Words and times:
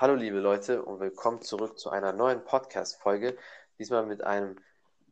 Hallo 0.00 0.14
liebe 0.14 0.38
Leute 0.40 0.82
und 0.82 0.98
willkommen 0.98 1.42
zurück 1.42 1.78
zu 1.78 1.90
einer 1.90 2.14
neuen 2.14 2.42
Podcast-Folge. 2.42 3.36
Diesmal 3.78 4.06
mit 4.06 4.24
einem 4.24 4.56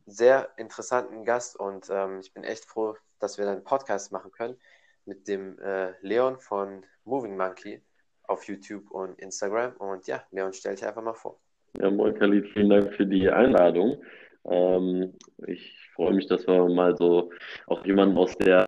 sehr 0.07 0.49
interessanten 0.57 1.25
Gast 1.25 1.59
und 1.59 1.85
ähm, 1.91 2.21
ich 2.21 2.33
bin 2.33 2.43
echt 2.43 2.65
froh, 2.65 2.95
dass 3.19 3.37
wir 3.37 3.47
einen 3.47 3.63
Podcast 3.63 4.11
machen 4.11 4.31
können 4.31 4.55
mit 5.05 5.27
dem 5.27 5.59
äh, 5.59 5.91
Leon 6.01 6.39
von 6.39 6.83
Moving 7.03 7.37
Monkey 7.37 7.83
auf 8.23 8.45
YouTube 8.45 8.89
und 8.89 9.19
Instagram. 9.19 9.73
Und 9.77 10.07
ja, 10.07 10.23
Leon, 10.31 10.53
stell 10.53 10.73
dich 10.73 10.83
einfach 10.83 11.03
mal 11.03 11.13
vor. 11.13 11.39
Ja, 11.79 11.91
moin 11.91 12.17
Khalid, 12.17 12.47
vielen 12.53 12.71
Dank 12.71 12.91
für 12.95 13.05
die 13.05 13.29
Einladung. 13.29 14.01
Ähm, 14.45 15.13
ich 15.45 15.87
freue 15.93 16.15
mich, 16.15 16.25
dass 16.25 16.47
wir 16.47 16.67
mal 16.67 16.97
so 16.97 17.31
auch 17.67 17.85
jemanden 17.85 18.17
aus 18.17 18.35
der, 18.39 18.65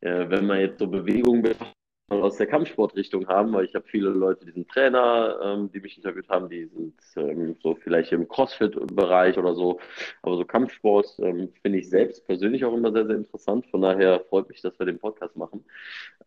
äh, 0.00 0.28
wenn 0.28 0.44
man 0.44 0.58
jetzt 0.58 0.80
so 0.80 0.88
Bewegung 0.88 1.40
betrachtet, 1.40 1.81
aus 2.20 2.36
der 2.36 2.46
Kampfsportrichtung 2.46 3.28
haben, 3.28 3.52
weil 3.52 3.64
ich 3.64 3.74
habe 3.74 3.86
viele 3.88 4.10
Leute, 4.10 4.44
die 4.44 4.52
sind 4.52 4.68
Trainer, 4.68 5.38
ähm, 5.42 5.70
die 5.72 5.80
mich 5.80 5.96
interviewt 5.96 6.28
haben, 6.28 6.48
die 6.48 6.66
sind 6.66 6.94
ähm, 7.16 7.56
so 7.62 7.74
vielleicht 7.74 8.12
im 8.12 8.28
Crossfit-Bereich 8.28 9.38
oder 9.38 9.54
so, 9.54 9.80
aber 10.22 10.36
so 10.36 10.44
Kampfsport 10.44 11.06
ähm, 11.20 11.50
finde 11.62 11.78
ich 11.78 11.88
selbst 11.88 12.26
persönlich 12.26 12.64
auch 12.64 12.74
immer 12.74 12.92
sehr, 12.92 13.06
sehr 13.06 13.16
interessant. 13.16 13.66
Von 13.70 13.82
daher 13.82 14.20
freut 14.28 14.48
mich, 14.48 14.60
dass 14.60 14.78
wir 14.78 14.86
den 14.86 14.98
Podcast 14.98 15.36
machen. 15.36 15.64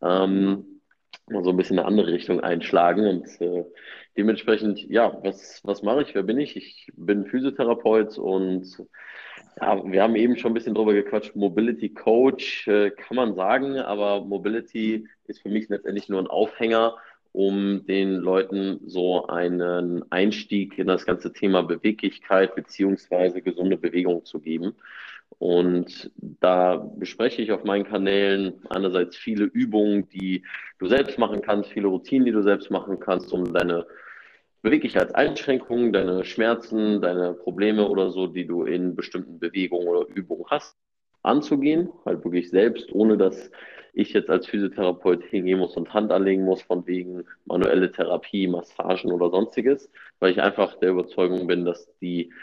Ähm, 0.02 0.82
mal 1.30 1.44
so 1.44 1.50
ein 1.50 1.58
bisschen 1.58 1.80
eine 1.80 1.88
andere 1.88 2.12
Richtung 2.14 2.42
einschlagen 2.42 3.08
und 3.08 3.42
äh, 3.42 3.66
dementsprechend, 4.18 4.82
ja, 4.90 5.18
was, 5.24 5.62
was 5.64 5.82
mache 5.82 6.04
ich? 6.04 6.16
Wer 6.16 6.24
bin 6.24 6.40
ich? 6.40 6.56
Ich 6.56 6.92
bin 6.96 7.26
Physiotherapeut 7.26 8.18
und 8.18 8.66
ja, 9.60 9.82
wir 9.86 10.04
haben 10.04 10.16
eben 10.16 10.38
schon 10.38 10.52
ein 10.52 10.56
bisschen 10.56 10.76
drüber 10.76 10.94
gequatscht. 10.94 11.36
Mobility 11.36 11.90
Coach 11.90 12.68
äh, 12.68 12.92
kann 12.92 13.16
man 13.16 13.36
sagen, 13.36 13.78
aber 13.78 14.24
Mobility 14.26 15.08
ist 15.28 15.42
für 15.42 15.50
mich 15.50 15.70
letztendlich 15.70 16.10
nur 16.10 16.22
ein 16.22 16.28
Aufhänger, 16.28 16.96
um 17.32 17.86
den 17.86 18.16
Leuten 18.16 18.80
so 18.86 19.28
einen 19.28 20.10
Einstieg 20.12 20.78
in 20.78 20.88
das 20.88 21.06
ganze 21.06 21.34
Thema 21.34 21.64
Beweglichkeit 21.64 22.56
beziehungsweise 22.56 23.42
gesunde 23.42 23.78
Bewegung 23.78 24.24
zu 24.26 24.40
geben. 24.40 24.76
Und 25.38 26.12
da 26.18 26.78
bespreche 26.78 27.42
ich 27.42 27.52
auf 27.52 27.64
meinen 27.66 27.84
Kanälen 27.86 28.54
einerseits 28.70 29.18
viele 29.18 29.46
Übungen, 29.46 30.08
die 30.10 30.44
du 30.80 30.88
selbst 30.88 31.20
machen 31.20 31.42
kannst, 31.42 31.72
viele 31.72 31.88
Routinen, 31.88 32.26
die 32.26 32.32
du 32.32 32.42
selbst 32.42 32.72
machen 32.72 33.00
kannst, 33.00 33.34
um 33.34 33.54
deine 33.54 33.86
Beweglichkeitseinschränkungen, 34.66 35.94
deine 35.94 36.26
Schmerzen, 36.26 37.00
deine 37.00 37.34
Probleme 37.34 37.88
oder 37.88 38.10
so, 38.10 38.26
die 38.26 38.48
du 38.48 38.64
in 38.64 38.96
bestimmten 38.96 39.38
Bewegungen 39.38 39.88
oder 39.88 40.08
Übungen 40.08 40.46
hast, 40.50 40.76
anzugehen. 41.22 41.90
Halt 42.04 42.24
wirklich 42.24 42.50
selbst, 42.50 42.92
ohne 42.92 43.16
dass 43.16 43.52
ich 43.94 44.12
jetzt 44.14 44.32
als 44.32 44.48
Physiotherapeut 44.48 45.24
hingehen 45.24 45.60
muss 45.60 45.78
und 45.78 45.94
Hand 45.94 46.12
anlegen 46.12 46.44
muss 46.44 46.64
von 46.64 46.88
wegen 46.88 47.26
manuelle 47.46 47.92
Therapie, 47.92 48.48
Massagen 48.48 49.12
oder 49.12 49.30
sonstiges, 49.30 49.92
weil 50.20 50.32
ich 50.32 50.42
einfach 50.42 50.80
der 50.80 50.90
Überzeugung 50.90 51.46
bin, 51.46 51.64
dass 51.64 51.88
die 52.00 52.34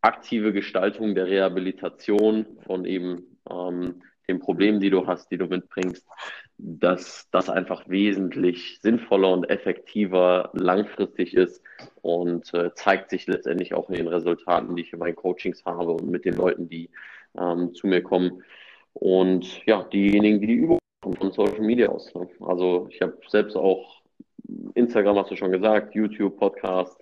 aktive 0.00 0.52
Gestaltung 0.52 1.14
der 1.14 1.26
Rehabilitation 1.26 2.44
von 2.66 2.86
eben 2.86 3.38
ähm, 3.48 4.02
den 4.28 4.40
Problemen, 4.40 4.80
die 4.80 4.90
du 4.90 5.06
hast, 5.06 5.30
die 5.30 5.38
du 5.38 5.46
mitbringst, 5.46 6.04
dass 6.58 7.28
das 7.30 7.48
einfach 7.48 7.88
wesentlich 7.88 8.80
sinnvoller 8.82 9.32
und 9.32 9.48
effektiver 9.48 10.50
langfristig 10.54 11.34
ist 11.34 11.62
und 12.02 12.52
äh, 12.52 12.74
zeigt 12.74 13.10
sich 13.10 13.28
letztendlich 13.28 13.74
auch 13.74 13.88
in 13.88 13.96
den 13.96 14.08
Resultaten, 14.08 14.74
die 14.74 14.82
ich 14.82 14.92
in 14.92 14.98
meinen 14.98 15.14
Coachings 15.14 15.64
habe 15.64 15.92
und 15.92 16.10
mit 16.10 16.24
den 16.24 16.34
Leuten, 16.34 16.68
die 16.68 16.90
ähm, 17.38 17.74
zu 17.74 17.86
mir 17.86 18.02
kommen. 18.02 18.42
Und 18.92 19.64
ja, 19.66 19.84
diejenigen, 19.84 20.40
die 20.40 20.48
die 20.48 20.54
Übungen 20.54 20.80
von 21.16 21.30
Social 21.30 21.60
Media 21.60 21.88
aus. 21.88 22.12
Ne? 22.14 22.28
Also 22.40 22.88
ich 22.90 23.00
habe 23.00 23.16
selbst 23.28 23.56
auch 23.56 24.02
Instagram, 24.74 25.18
hast 25.18 25.30
du 25.30 25.36
schon 25.36 25.52
gesagt, 25.52 25.94
YouTube, 25.94 26.38
Podcast, 26.38 27.00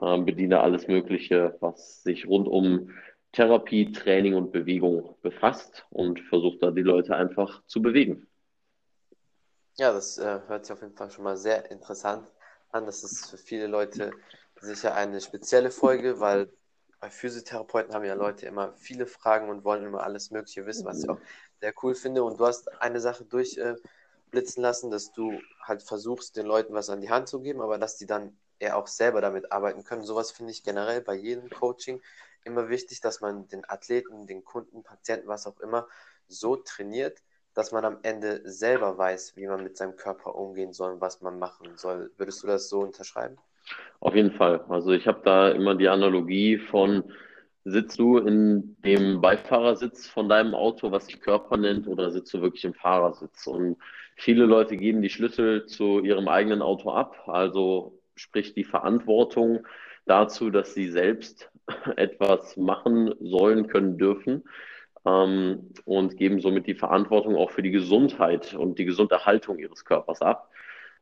äh, 0.00 0.18
bediene 0.18 0.60
alles 0.60 0.88
Mögliche, 0.88 1.56
was 1.60 2.02
sich 2.02 2.26
rund 2.26 2.48
um 2.48 2.90
Therapie, 3.30 3.92
Training 3.92 4.34
und 4.34 4.50
Bewegung 4.50 5.14
befasst 5.22 5.86
und 5.90 6.18
versucht 6.20 6.62
da 6.62 6.72
die 6.72 6.82
Leute 6.82 7.14
einfach 7.14 7.62
zu 7.66 7.80
bewegen. 7.80 8.26
Ja, 9.78 9.92
das 9.92 10.18
äh, 10.18 10.40
hört 10.48 10.66
sich 10.66 10.72
auf 10.72 10.82
jeden 10.82 10.96
Fall 10.96 11.10
schon 11.10 11.24
mal 11.24 11.36
sehr 11.36 11.70
interessant 11.70 12.32
an. 12.70 12.84
Das 12.86 13.04
ist 13.04 13.30
für 13.30 13.38
viele 13.38 13.68
Leute 13.68 14.12
sicher 14.60 14.94
eine 14.94 15.20
spezielle 15.20 15.70
Folge, 15.70 16.18
weil 16.20 16.52
bei 17.00 17.10
Physiotherapeuten 17.10 17.94
haben 17.94 18.04
ja 18.04 18.14
Leute 18.14 18.46
immer 18.46 18.72
viele 18.74 19.06
Fragen 19.06 19.48
und 19.48 19.62
wollen 19.64 19.84
immer 19.84 20.02
alles 20.02 20.32
Mögliche 20.32 20.66
wissen, 20.66 20.84
was 20.84 21.04
ich 21.04 21.08
auch 21.08 21.20
sehr 21.60 21.72
cool 21.82 21.94
finde. 21.94 22.24
Und 22.24 22.40
du 22.40 22.46
hast 22.46 22.68
eine 22.82 23.00
Sache 23.00 23.24
durchblitzen 23.24 24.58
äh, 24.64 24.66
lassen, 24.66 24.90
dass 24.90 25.12
du 25.12 25.40
halt 25.62 25.82
versuchst, 25.84 26.36
den 26.36 26.46
Leuten 26.46 26.74
was 26.74 26.90
an 26.90 27.00
die 27.00 27.10
Hand 27.10 27.28
zu 27.28 27.40
geben, 27.40 27.60
aber 27.60 27.78
dass 27.78 27.96
die 27.96 28.06
dann 28.06 28.36
eher 28.58 28.76
auch 28.76 28.88
selber 28.88 29.20
damit 29.20 29.52
arbeiten 29.52 29.84
können. 29.84 30.02
Sowas 30.02 30.32
finde 30.32 30.50
ich 30.50 30.64
generell 30.64 31.02
bei 31.02 31.14
jedem 31.14 31.48
Coaching 31.50 32.02
immer 32.42 32.68
wichtig, 32.68 33.00
dass 33.00 33.20
man 33.20 33.46
den 33.46 33.68
Athleten, 33.68 34.26
den 34.26 34.44
Kunden, 34.44 34.82
Patienten, 34.82 35.28
was 35.28 35.46
auch 35.46 35.60
immer, 35.60 35.86
so 36.26 36.56
trainiert, 36.56 37.22
dass 37.58 37.72
man 37.72 37.84
am 37.84 37.98
Ende 38.04 38.40
selber 38.44 38.96
weiß, 38.96 39.32
wie 39.34 39.48
man 39.48 39.64
mit 39.64 39.76
seinem 39.76 39.96
Körper 39.96 40.36
umgehen 40.36 40.72
soll 40.72 40.92
und 40.92 41.00
was 41.00 41.22
man 41.22 41.40
machen 41.40 41.66
soll. 41.74 42.12
Würdest 42.16 42.44
du 42.44 42.46
das 42.46 42.68
so 42.68 42.78
unterschreiben? 42.78 43.36
Auf 43.98 44.14
jeden 44.14 44.30
Fall. 44.30 44.64
Also 44.68 44.92
ich 44.92 45.08
habe 45.08 45.22
da 45.24 45.48
immer 45.48 45.74
die 45.74 45.88
Analogie 45.88 46.58
von, 46.58 47.02
sitzt 47.64 47.98
du 47.98 48.18
in 48.18 48.76
dem 48.84 49.20
Beifahrersitz 49.20 50.06
von 50.06 50.28
deinem 50.28 50.54
Auto, 50.54 50.92
was 50.92 51.06
sich 51.06 51.20
Körper 51.20 51.56
nennt, 51.56 51.88
oder 51.88 52.12
sitzt 52.12 52.32
du 52.32 52.40
wirklich 52.42 52.64
im 52.64 52.74
Fahrersitz? 52.74 53.48
Und 53.48 53.76
viele 54.14 54.44
Leute 54.44 54.76
geben 54.76 55.02
die 55.02 55.10
Schlüssel 55.10 55.66
zu 55.66 55.98
ihrem 55.98 56.28
eigenen 56.28 56.62
Auto 56.62 56.92
ab, 56.92 57.24
also 57.26 57.98
sprich 58.14 58.54
die 58.54 58.62
Verantwortung 58.62 59.66
dazu, 60.06 60.50
dass 60.50 60.74
sie 60.74 60.88
selbst 60.90 61.50
etwas 61.96 62.56
machen 62.56 63.16
sollen, 63.18 63.66
können, 63.66 63.98
dürfen 63.98 64.44
ähm, 65.08 65.70
und 65.84 66.16
geben 66.16 66.40
somit 66.40 66.66
die 66.66 66.74
Verantwortung 66.74 67.36
auch 67.36 67.50
für 67.50 67.62
die 67.62 67.70
Gesundheit 67.70 68.54
und 68.54 68.78
die 68.78 68.84
Gesunderhaltung 68.84 69.58
ihres 69.58 69.84
Körpers 69.84 70.22
ab. 70.22 70.50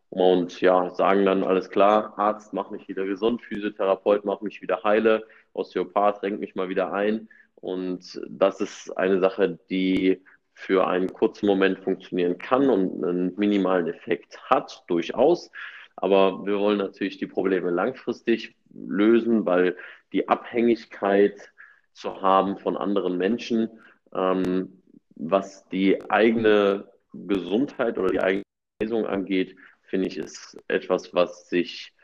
Und 0.08 0.60
ja, 0.60 0.90
sagen 0.90 1.26
dann 1.26 1.42
alles 1.42 1.68
klar, 1.70 2.14
Arzt, 2.16 2.52
mach 2.52 2.70
mich 2.70 2.88
wieder 2.88 3.04
gesund, 3.06 3.42
Physiotherapeut, 3.42 4.24
mach 4.24 4.40
mich 4.40 4.62
wieder 4.62 4.82
heile, 4.84 5.26
Osteopath, 5.52 6.22
renk 6.22 6.38
mich 6.38 6.54
mal 6.54 6.68
wieder 6.68 6.92
ein. 6.92 7.28
Und 7.56 8.20
das 8.28 8.60
ist 8.60 8.96
eine 8.96 9.18
Sache, 9.20 9.58
die 9.68 10.22
für 10.54 10.86
einen 10.86 11.12
kurzen 11.12 11.46
Moment 11.46 11.80
funktionieren 11.80 12.38
kann 12.38 12.70
und 12.70 13.04
einen 13.04 13.34
minimalen 13.36 13.88
Effekt 13.88 14.38
hat, 14.48 14.84
durchaus. 14.86 15.50
Aber 15.96 16.46
wir 16.46 16.58
wollen 16.58 16.78
natürlich 16.78 17.18
die 17.18 17.26
Probleme 17.26 17.70
langfristig 17.70 18.54
lösen, 18.72 19.44
weil 19.44 19.76
die 20.12 20.28
Abhängigkeit 20.28 21.52
zu 21.92 22.20
haben 22.22 22.58
von 22.58 22.76
anderen 22.76 23.18
Menschen, 23.18 23.70
ähm, 24.14 24.82
was 25.16 25.66
die 25.68 26.10
eigene 26.10 26.90
Gesundheit 27.12 27.98
oder 27.98 28.10
die 28.10 28.20
eigene 28.20 28.44
Lesung 28.80 29.06
angeht, 29.06 29.56
finde 29.82 30.08
ich, 30.08 30.18
ist 30.18 30.58
etwas, 30.68 31.14
was 31.14 31.48
sich, 31.48 31.94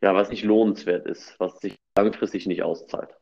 ja, 0.00 0.14
was 0.14 0.30
nicht 0.30 0.44
lohnenswert 0.44 1.06
ist, 1.06 1.38
was 1.38 1.60
sich 1.60 1.76
langfristig 1.96 2.46
nicht 2.46 2.62
auszahlt. 2.62 3.14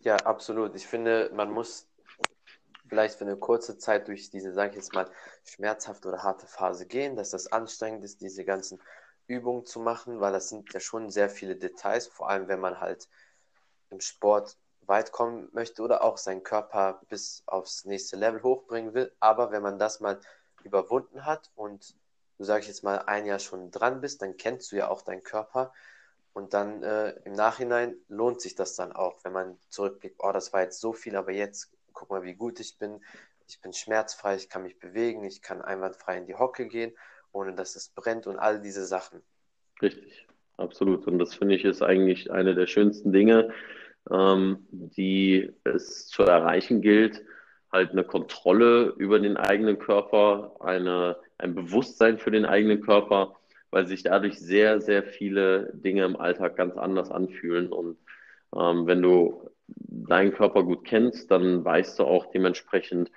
Ja, 0.00 0.16
absolut. 0.16 0.74
Ich 0.76 0.86
finde, 0.86 1.30
man 1.34 1.50
muss 1.50 1.88
vielleicht 2.88 3.16
für 3.16 3.24
eine 3.24 3.36
kurze 3.36 3.78
Zeit 3.78 4.08
durch 4.08 4.30
diese, 4.30 4.52
sage 4.52 4.70
ich 4.70 4.76
jetzt 4.76 4.94
mal, 4.94 5.10
schmerzhafte 5.44 6.08
oder 6.08 6.22
harte 6.22 6.46
Phase 6.46 6.86
gehen, 6.86 7.16
dass 7.16 7.30
das 7.30 7.50
anstrengend 7.50 8.04
ist, 8.04 8.20
diese 8.20 8.44
ganzen 8.44 8.80
Übungen 9.26 9.64
zu 9.64 9.80
machen, 9.80 10.20
weil 10.20 10.32
das 10.32 10.48
sind 10.48 10.72
ja 10.72 10.80
schon 10.80 11.10
sehr 11.10 11.28
viele 11.28 11.56
Details, 11.56 12.06
vor 12.06 12.28
allem 12.28 12.48
wenn 12.48 12.60
man 12.60 12.80
halt 12.80 13.08
im 13.90 14.00
Sport 14.00 14.56
weit 14.86 15.12
kommen 15.12 15.48
möchte 15.52 15.82
oder 15.82 16.02
auch 16.02 16.18
seinen 16.18 16.42
Körper 16.42 17.00
bis 17.08 17.42
aufs 17.46 17.84
nächste 17.84 18.16
Level 18.16 18.42
hochbringen 18.42 18.94
will. 18.94 19.12
Aber 19.20 19.50
wenn 19.50 19.62
man 19.62 19.78
das 19.78 20.00
mal 20.00 20.20
überwunden 20.62 21.24
hat 21.26 21.50
und 21.54 21.94
du 22.38 22.44
sag 22.44 22.62
ich 22.62 22.68
jetzt 22.68 22.82
mal 22.82 22.98
ein 23.00 23.26
Jahr 23.26 23.38
schon 23.38 23.70
dran 23.70 24.00
bist, 24.00 24.22
dann 24.22 24.36
kennst 24.36 24.72
du 24.72 24.76
ja 24.76 24.88
auch 24.88 25.02
deinen 25.02 25.22
Körper 25.22 25.72
und 26.34 26.52
dann 26.52 26.82
äh, 26.82 27.10
im 27.24 27.32
Nachhinein 27.32 27.96
lohnt 28.08 28.40
sich 28.40 28.56
das 28.56 28.74
dann 28.74 28.92
auch, 28.92 29.24
wenn 29.24 29.32
man 29.32 29.56
zurückblickt, 29.68 30.16
oh, 30.18 30.32
das 30.32 30.52
war 30.52 30.62
jetzt 30.62 30.80
so 30.80 30.92
viel, 30.92 31.16
aber 31.16 31.30
jetzt 31.32 31.72
guck 31.92 32.10
mal, 32.10 32.24
wie 32.24 32.34
gut 32.34 32.60
ich 32.60 32.76
bin. 32.76 33.00
Ich 33.46 33.60
bin 33.60 33.72
schmerzfrei, 33.72 34.34
ich 34.34 34.48
kann 34.48 34.64
mich 34.64 34.78
bewegen, 34.78 35.22
ich 35.22 35.42
kann 35.42 35.62
einwandfrei 35.62 36.18
in 36.18 36.26
die 36.26 36.34
Hocke 36.34 36.66
gehen, 36.66 36.92
ohne 37.30 37.54
dass 37.54 37.76
es 37.76 37.90
brennt 37.90 38.26
und 38.26 38.38
all 38.38 38.60
diese 38.60 38.84
Sachen. 38.84 39.22
Richtig, 39.80 40.26
absolut. 40.56 41.06
Und 41.06 41.18
das 41.18 41.34
finde 41.34 41.54
ich 41.54 41.64
ist 41.64 41.82
eigentlich 41.82 42.32
eine 42.32 42.54
der 42.54 42.66
schönsten 42.66 43.12
Dinge, 43.12 43.52
ähm, 44.10 44.66
die 44.70 45.50
es 45.64 46.06
zu 46.08 46.22
erreichen 46.22 46.80
gilt. 46.80 47.22
Halt 47.72 47.90
eine 47.90 48.04
Kontrolle 48.04 48.94
über 48.98 49.18
den 49.18 49.36
eigenen 49.36 49.78
Körper, 49.78 50.56
eine, 50.60 51.16
ein 51.38 51.54
Bewusstsein 51.54 52.18
für 52.18 52.30
den 52.30 52.44
eigenen 52.44 52.80
Körper, 52.80 53.34
weil 53.70 53.86
sich 53.86 54.04
dadurch 54.04 54.38
sehr, 54.38 54.80
sehr 54.80 55.02
viele 55.02 55.72
Dinge 55.74 56.04
im 56.04 56.16
Alltag 56.16 56.56
ganz 56.56 56.76
anders 56.76 57.10
anfühlen. 57.10 57.72
Und 57.72 57.98
ähm, 58.54 58.86
wenn 58.86 59.02
du 59.02 59.50
deinen 59.66 60.32
Körper 60.32 60.62
gut 60.62 60.84
kennst, 60.84 61.30
dann 61.30 61.64
weißt 61.64 61.98
du 61.98 62.04
auch 62.04 62.26
dementsprechend 62.26 63.10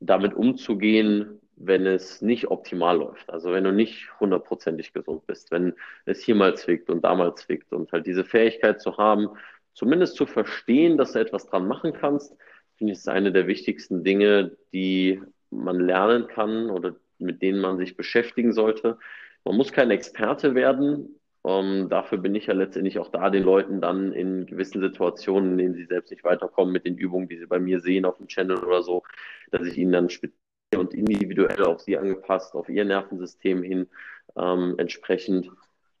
damit 0.00 0.34
umzugehen, 0.34 1.40
wenn 1.56 1.86
es 1.86 2.20
nicht 2.20 2.48
optimal 2.48 2.98
läuft. 2.98 3.30
Also 3.30 3.52
wenn 3.52 3.64
du 3.64 3.72
nicht 3.72 4.08
hundertprozentig 4.20 4.92
gesund 4.92 5.26
bist, 5.26 5.50
wenn 5.50 5.74
es 6.04 6.22
hier 6.22 6.34
mal 6.34 6.54
zwickt 6.56 6.90
und 6.90 7.02
da 7.02 7.14
mal 7.14 7.34
zwickt 7.34 7.72
und 7.72 7.90
halt 7.92 8.06
diese 8.06 8.24
Fähigkeit 8.24 8.80
zu 8.80 8.98
haben, 8.98 9.30
zumindest 9.76 10.16
zu 10.16 10.26
verstehen, 10.26 10.96
dass 10.96 11.12
du 11.12 11.20
etwas 11.20 11.46
dran 11.46 11.68
machen 11.68 11.92
kannst, 11.92 12.34
finde 12.76 12.92
ich, 12.92 12.98
ist 12.98 13.08
eine 13.08 13.30
der 13.30 13.46
wichtigsten 13.46 14.02
Dinge, 14.02 14.56
die 14.72 15.22
man 15.50 15.78
lernen 15.78 16.26
kann 16.28 16.70
oder 16.70 16.96
mit 17.18 17.42
denen 17.42 17.60
man 17.60 17.76
sich 17.76 17.96
beschäftigen 17.96 18.52
sollte. 18.52 18.98
Man 19.44 19.56
muss 19.56 19.72
kein 19.72 19.90
Experte 19.90 20.54
werden. 20.54 21.20
Ähm, 21.44 21.88
dafür 21.90 22.18
bin 22.18 22.34
ich 22.34 22.46
ja 22.46 22.54
letztendlich 22.54 22.98
auch 22.98 23.10
da, 23.10 23.30
den 23.30 23.44
Leuten 23.44 23.80
dann 23.80 24.12
in 24.12 24.46
gewissen 24.46 24.80
Situationen, 24.80 25.52
in 25.52 25.58
denen 25.58 25.74
sie 25.74 25.84
selbst 25.84 26.10
nicht 26.10 26.24
weiterkommen 26.24 26.72
mit 26.72 26.86
den 26.86 26.96
Übungen, 26.96 27.28
die 27.28 27.38
sie 27.38 27.46
bei 27.46 27.58
mir 27.58 27.80
sehen 27.80 28.06
auf 28.06 28.16
dem 28.16 28.28
Channel 28.28 28.64
oder 28.64 28.82
so, 28.82 29.02
dass 29.50 29.66
ich 29.66 29.76
ihnen 29.76 29.92
dann 29.92 30.10
speziell 30.10 30.34
und 30.76 30.94
individuell 30.94 31.62
auf 31.64 31.80
sie 31.80 31.98
angepasst, 31.98 32.54
auf 32.54 32.68
ihr 32.68 32.84
Nervensystem 32.84 33.62
hin 33.62 33.88
ähm, 34.36 34.74
entsprechend 34.78 35.50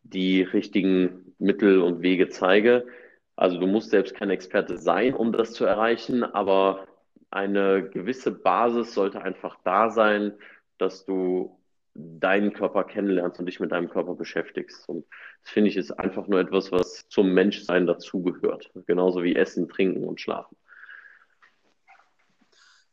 die 0.02 0.42
richtigen 0.42 1.34
Mittel 1.38 1.82
und 1.82 2.00
Wege 2.02 2.28
zeige. 2.30 2.86
Also 3.36 3.58
du 3.58 3.66
musst 3.66 3.90
selbst 3.90 4.14
kein 4.14 4.30
Experte 4.30 4.78
sein, 4.78 5.14
um 5.14 5.32
das 5.32 5.52
zu 5.52 5.64
erreichen, 5.64 6.24
aber 6.24 6.86
eine 7.30 7.88
gewisse 7.90 8.30
Basis 8.30 8.94
sollte 8.94 9.20
einfach 9.20 9.58
da 9.62 9.90
sein, 9.90 10.32
dass 10.78 11.04
du 11.04 11.58
deinen 11.94 12.52
Körper 12.52 12.84
kennenlernst 12.84 13.38
und 13.38 13.46
dich 13.46 13.60
mit 13.60 13.72
deinem 13.72 13.88
Körper 13.88 14.14
beschäftigst. 14.14 14.88
Und 14.88 15.06
das 15.42 15.52
finde 15.52 15.70
ich 15.70 15.76
ist 15.76 15.92
einfach 15.92 16.26
nur 16.26 16.40
etwas, 16.40 16.72
was 16.72 17.08
zum 17.08 17.32
Menschsein 17.32 17.86
dazugehört. 17.86 18.70
Genauso 18.86 19.22
wie 19.22 19.36
Essen, 19.36 19.68
Trinken 19.68 20.04
und 20.04 20.20
Schlafen. 20.20 20.56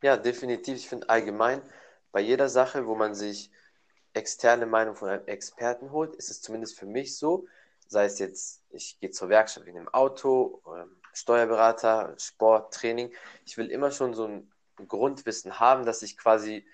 Ja, 0.02 0.18
definitiv. 0.18 0.76
Ich 0.76 0.90
finde 0.90 1.10
allgemein, 1.10 1.62
bei 2.12 2.22
jeder 2.22 2.50
Sache, 2.50 2.86
wo 2.86 2.96
man 2.96 3.14
sich 3.16 3.52
externe 4.14 4.66
Meinung 4.66 4.96
von 4.96 5.10
einem 5.10 5.26
Experten 5.26 5.92
holt, 5.92 6.16
ist 6.16 6.30
es 6.30 6.42
zumindest 6.42 6.78
für 6.78 6.86
mich 6.86 7.18
so, 7.18 7.48
sei 7.90 8.06
es 8.06 8.20
jetzt, 8.20 8.64
ich 8.70 9.00
gehe 9.00 9.12
zur 9.12 9.30
Werkstatt 9.30 9.66
wegen 9.66 9.78
dem 9.78 9.90
Auto, 9.90 10.62
ähm, 10.68 10.96
Steuerberater, 11.14 12.16
Sport, 12.18 12.74
Training. 12.74 13.14
Ich 13.46 13.58
will 13.58 13.68
immer 13.68 13.92
schon 13.92 14.14
so 14.14 14.26
ein 14.28 14.52
Grundwissen 14.88 15.60
haben, 15.60 15.86
dass 15.86 16.02
ich 16.02 16.18
quasi 16.18 16.66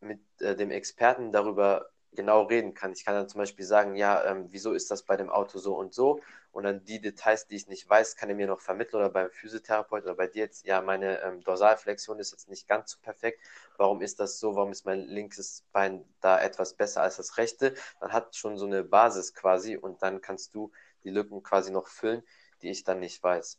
mit 0.00 0.20
äh, 0.40 0.54
dem 0.54 0.70
Experten 0.70 1.32
darüber 1.32 1.90
genau 2.12 2.42
reden 2.42 2.74
kann. 2.74 2.92
Ich 2.92 3.04
kann 3.04 3.14
dann 3.14 3.28
zum 3.28 3.38
Beispiel 3.38 3.64
sagen, 3.64 3.96
ja, 3.96 4.24
ähm, 4.24 4.46
wieso 4.50 4.72
ist 4.72 4.90
das 4.90 5.04
bei 5.04 5.16
dem 5.16 5.30
Auto 5.30 5.58
so 5.58 5.76
und 5.76 5.94
so? 5.94 6.20
Und 6.52 6.64
dann 6.64 6.84
die 6.84 7.00
Details, 7.00 7.46
die 7.46 7.56
ich 7.56 7.68
nicht 7.68 7.88
weiß, 7.88 8.16
kann 8.16 8.28
er 8.28 8.34
mir 8.34 8.46
noch 8.46 8.60
vermitteln 8.60 9.00
oder 9.00 9.10
beim 9.10 9.30
Physiotherapeut 9.30 10.04
oder 10.04 10.14
bei 10.14 10.26
dir 10.26 10.44
jetzt, 10.44 10.66
ja, 10.66 10.80
meine 10.80 11.20
ähm, 11.22 11.42
Dorsalflexion 11.42 12.18
ist 12.18 12.32
jetzt 12.32 12.48
nicht 12.48 12.66
ganz 12.66 12.92
so 12.92 12.98
perfekt. 13.00 13.40
Warum 13.76 14.02
ist 14.02 14.18
das 14.18 14.40
so? 14.40 14.56
Warum 14.56 14.72
ist 14.72 14.84
mein 14.84 15.00
linkes 15.02 15.64
Bein 15.72 16.04
da 16.20 16.40
etwas 16.40 16.74
besser 16.74 17.02
als 17.02 17.18
das 17.18 17.38
rechte? 17.38 17.74
Man 18.00 18.12
hat 18.12 18.34
schon 18.34 18.58
so 18.58 18.66
eine 18.66 18.82
Basis 18.82 19.34
quasi 19.34 19.76
und 19.76 20.02
dann 20.02 20.20
kannst 20.20 20.54
du 20.54 20.72
die 21.04 21.10
Lücken 21.10 21.42
quasi 21.42 21.70
noch 21.70 21.86
füllen, 21.86 22.22
die 22.62 22.70
ich 22.70 22.82
dann 22.84 22.98
nicht 22.98 23.22
weiß. 23.22 23.58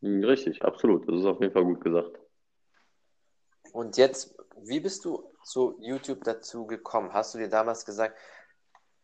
Hm, 0.00 0.24
richtig, 0.24 0.62
absolut. 0.62 1.06
Das 1.08 1.20
ist 1.20 1.26
auf 1.26 1.40
jeden 1.40 1.52
Fall 1.52 1.64
gut 1.64 1.82
gesagt. 1.82 2.18
Und 3.72 3.96
jetzt, 3.96 4.34
wie 4.56 4.80
bist 4.80 5.04
du 5.04 5.30
zu 5.44 5.76
YouTube 5.80 6.24
dazu 6.24 6.66
gekommen? 6.66 7.12
Hast 7.12 7.34
du 7.34 7.38
dir 7.38 7.48
damals 7.48 7.84
gesagt, 7.84 8.16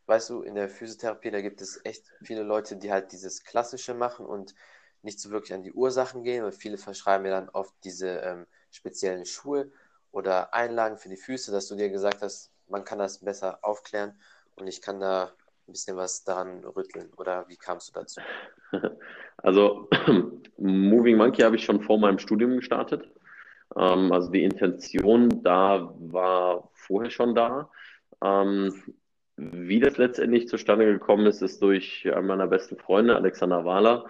weißt 0.06 0.30
du, 0.30 0.42
in 0.42 0.54
der 0.54 0.68
Physiotherapie, 0.68 1.30
da 1.30 1.40
gibt 1.40 1.60
es 1.60 1.80
echt 1.84 2.04
viele 2.22 2.42
Leute, 2.42 2.76
die 2.76 2.92
halt 2.92 3.12
dieses 3.12 3.44
Klassische 3.44 3.94
machen 3.94 4.26
und 4.26 4.54
nicht 5.02 5.20
so 5.20 5.30
wirklich 5.30 5.54
an 5.54 5.62
die 5.62 5.72
Ursachen 5.72 6.22
gehen, 6.22 6.44
weil 6.44 6.52
viele 6.52 6.78
verschreiben 6.78 7.24
mir 7.24 7.30
dann 7.30 7.48
oft 7.48 7.74
diese 7.84 8.08
ähm, 8.08 8.46
speziellen 8.70 9.24
Schuhe 9.24 9.70
oder 10.10 10.54
Einlagen 10.54 10.98
für 10.98 11.08
die 11.08 11.16
Füße, 11.16 11.52
dass 11.52 11.68
du 11.68 11.76
dir 11.76 11.90
gesagt 11.90 12.22
hast, 12.22 12.50
man 12.68 12.84
kann 12.84 12.98
das 12.98 13.18
besser 13.18 13.58
aufklären 13.62 14.18
und 14.56 14.66
ich 14.66 14.80
kann 14.80 15.00
da 15.00 15.32
ein 15.68 15.72
bisschen 15.72 15.96
was 15.96 16.24
daran 16.24 16.64
rütteln. 16.64 17.12
Oder 17.16 17.48
wie 17.48 17.56
kamst 17.56 17.88
du 17.88 17.92
dazu? 17.92 18.20
Also, 19.42 19.88
Moving 20.56 21.18
Monkey 21.18 21.42
habe 21.42 21.56
ich 21.56 21.64
schon 21.64 21.82
vor 21.82 21.98
meinem 21.98 22.18
Studium 22.18 22.56
gestartet. 22.56 23.08
Ähm, 23.76 24.10
also 24.10 24.30
die 24.30 24.42
Intention 24.42 25.42
da 25.42 25.92
war 25.98 26.70
vorher 26.72 27.10
schon 27.10 27.34
da. 27.34 27.70
Ähm, 28.24 28.72
wie 29.36 29.80
das 29.80 29.98
letztendlich 29.98 30.48
zustande 30.48 30.86
gekommen 30.86 31.26
ist, 31.26 31.42
ist 31.42 31.60
durch 31.62 32.08
einen 32.12 32.26
meiner 32.26 32.46
besten 32.46 32.76
Freunde, 32.76 33.16
Alexander 33.16 33.64
Wahler, 33.64 34.06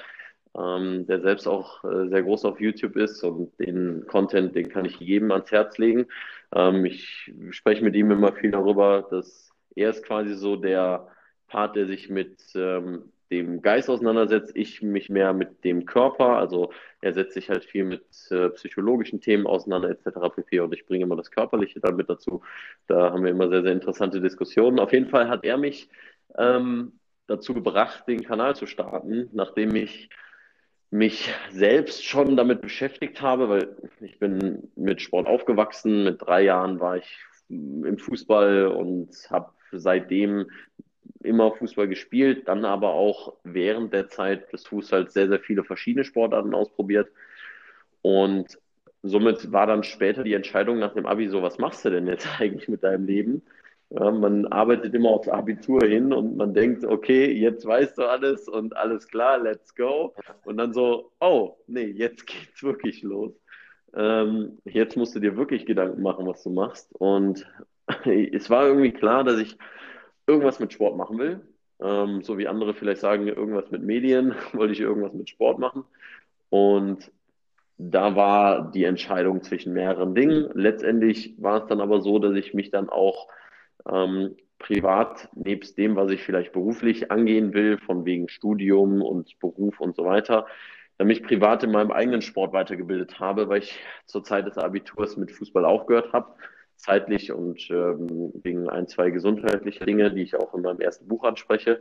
ähm, 0.57 1.07
der 1.07 1.21
selbst 1.21 1.47
auch 1.47 1.85
äh, 1.85 2.09
sehr 2.09 2.23
groß 2.23 2.45
auf 2.45 2.61
YouTube 2.61 2.97
ist 2.97 3.23
und 3.25 3.59
den 3.59 4.07
Content, 4.07 4.55
den 4.55 4.69
kann 4.69 4.85
ich 4.85 4.99
jedem 5.01 5.31
ans 5.33 5.51
Herz 5.51 5.79
legen. 5.79 6.07
Ähm, 6.55 6.85
ich 6.85 7.33
spreche 7.51 7.85
mit 7.85 7.95
ihm 7.97 8.11
immer 8.11 8.33
viel 8.33 8.53
darüber, 8.53 9.07
dass 9.11 9.51
er 9.75 9.91
ist 9.91 10.05
quasi 10.05 10.35
so 10.35 10.57
der 10.57 11.09
Part, 11.49 11.77
der 11.77 11.87
sich 11.87 12.09
mit 12.09 12.41
ähm, 12.55 13.13
dem 13.31 13.63
Geist 13.63 13.91
auseinandersetzt, 13.91 14.53
ich 14.55 14.83
mich 14.83 15.09
mehr 15.09 15.33
mit 15.33 15.65
dem 15.65 15.85
Körper. 15.85 16.37
Also 16.37 16.73
er 17.01 17.13
setzt 17.13 17.35
sich 17.35 17.51
halt 17.51 17.65
viel 17.65 17.85
mit 17.85 18.05
äh, 18.31 18.51
psychologischen 18.51 19.21
Themen 19.21 19.47
auseinander 19.47 19.91
etc. 19.91 20.35
pp. 20.35 20.61
Und 20.61 20.75
ich 20.75 20.87
bringe 20.87 21.05
immer 21.05 21.17
das 21.17 21.31
Körperliche 21.31 21.81
dann 21.81 21.97
mit 21.97 22.09
dazu. 22.09 22.43
Da 22.87 23.13
haben 23.13 23.25
wir 23.25 23.31
immer 23.31 23.49
sehr, 23.49 23.63
sehr 23.63 23.73
interessante 23.73 24.21
Diskussionen. 24.21 24.79
Auf 24.79 24.93
jeden 24.93 25.09
Fall 25.09 25.29
hat 25.29 25.45
er 25.45 25.57
mich 25.57 25.89
ähm, 26.39 26.93
dazu 27.27 27.55
gebracht, 27.55 28.05
den 28.07 28.23
Kanal 28.23 28.55
zu 28.55 28.67
starten, 28.67 29.29
nachdem 29.33 29.75
ich 29.75 30.09
mich 30.91 31.35
selbst 31.51 32.05
schon 32.05 32.37
damit 32.37 32.61
beschäftigt 32.61 33.21
habe, 33.21 33.49
weil 33.49 33.77
ich 34.01 34.19
bin 34.19 34.71
mit 34.77 35.03
Sport 35.03 35.27
aufgewachsen. 35.27 36.05
Mit 36.05 36.23
drei 36.23 36.43
Jahren 36.43 36.79
war 36.79 36.97
ich 36.99 37.19
im 37.49 37.99
Fußball 37.99 38.69
und 38.69 39.11
habe 39.31 39.51
seitdem 39.73 40.47
immer 41.27 41.53
Fußball 41.53 41.89
gespielt, 41.89 42.49
dann 42.49 42.65
aber 42.65 42.91
auch 42.91 43.35
während 43.45 43.93
der 43.93 44.09
Zeit 44.09 44.53
des 44.53 44.67
Fußballs 44.67 45.13
sehr, 45.13 45.29
sehr 45.29 45.41
viele 45.41 45.65
verschiedene 45.65 46.05
Sportarten 46.05 46.55
ausprobiert. 46.55 47.09
Und 48.03 48.59
somit 49.03 49.53
war 49.53 49.67
dann 49.67 49.83
später 49.83 50.23
die 50.25 50.35
Entscheidung 50.35 50.79
nach 50.79 50.95
dem 50.95 51.07
Abi 51.07 51.29
so, 51.29 51.43
was 51.43 51.59
machst 51.59 51.85
du 51.85 51.91
denn 51.91 52.07
jetzt 52.07 52.29
eigentlich 52.41 52.69
mit 52.69 52.83
deinem 52.83 53.07
Leben? 53.07 53.43
Ja, 53.91 54.11
man 54.11 54.47
arbeitet 54.47 54.95
immer 54.95 55.11
aufs 55.11 55.29
Abitur 55.29 55.81
hin 55.87 56.13
und 56.13 56.37
man 56.37 56.55
denkt, 56.55 56.85
okay, 56.85 57.31
jetzt 57.31 57.65
weißt 57.65 57.99
du 57.99 58.05
alles 58.05 58.49
und 58.49 58.77
alles 58.77 59.07
klar, 59.07 59.39
let's 59.39 59.75
go. 59.77 60.13
Und 60.45 60.57
dann 60.57 60.73
so, 60.73 61.13
oh, 61.21 61.57
nee, 61.69 61.87
jetzt 61.87 62.27
geht's 62.27 62.63
wirklich 62.65 63.03
los. 63.03 63.33
Ähm, 63.95 64.59
jetzt 64.65 64.97
musst 64.97 65.15
du 65.15 65.21
dir 65.21 65.37
wirklich 65.37 65.67
Gedanken 65.67 66.03
machen, 66.03 66.27
was 66.27 66.43
du 66.43 66.51
machst. 66.51 66.93
Und 66.95 67.47
es 68.05 68.51
war 68.51 68.67
irgendwie 68.67 68.93
klar, 68.93 69.23
dass 69.23 69.39
ich 69.39 69.57
irgendwas 70.27 70.61
mit 70.61 70.73
Sport 70.73 70.97
machen 70.97 71.19
will. 71.19 71.41
Ähm, 71.81 72.23
so 72.23 72.39
wie 72.39 72.49
andere 72.49 72.75
vielleicht 72.75 73.01
sagen, 73.01 73.29
irgendwas 73.29 73.71
mit 73.71 73.83
Medien, 73.83 74.35
wollte 74.53 74.73
ich 74.73 74.81
irgendwas 74.81 75.13
mit 75.13 75.29
Sport 75.29 75.59
machen. 75.59 75.85
Und 76.49 77.11
da 77.79 78.17
war 78.17 78.71
die 78.71 78.85
Entscheidung 78.85 79.43
zwischen 79.43 79.75
mehreren 79.75 80.15
Dingen. 80.15 80.51
Letztendlich 80.55 81.35
war 81.39 81.63
es 81.63 81.67
dann 81.67 81.81
aber 81.81 82.01
so, 82.01 82.19
dass 82.19 82.35
ich 82.35 82.55
mich 82.55 82.71
dann 82.71 82.89
auch 82.89 83.29
ähm, 83.91 84.37
privat, 84.59 85.29
nebst 85.35 85.77
dem, 85.77 85.97
was 85.97 86.11
ich 86.11 86.23
vielleicht 86.23 86.53
beruflich 86.53 87.11
angehen 87.11 87.53
will, 87.53 87.79
von 87.79 88.07
wegen 88.07 88.29
Studium 88.29 89.03
und 89.03 89.39
Beruf 89.39 89.81
und 89.81 89.95
so 89.95 90.05
weiter, 90.05 90.47
dann 90.97 91.09
mich 91.09 91.23
privat 91.23 91.63
in 91.63 91.73
meinem 91.73 91.91
eigenen 91.91 92.23
Sport 92.23 92.55
weitergebildet 92.55 93.21
habe, 93.21 93.51
weil 93.51 93.59
ich 93.59 93.79
zur 94.07 94.25
Zeit 94.25 94.47
des 94.47 94.57
Abiturs 94.57 95.19
mit 95.19 95.31
Fußball 95.31 95.67
aufgehört 95.67 96.15
habe 96.15 96.35
zeitlich 96.77 97.33
und 97.33 97.69
ähm, 97.71 98.33
wegen 98.43 98.69
ein, 98.69 98.87
zwei 98.87 99.11
gesundheitliche 99.11 99.85
Dinge, 99.85 100.13
die 100.13 100.23
ich 100.23 100.37
auch 100.37 100.55
in 100.55 100.63
meinem 100.63 100.81
ersten 100.81 101.09
Buch 101.09 101.25
anspreche, 101.25 101.81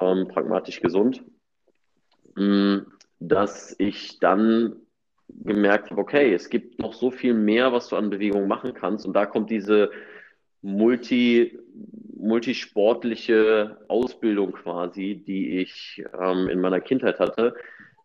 ähm, 0.00 0.28
pragmatisch 0.28 0.80
gesund, 0.80 1.22
mh, 2.36 2.82
dass 3.18 3.74
ich 3.78 4.18
dann 4.18 4.76
gemerkt 5.28 5.90
habe, 5.90 6.00
okay, 6.00 6.34
es 6.34 6.48
gibt 6.48 6.78
noch 6.80 6.92
so 6.92 7.10
viel 7.10 7.34
mehr, 7.34 7.72
was 7.72 7.88
du 7.88 7.96
an 7.96 8.10
Bewegung 8.10 8.48
machen 8.48 8.74
kannst. 8.74 9.06
Und 9.06 9.14
da 9.14 9.26
kommt 9.26 9.50
diese 9.50 9.90
multi, 10.62 11.58
multisportliche 12.16 13.78
Ausbildung 13.88 14.52
quasi, 14.52 15.22
die 15.26 15.60
ich 15.60 16.04
ähm, 16.20 16.48
in 16.48 16.60
meiner 16.60 16.80
Kindheit 16.80 17.18
hatte, 17.18 17.54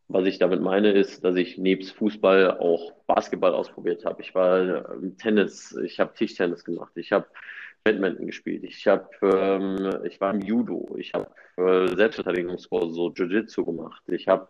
was 0.07 0.25
ich 0.25 0.37
damit 0.37 0.61
meine, 0.61 0.91
ist, 0.91 1.23
dass 1.23 1.35
ich 1.35 1.57
nebst 1.57 1.93
Fußball 1.95 2.59
auch 2.59 2.93
Basketball 3.07 3.53
ausprobiert 3.53 4.05
habe. 4.05 4.21
Ich 4.21 4.35
war 4.35 4.91
im 4.93 5.17
Tennis, 5.17 5.75
ich 5.83 5.99
habe 5.99 6.13
Tischtennis 6.13 6.63
gemacht, 6.63 6.91
ich 6.95 7.11
habe 7.11 7.25
Badminton 7.83 8.27
gespielt, 8.27 8.63
ich 8.63 8.85
habe, 8.87 9.09
ähm, 9.21 10.01
ich 10.05 10.19
war 10.21 10.33
im 10.33 10.41
Judo, 10.41 10.95
ich 10.97 11.13
habe 11.13 11.27
äh, 11.57 11.95
Selbstverteidigungskurse, 11.95 12.93
so 12.93 13.09
Jiu-Jitsu 13.11 13.65
gemacht, 13.65 14.03
ich 14.07 14.27
habe, 14.27 14.47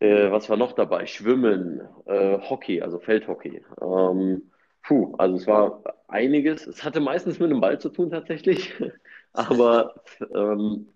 äh, 0.00 0.30
was 0.30 0.48
war 0.50 0.56
noch 0.56 0.72
dabei? 0.72 1.06
Schwimmen, 1.06 1.80
äh, 2.06 2.38
Hockey, 2.38 2.82
also 2.82 2.98
Feldhockey. 2.98 3.62
Ähm, 3.80 4.50
puh, 4.82 5.14
also 5.18 5.36
es 5.36 5.46
war 5.46 5.82
einiges. 6.08 6.66
Es 6.66 6.84
hatte 6.84 7.00
meistens 7.00 7.38
mit 7.38 7.50
einem 7.50 7.60
Ball 7.60 7.80
zu 7.80 7.88
tun 7.88 8.10
tatsächlich, 8.10 8.72
aber 9.32 10.02
ähm, 10.34 10.88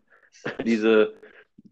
diese 0.64 1.14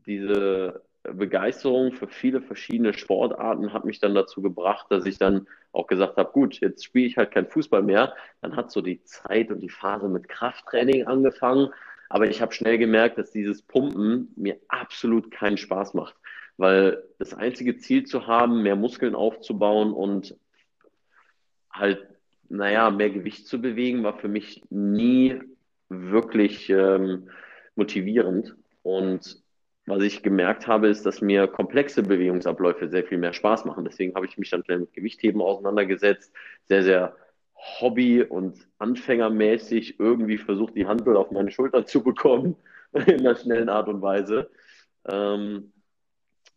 diese 0.07 0.83
Begeisterung 1.13 1.93
für 1.93 2.09
viele 2.09 2.41
verschiedene 2.41 2.95
Sportarten 2.95 3.73
hat 3.73 3.85
mich 3.85 4.01
dann 4.01 4.15
dazu 4.15 4.41
gebracht, 4.41 4.87
dass 4.91 5.05
ich 5.05 5.19
dann 5.19 5.47
auch 5.73 5.87
gesagt 5.87 6.17
habe, 6.17 6.33
gut, 6.33 6.61
jetzt 6.61 6.85
spiele 6.85 7.07
ich 7.07 7.17
halt 7.17 7.31
kein 7.31 7.47
Fußball 7.47 7.83
mehr. 7.83 8.15
Dann 8.41 8.57
hat 8.57 8.71
so 8.71 8.81
die 8.81 9.03
Zeit 9.05 9.51
und 9.51 9.61
die 9.61 9.69
Phase 9.69 10.09
mit 10.09 10.29
Krafttraining 10.29 11.07
angefangen. 11.07 11.69
Aber 12.09 12.29
ich 12.29 12.41
habe 12.41 12.53
schnell 12.53 12.79
gemerkt, 12.79 13.19
dass 13.19 13.33
dieses 13.33 13.61
Pumpen 13.63 14.33
mir 14.37 14.57
absolut 14.69 15.31
keinen 15.31 15.59
Spaß 15.59 15.95
macht. 15.95 16.15
Weil 16.57 17.03
das 17.19 17.35
einzige 17.35 17.77
Ziel 17.77 18.05
zu 18.05 18.27
haben, 18.27 18.63
mehr 18.63 18.77
Muskeln 18.77 19.15
aufzubauen 19.15 19.93
und 19.93 20.37
halt, 21.71 22.07
naja, 22.49 22.91
mehr 22.91 23.11
Gewicht 23.11 23.47
zu 23.47 23.61
bewegen, 23.61 24.05
war 24.05 24.17
für 24.17 24.29
mich 24.29 24.63
nie 24.71 25.41
wirklich 25.89 26.71
ähm, 26.71 27.29
motivierend. 27.75 28.55
Und 28.83 29.44
was 29.87 30.03
ich 30.03 30.23
gemerkt 30.23 30.67
habe, 30.67 30.89
ist, 30.89 31.05
dass 31.05 31.21
mir 31.21 31.47
komplexe 31.47 32.03
Bewegungsabläufe 32.03 32.89
sehr 32.89 33.05
viel 33.05 33.19
mehr 33.19 33.33
Spaß 33.33 33.65
machen. 33.67 33.85
Deswegen 33.85 34.15
habe 34.15 34.27
ich 34.27 34.39
mich 34.39 34.51
dann 34.51 34.65
mit 34.67 34.93
Gewichtheben 34.95 35.43
auseinandergesetzt, 35.43 36.33
sehr, 36.67 36.83
sehr 36.83 37.17
hobby- 37.55 38.23
und 38.23 38.67
anfängermäßig 38.79 40.01
irgendwie 40.01 40.39
versucht, 40.39 40.75
die 40.75 40.87
Handel 40.87 41.17
auf 41.17 41.31
meine 41.31 41.51
Schulter 41.51 41.85
zu 41.87 42.03
bekommen, 42.03 42.57
in 42.93 43.21
einer 43.21 43.37
schnellen 43.37 43.69
Art 43.69 43.89
und 43.89 44.01
Weise. 44.01 44.51
Ähm, 45.07 45.73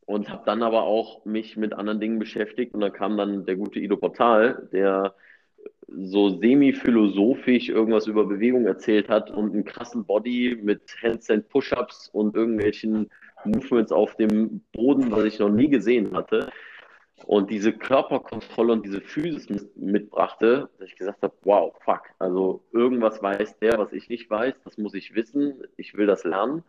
und 0.05 0.29
habe 0.29 0.43
dann 0.45 0.63
aber 0.63 0.83
auch 0.83 1.25
mich 1.25 1.57
mit 1.57 1.73
anderen 1.73 1.99
Dingen 1.99 2.17
beschäftigt 2.17 2.73
und 2.73 2.79
da 2.79 2.89
kam 2.89 3.17
dann 3.17 3.45
der 3.45 3.57
gute 3.57 3.79
Ido 3.79 3.97
Portal, 3.97 4.69
der 4.71 5.15
so 5.87 6.29
semi-philosophisch 6.29 7.69
irgendwas 7.69 8.07
über 8.07 8.25
Bewegung 8.25 8.65
erzählt 8.65 9.09
hat 9.09 9.31
und 9.31 9.53
einen 9.53 9.65
krassen 9.65 10.05
Body 10.05 10.57
mit 10.61 10.81
Handstand 11.01 11.47
Push-Ups 11.49 12.09
und 12.09 12.35
irgendwelchen 12.35 13.09
Movements 13.45 13.91
auf 13.91 14.15
dem 14.15 14.61
Boden, 14.73 15.11
was 15.11 15.23
ich 15.23 15.39
noch 15.39 15.49
nie 15.49 15.69
gesehen 15.69 16.15
hatte. 16.15 16.49
Und 17.25 17.49
diese 17.49 17.73
Körperkontrolle 17.73 18.73
und 18.73 18.85
diese 18.85 19.01
Physis 19.01 19.47
mitbrachte, 19.75 20.69
dass 20.77 20.89
ich 20.89 20.95
gesagt 20.95 21.23
habe, 21.23 21.33
wow, 21.43 21.73
fuck, 21.83 22.03
also 22.19 22.63
irgendwas 22.71 23.23
weiß 23.23 23.57
der, 23.59 23.79
was 23.79 23.91
ich 23.91 24.07
nicht 24.07 24.29
weiß, 24.29 24.53
das 24.63 24.77
muss 24.77 24.93
ich 24.93 25.15
wissen, 25.15 25.63
ich 25.77 25.95
will 25.95 26.05
das 26.05 26.25
lernen. 26.25 26.63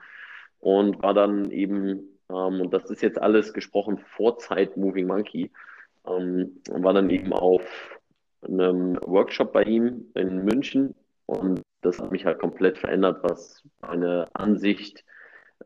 Und 0.60 1.02
war 1.02 1.12
dann 1.12 1.50
eben, 1.50 2.18
ähm, 2.30 2.60
und 2.60 2.72
das 2.72 2.90
ist 2.90 3.02
jetzt 3.02 3.20
alles 3.20 3.52
gesprochen 3.52 3.98
vor 3.98 4.38
Zeit 4.38 4.76
Moving 4.76 5.06
Monkey, 5.06 5.50
ähm, 6.06 6.60
war 6.70 6.94
dann 6.94 7.10
eben 7.10 7.32
auf 7.32 7.97
einem 8.42 8.98
Workshop 9.02 9.52
bei 9.52 9.62
ihm 9.64 10.06
in 10.14 10.44
München. 10.44 10.94
Und 11.26 11.62
das 11.82 11.98
hat 11.98 12.10
mich 12.10 12.24
halt 12.24 12.38
komplett 12.38 12.78
verändert, 12.78 13.22
was 13.22 13.62
meine 13.80 14.26
Ansicht 14.34 15.04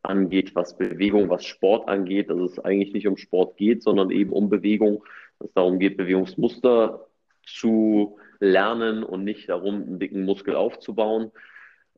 angeht, 0.02 0.54
was 0.54 0.76
Bewegung, 0.76 1.28
was 1.28 1.44
Sport 1.44 1.88
angeht, 1.88 2.30
dass 2.30 2.38
es 2.38 2.58
eigentlich 2.58 2.92
nicht 2.92 3.06
um 3.06 3.16
Sport 3.16 3.56
geht, 3.56 3.82
sondern 3.82 4.10
eben 4.10 4.32
um 4.32 4.48
Bewegung, 4.48 5.04
dass 5.38 5.48
es 5.48 5.54
darum 5.54 5.78
geht, 5.78 5.96
Bewegungsmuster 5.96 7.06
zu 7.46 8.18
lernen 8.40 9.04
und 9.04 9.24
nicht 9.24 9.48
darum, 9.48 9.82
einen 9.82 9.98
dicken 9.98 10.24
Muskel 10.24 10.56
aufzubauen. 10.56 11.30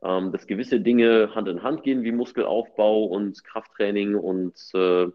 Ähm, 0.05 0.33
dass 0.33 0.47
gewisse 0.47 0.81
Dinge 0.81 1.35
Hand 1.35 1.49
in 1.49 1.63
Hand 1.63 1.83
gehen, 1.83 2.03
wie 2.03 2.13
Muskelaufbau 2.13 3.05
und 3.05 3.43
Krafttraining 3.43 4.15
und 4.17 4.55
äh, 4.75 5.07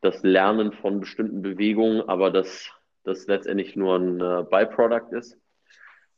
das 0.00 0.22
Lernen 0.22 0.70
von 0.72 1.00
bestimmten 1.00 1.42
Bewegungen, 1.42 2.08
aber 2.08 2.30
dass 2.30 2.70
das 3.08 3.26
letztendlich 3.26 3.74
nur 3.76 3.96
ein 3.96 4.20
äh, 4.20 4.44
Byproduct 4.48 5.12
ist. 5.12 5.38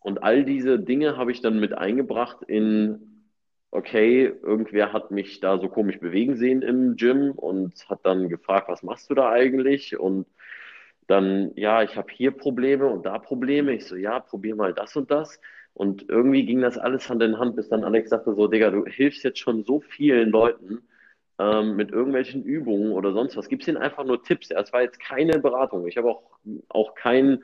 Und 0.00 0.22
all 0.22 0.44
diese 0.44 0.78
Dinge 0.78 1.16
habe 1.16 1.30
ich 1.32 1.40
dann 1.40 1.60
mit 1.60 1.76
eingebracht 1.76 2.42
in, 2.46 3.26
okay, 3.70 4.32
irgendwer 4.42 4.92
hat 4.92 5.10
mich 5.10 5.40
da 5.40 5.58
so 5.58 5.68
komisch 5.68 6.00
bewegen 6.00 6.36
sehen 6.36 6.62
im 6.62 6.96
Gym 6.96 7.32
und 7.32 7.88
hat 7.88 8.00
dann 8.04 8.28
gefragt, 8.28 8.68
was 8.68 8.82
machst 8.82 9.10
du 9.10 9.14
da 9.14 9.30
eigentlich? 9.30 9.98
Und 9.98 10.26
dann, 11.06 11.52
ja, 11.56 11.82
ich 11.82 11.96
habe 11.96 12.10
hier 12.12 12.30
Probleme 12.30 12.86
und 12.86 13.04
da 13.04 13.18
Probleme. 13.18 13.74
Ich 13.74 13.86
so, 13.86 13.96
ja, 13.96 14.20
probier 14.20 14.56
mal 14.56 14.72
das 14.72 14.96
und 14.96 15.10
das. 15.10 15.40
Und 15.74 16.08
irgendwie 16.08 16.46
ging 16.46 16.60
das 16.60 16.78
alles 16.78 17.08
Hand 17.08 17.22
in 17.22 17.38
Hand, 17.38 17.56
bis 17.56 17.68
dann 17.68 17.84
Alex 17.84 18.10
sagte 18.10 18.34
so, 18.34 18.48
Digga, 18.48 18.70
du 18.70 18.84
hilfst 18.86 19.22
jetzt 19.24 19.38
schon 19.38 19.64
so 19.64 19.80
vielen 19.80 20.30
Leuten 20.30 20.82
ähm, 21.40 21.76
mit 21.76 21.90
irgendwelchen 21.90 22.44
Übungen 22.44 22.92
oder 22.92 23.12
sonst 23.12 23.36
was. 23.36 23.48
Gibst 23.48 23.66
ihnen 23.66 23.78
einfach 23.78 24.04
nur 24.04 24.22
Tipps. 24.22 24.50
Es 24.50 24.72
war 24.72 24.82
jetzt 24.82 25.00
keine 25.00 25.38
Beratung. 25.38 25.86
Ich 25.86 25.96
habe 25.96 26.10
auch, 26.10 26.22
auch 26.68 26.94
kein, 26.94 27.42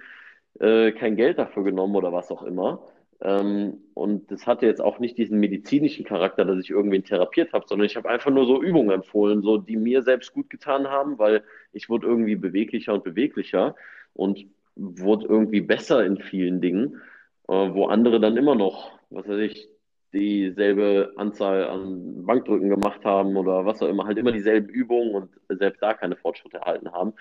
äh, 0.60 0.92
kein 0.92 1.16
Geld 1.16 1.38
dafür 1.38 1.64
genommen 1.64 1.96
oder 1.96 2.12
was 2.12 2.30
auch 2.30 2.42
immer. 2.42 2.82
Ähm, 3.22 3.78
und 3.94 4.30
das 4.30 4.46
hatte 4.46 4.66
jetzt 4.66 4.82
auch 4.82 4.98
nicht 4.98 5.16
diesen 5.16 5.40
medizinischen 5.40 6.04
Charakter, 6.04 6.44
dass 6.44 6.58
ich 6.58 6.70
irgendwen 6.70 7.04
therapiert 7.04 7.54
habe, 7.54 7.64
sondern 7.66 7.86
ich 7.86 7.96
habe 7.96 8.10
einfach 8.10 8.30
nur 8.30 8.46
so 8.46 8.62
Übungen 8.62 8.90
empfohlen, 8.90 9.40
so 9.42 9.56
die 9.56 9.76
mir 9.76 10.02
selbst 10.02 10.34
gut 10.34 10.50
getan 10.50 10.88
haben, 10.88 11.18
weil 11.18 11.42
ich 11.72 11.88
wurde 11.88 12.06
irgendwie 12.06 12.36
beweglicher 12.36 12.92
und 12.92 13.04
beweglicher 13.04 13.74
und 14.12 14.44
wurde 14.74 15.26
irgendwie 15.26 15.62
besser 15.62 16.04
in 16.04 16.18
vielen 16.18 16.60
Dingen, 16.60 17.00
äh, 17.48 17.52
wo 17.52 17.86
andere 17.86 18.20
dann 18.20 18.36
immer 18.36 18.54
noch, 18.54 18.92
was 19.08 19.26
weiß 19.26 19.38
ich, 19.38 19.68
dieselbe 20.16 21.12
Anzahl 21.16 21.64
an 21.64 22.24
Bankdrücken 22.24 22.70
gemacht 22.70 23.04
haben 23.04 23.36
oder 23.36 23.64
was 23.66 23.82
auch 23.82 23.88
immer, 23.88 24.06
halt 24.06 24.18
immer 24.18 24.32
dieselben 24.32 24.68
Übungen 24.68 25.14
und 25.14 25.30
selbst 25.58 25.82
da 25.82 25.94
keine 25.94 26.16
Fortschritte 26.16 26.58
erhalten 26.58 26.90
haben, 26.92 27.12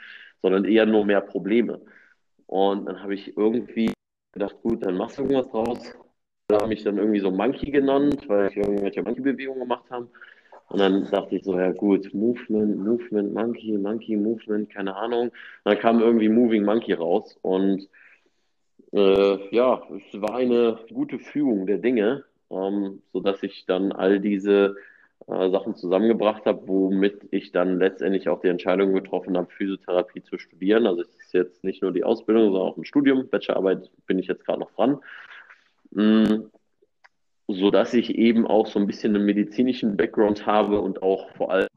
sondern 0.41 0.65
eher 0.65 0.85
nur 0.85 1.05
mehr 1.05 1.21
Probleme. 1.21 1.81
Und 2.47 2.85
dann 2.85 3.01
habe 3.01 3.13
ich 3.13 3.35
irgendwie 3.35 3.91
gedacht, 4.33 4.55
gut, 4.61 4.85
dann 4.85 4.97
machst 4.97 5.17
du 5.17 5.23
irgendwas 5.23 5.49
draus. 5.49 5.93
Da 6.47 6.61
habe 6.61 6.73
ich 6.73 6.83
dann 6.83 6.97
irgendwie 6.97 7.19
so 7.19 7.31
Monkey 7.31 7.71
genannt, 7.71 8.23
weil 8.27 8.49
ich 8.49 8.57
irgendwelche 8.57 9.01
Monkey-Bewegungen 9.01 9.61
gemacht 9.61 9.85
habe. 9.89 10.07
Und 10.69 10.79
dann 10.79 11.09
dachte 11.09 11.35
ich 11.35 11.43
so, 11.43 11.57
ja 11.57 11.71
gut, 11.71 12.13
Movement, 12.13 12.77
Movement, 12.77 13.33
Monkey, 13.33 13.77
Monkey, 13.77 14.15
Movement, 14.15 14.69
keine 14.69 14.95
Ahnung. 14.95 15.29
Und 15.29 15.33
dann 15.63 15.79
kam 15.79 15.99
irgendwie 15.99 16.29
Moving 16.29 16.63
Monkey 16.63 16.93
raus. 16.93 17.37
Und 17.41 17.87
äh, 18.93 19.55
ja, 19.55 19.81
es 19.97 20.21
war 20.21 20.35
eine 20.35 20.79
gute 20.93 21.19
Fügung 21.19 21.65
der 21.65 21.79
Dinge 21.79 22.23
ähm, 22.49 23.01
sodass 23.13 23.43
ich 23.43 23.65
dann 23.65 23.91
all 23.91 24.19
diese 24.19 24.75
äh, 25.27 25.49
Sachen 25.49 25.75
zusammengebracht 25.75 26.45
habe, 26.45 26.67
womit 26.67 27.27
ich 27.31 27.51
dann 27.51 27.79
letztendlich 27.79 28.29
auch 28.29 28.41
die 28.41 28.49
Entscheidung 28.49 28.93
getroffen 28.93 29.37
habe, 29.37 29.51
Physiotherapie 29.51 30.21
zu 30.21 30.37
studieren. 30.37 30.85
Also 30.85 31.01
es 31.01 31.15
ist 31.15 31.33
jetzt 31.33 31.63
nicht 31.63 31.81
nur 31.81 31.91
die 31.91 32.03
Ausbildung, 32.03 32.51
sondern 32.51 32.61
auch 32.61 32.77
ein 32.77 32.85
Studium. 32.85 33.27
Bachelorarbeit 33.29 33.89
bin 34.05 34.19
ich 34.19 34.27
jetzt 34.27 34.45
gerade 34.45 34.59
noch 34.59 34.71
dran. 34.71 34.99
Mhm. 35.91 36.51
So 37.47 37.71
dass 37.71 37.93
ich 37.93 38.15
eben 38.15 38.45
auch 38.45 38.67
so 38.67 38.79
ein 38.79 38.87
bisschen 38.87 39.15
einen 39.15 39.25
medizinischen 39.25 39.97
Background 39.97 40.45
habe 40.45 40.79
und 40.81 41.01
auch 41.01 41.29
vor 41.35 41.51
allem 41.51 41.69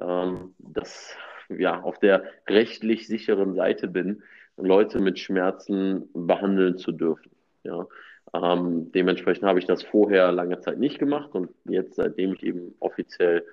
ähm, 0.00 0.54
das 0.58 1.14
ja 1.48 1.82
auf 1.82 1.98
der 1.98 2.24
rechtlich 2.48 3.06
sicheren 3.06 3.54
Seite 3.54 3.88
bin, 3.88 4.22
Leute 4.56 5.00
mit 5.00 5.18
Schmerzen 5.18 6.08
behandeln 6.12 6.76
zu 6.76 6.92
dürfen. 6.92 7.30
Ja, 7.64 7.86
ähm, 8.34 8.90
dementsprechend 8.92 9.44
habe 9.44 9.58
ich 9.58 9.66
das 9.66 9.82
vorher 9.82 10.32
lange 10.32 10.60
Zeit 10.60 10.78
nicht 10.78 10.98
gemacht 10.98 11.34
und 11.34 11.50
jetzt, 11.64 11.96
seitdem 11.96 12.34
ich 12.34 12.42
eben 12.42 12.74
offiziell 12.80 13.44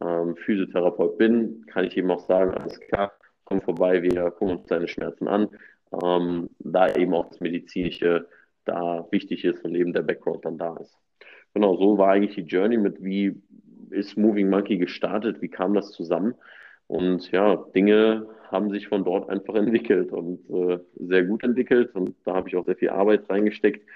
ähm, 0.00 0.36
Physiotherapeut 0.36 1.18
bin, 1.18 1.66
kann 1.66 1.84
ich 1.84 1.96
eben 1.96 2.10
auch 2.10 2.26
sagen, 2.26 2.52
alles 2.54 2.80
klar, 2.80 3.12
komm 3.44 3.60
vorbei, 3.60 4.02
wir 4.02 4.30
gucken 4.30 4.58
uns 4.58 4.66
deine 4.66 4.88
Schmerzen 4.88 5.28
an, 5.28 5.48
ähm, 6.02 6.48
da 6.58 6.94
eben 6.94 7.14
auch 7.14 7.28
das 7.28 7.40
Medizinische 7.40 8.26
da 8.64 9.06
wichtig 9.10 9.44
ist 9.44 9.64
und 9.64 9.74
eben 9.74 9.92
der 9.92 10.02
Background 10.02 10.44
dann 10.44 10.56
da 10.56 10.76
ist. 10.76 10.96
Genau, 11.54 11.76
so 11.76 11.98
war 11.98 12.12
eigentlich 12.12 12.36
die 12.36 12.50
Journey 12.50 12.78
mit, 12.78 13.02
wie 13.02 13.42
ist 13.90 14.16
Moving 14.16 14.48
Monkey 14.48 14.78
gestartet, 14.78 15.42
wie 15.42 15.48
kam 15.48 15.74
das 15.74 15.90
zusammen? 15.90 16.34
Und 16.86 17.30
ja, 17.30 17.56
Dinge 17.74 18.26
haben 18.52 18.70
sich 18.70 18.88
von 18.88 19.04
dort 19.04 19.28
einfach 19.28 19.54
entwickelt 19.54 20.12
und 20.12 20.48
äh, 20.50 20.78
sehr 20.96 21.24
gut 21.24 21.42
entwickelt. 21.42 21.94
Und 21.94 22.14
da 22.24 22.34
habe 22.34 22.48
ich 22.48 22.56
auch 22.56 22.64
sehr 22.64 22.76
viel 22.76 22.90
Arbeit 22.90 23.28
reingesteckt. 23.28 23.86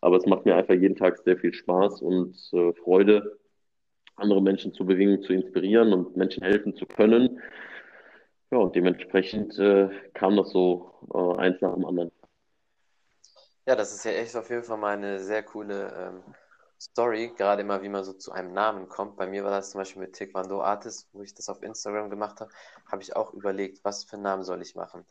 Aber 0.00 0.16
es 0.16 0.26
macht 0.26 0.44
mir 0.44 0.56
einfach 0.56 0.74
jeden 0.74 0.96
Tag 0.96 1.18
sehr 1.18 1.36
viel 1.36 1.52
Spaß 1.52 2.00
und 2.02 2.36
äh, 2.52 2.72
Freude, 2.74 3.38
andere 4.16 4.40
Menschen 4.40 4.72
zu 4.72 4.86
bewegen, 4.86 5.22
zu 5.22 5.32
inspirieren 5.32 5.92
und 5.92 6.16
Menschen 6.16 6.42
helfen 6.42 6.74
zu 6.76 6.86
können. 6.86 7.40
Ja, 8.50 8.58
und 8.58 8.76
dementsprechend 8.76 9.58
äh, 9.58 9.88
kam 10.14 10.36
das 10.36 10.50
so 10.50 10.92
äh, 11.12 11.40
eins 11.40 11.60
nach 11.60 11.74
dem 11.74 11.84
anderen. 11.84 12.12
Ja, 13.66 13.74
das 13.74 13.94
ist 13.94 14.04
ja 14.04 14.12
echt 14.12 14.36
auf 14.36 14.48
jeden 14.50 14.62
Fall 14.62 14.78
mal 14.78 14.96
eine 14.96 15.18
sehr 15.18 15.42
coole 15.42 15.92
ähm, 15.98 16.34
Story, 16.84 17.32
gerade 17.34 17.62
immer, 17.62 17.82
wie 17.82 17.88
man 17.88 18.04
so 18.04 18.12
zu 18.12 18.32
einem 18.32 18.52
Namen 18.52 18.88
kommt. 18.88 19.16
Bei 19.16 19.26
mir 19.26 19.42
war 19.42 19.50
das 19.50 19.70
zum 19.70 19.80
Beispiel 19.80 20.02
mit 20.02 20.14
Taekwondo 20.14 20.60
Artist, 20.62 21.08
wo 21.12 21.22
ich 21.22 21.34
das 21.34 21.48
auf 21.48 21.62
Instagram 21.62 22.10
gemacht 22.10 22.40
habe, 22.40 22.50
habe 22.86 23.02
ich 23.02 23.16
auch 23.16 23.32
überlegt, 23.32 23.82
was 23.84 24.04
für 24.04 24.14
einen 24.14 24.22
Namen 24.22 24.44
soll 24.44 24.60
ich 24.60 24.74
machen. 24.74 25.06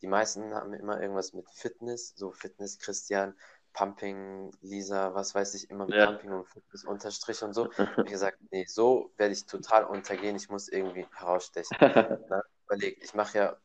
Die 0.00 0.06
meisten 0.06 0.54
haben 0.54 0.72
immer 0.72 1.00
irgendwas 1.00 1.34
mit 1.34 1.46
Fitness, 1.50 2.14
so 2.16 2.32
Fitness 2.32 2.78
Christian, 2.78 3.34
Pumping 3.74 4.50
Lisa, 4.62 5.14
was 5.14 5.34
weiß 5.34 5.54
ich, 5.54 5.70
immer 5.70 5.84
mit 5.84 5.96
ja. 5.96 6.06
Pumping 6.06 6.32
und 6.32 6.48
Fitness 6.48 6.84
Unterstrich 6.84 7.42
und 7.42 7.52
so. 7.52 7.70
Ich 7.72 7.78
habe 7.78 8.04
gesagt, 8.04 8.38
nee, 8.50 8.64
so 8.64 9.12
werde 9.18 9.34
ich 9.34 9.44
total 9.44 9.84
untergehen, 9.84 10.34
ich 10.34 10.48
muss 10.48 10.68
irgendwie 10.68 11.06
herausstechen. 11.14 11.76
Dann 12.30 12.42
überlegt, 12.64 13.04
ich 13.04 13.12
mache 13.12 13.38
ja 13.38 13.56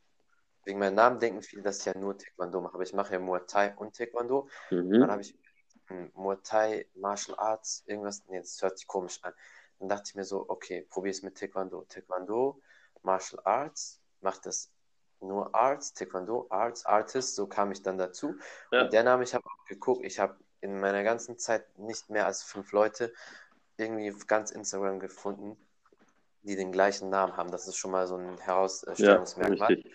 wegen 0.65 0.79
meinem 0.79 0.95
Namen 0.95 1.19
denken 1.19 1.41
viele, 1.41 1.61
dass 1.61 1.79
ich 1.79 1.85
ja 1.85 1.97
nur 1.97 2.17
Taekwondo 2.17 2.61
mache, 2.61 2.75
aber 2.75 2.83
ich 2.83 2.93
mache 2.93 3.13
ja 3.13 3.19
Muay 3.19 3.41
Thai 3.47 3.73
und 3.75 3.95
Taekwondo. 3.95 4.49
Mhm. 4.69 4.91
Dann 4.91 5.11
habe 5.11 5.21
ich 5.21 5.35
Muay 6.13 6.37
Thai, 6.43 6.87
Martial 6.95 7.37
Arts, 7.37 7.83
irgendwas, 7.85 8.23
nee, 8.27 8.39
das 8.39 8.61
hört 8.61 8.77
sich 8.77 8.87
komisch 8.87 9.19
an. 9.23 9.33
Dann 9.79 9.89
dachte 9.89 10.03
ich 10.07 10.15
mir 10.15 10.25
so, 10.25 10.45
okay, 10.47 10.85
probier 10.89 11.11
es 11.11 11.23
mit 11.23 11.37
Taekwondo. 11.37 11.83
Taekwondo 11.89 12.61
Martial 13.01 13.41
Arts, 13.43 13.99
mache 14.21 14.41
das 14.43 14.71
nur 15.19 15.53
Arts, 15.55 15.93
Taekwondo, 15.93 16.47
Arts, 16.49 16.85
Artist, 16.85 17.35
so 17.35 17.47
kam 17.47 17.71
ich 17.71 17.81
dann 17.81 17.97
dazu. 17.97 18.35
Ja. 18.71 18.83
Und 18.83 18.93
der 18.93 19.03
Name, 19.03 19.23
ich 19.23 19.33
habe 19.33 19.45
auch 19.45 19.65
geguckt, 19.65 20.05
ich 20.05 20.19
habe 20.19 20.37
in 20.61 20.79
meiner 20.79 21.03
ganzen 21.03 21.37
Zeit 21.37 21.77
nicht 21.77 22.09
mehr 22.09 22.25
als 22.25 22.43
fünf 22.43 22.71
Leute 22.71 23.13
irgendwie 23.77 24.13
ganz 24.27 24.51
Instagram 24.51 24.99
gefunden, 24.99 25.57
die 26.43 26.55
den 26.55 26.71
gleichen 26.71 27.09
Namen 27.09 27.35
haben. 27.35 27.51
Das 27.51 27.67
ist 27.67 27.77
schon 27.77 27.91
mal 27.91 28.07
so 28.07 28.15
ein 28.15 28.37
Herausstellungsmerkmal. 28.37 29.77
Ja, 29.77 29.91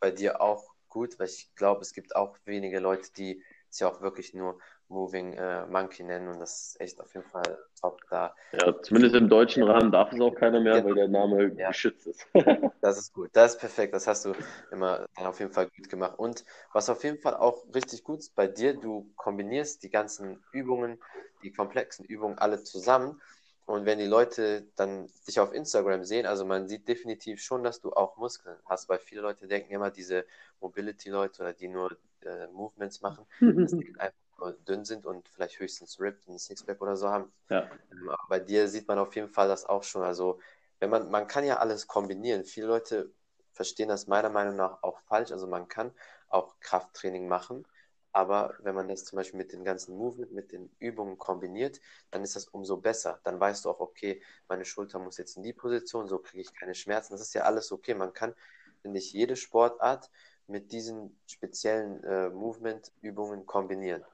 bei 0.00 0.10
dir 0.10 0.40
auch 0.40 0.74
gut, 0.88 1.18
weil 1.18 1.28
ich 1.28 1.54
glaube, 1.54 1.82
es 1.82 1.92
gibt 1.92 2.16
auch 2.16 2.36
wenige 2.44 2.80
Leute, 2.80 3.12
die 3.12 3.42
sich 3.70 3.84
auch 3.84 4.00
wirklich 4.00 4.34
nur 4.34 4.58
Moving 4.94 5.34
äh, 5.34 5.66
Monkey 5.66 6.04
nennen 6.04 6.28
und 6.28 6.38
das 6.38 6.68
ist 6.68 6.80
echt 6.80 7.00
auf 7.00 7.12
jeden 7.12 7.26
Fall 7.26 7.58
top 7.80 8.00
da. 8.08 8.34
Ja, 8.52 8.80
zumindest 8.80 9.14
im 9.16 9.28
deutschen 9.28 9.64
Rahmen 9.64 9.90
darf 9.90 10.12
es 10.12 10.20
auch 10.20 10.34
keiner 10.34 10.60
mehr, 10.60 10.78
ja. 10.78 10.84
weil 10.84 10.94
der 10.94 11.08
Name 11.08 11.52
ja. 11.56 11.68
geschützt 11.68 12.06
ist. 12.06 12.26
das 12.80 12.98
ist 12.98 13.12
gut, 13.12 13.30
das 13.32 13.54
ist 13.54 13.60
perfekt, 13.60 13.92
das 13.92 14.06
hast 14.06 14.24
du 14.24 14.32
immer 14.70 15.06
auf 15.16 15.40
jeden 15.40 15.52
Fall 15.52 15.68
gut 15.76 15.90
gemacht. 15.90 16.18
Und 16.18 16.44
was 16.72 16.88
auf 16.88 17.02
jeden 17.04 17.18
Fall 17.18 17.34
auch 17.34 17.64
richtig 17.74 18.04
gut 18.04 18.20
ist 18.20 18.34
bei 18.34 18.46
dir, 18.46 18.74
du 18.74 19.12
kombinierst 19.16 19.82
die 19.82 19.90
ganzen 19.90 20.42
Übungen, 20.52 20.98
die 21.42 21.52
komplexen 21.52 22.04
Übungen 22.04 22.38
alle 22.38 22.62
zusammen. 22.62 23.20
Und 23.66 23.86
wenn 23.86 23.98
die 23.98 24.06
Leute 24.06 24.66
dann 24.76 25.08
dich 25.26 25.40
auf 25.40 25.52
Instagram 25.54 26.04
sehen, 26.04 26.26
also 26.26 26.44
man 26.44 26.68
sieht 26.68 26.86
definitiv 26.86 27.42
schon, 27.42 27.64
dass 27.64 27.80
du 27.80 27.92
auch 27.92 28.16
Muskeln 28.18 28.58
hast, 28.66 28.88
weil 28.90 28.98
viele 28.98 29.22
Leute 29.22 29.48
denken 29.48 29.72
immer, 29.72 29.90
diese 29.90 30.26
Mobility-Leute 30.60 31.42
oder 31.42 31.54
die 31.54 31.68
nur 31.68 31.96
äh, 32.20 32.46
Movements 32.48 33.00
machen, 33.00 33.24
dass 33.40 33.72
die 33.72 33.94
einfach 33.98 34.23
dünn 34.66 34.84
sind 34.84 35.06
und 35.06 35.28
vielleicht 35.28 35.58
höchstens 35.58 36.00
ripped 36.00 36.26
und 36.28 36.38
Sixpack 36.38 36.80
oder 36.80 36.96
so 36.96 37.08
haben. 37.08 37.32
Ja. 37.48 37.70
Ähm, 37.90 38.10
bei 38.28 38.40
dir 38.40 38.68
sieht 38.68 38.88
man 38.88 38.98
auf 38.98 39.14
jeden 39.14 39.28
Fall 39.28 39.48
das 39.48 39.66
auch 39.66 39.82
schon. 39.82 40.02
Also, 40.02 40.40
wenn 40.80 40.90
man, 40.90 41.10
man 41.10 41.26
kann 41.26 41.44
ja 41.44 41.58
alles 41.58 41.86
kombinieren. 41.86 42.44
Viele 42.44 42.66
Leute 42.66 43.12
verstehen 43.52 43.88
das 43.88 44.06
meiner 44.06 44.30
Meinung 44.30 44.56
nach 44.56 44.82
auch 44.82 44.98
falsch. 45.00 45.32
Also 45.32 45.46
man 45.46 45.68
kann 45.68 45.92
auch 46.28 46.58
Krafttraining 46.60 47.28
machen, 47.28 47.66
aber 48.12 48.54
wenn 48.60 48.74
man 48.74 48.88
das 48.88 49.04
zum 49.04 49.16
Beispiel 49.16 49.38
mit 49.38 49.52
den 49.52 49.64
ganzen 49.64 49.96
Movement, 49.96 50.32
mit 50.32 50.52
den 50.52 50.70
Übungen 50.78 51.18
kombiniert, 51.18 51.80
dann 52.10 52.22
ist 52.22 52.36
das 52.36 52.48
umso 52.48 52.76
besser. 52.76 53.20
Dann 53.24 53.40
weißt 53.40 53.64
du 53.64 53.70
auch, 53.70 53.80
okay, 53.80 54.22
meine 54.48 54.64
Schulter 54.64 54.98
muss 54.98 55.18
jetzt 55.18 55.36
in 55.36 55.42
die 55.42 55.52
Position, 55.52 56.06
so 56.06 56.18
kriege 56.18 56.42
ich 56.42 56.54
keine 56.54 56.74
Schmerzen. 56.74 57.12
Das 57.12 57.20
ist 57.20 57.34
ja 57.34 57.42
alles 57.42 57.72
okay. 57.72 57.94
Man 57.94 58.12
kann, 58.12 58.34
finde 58.82 58.98
ich, 58.98 59.12
jede 59.12 59.36
Sportart 59.36 60.10
mit 60.46 60.72
diesen 60.72 61.18
speziellen 61.26 62.04
äh, 62.04 62.28
Movement-Übungen 62.30 63.46
kombinieren. 63.46 64.04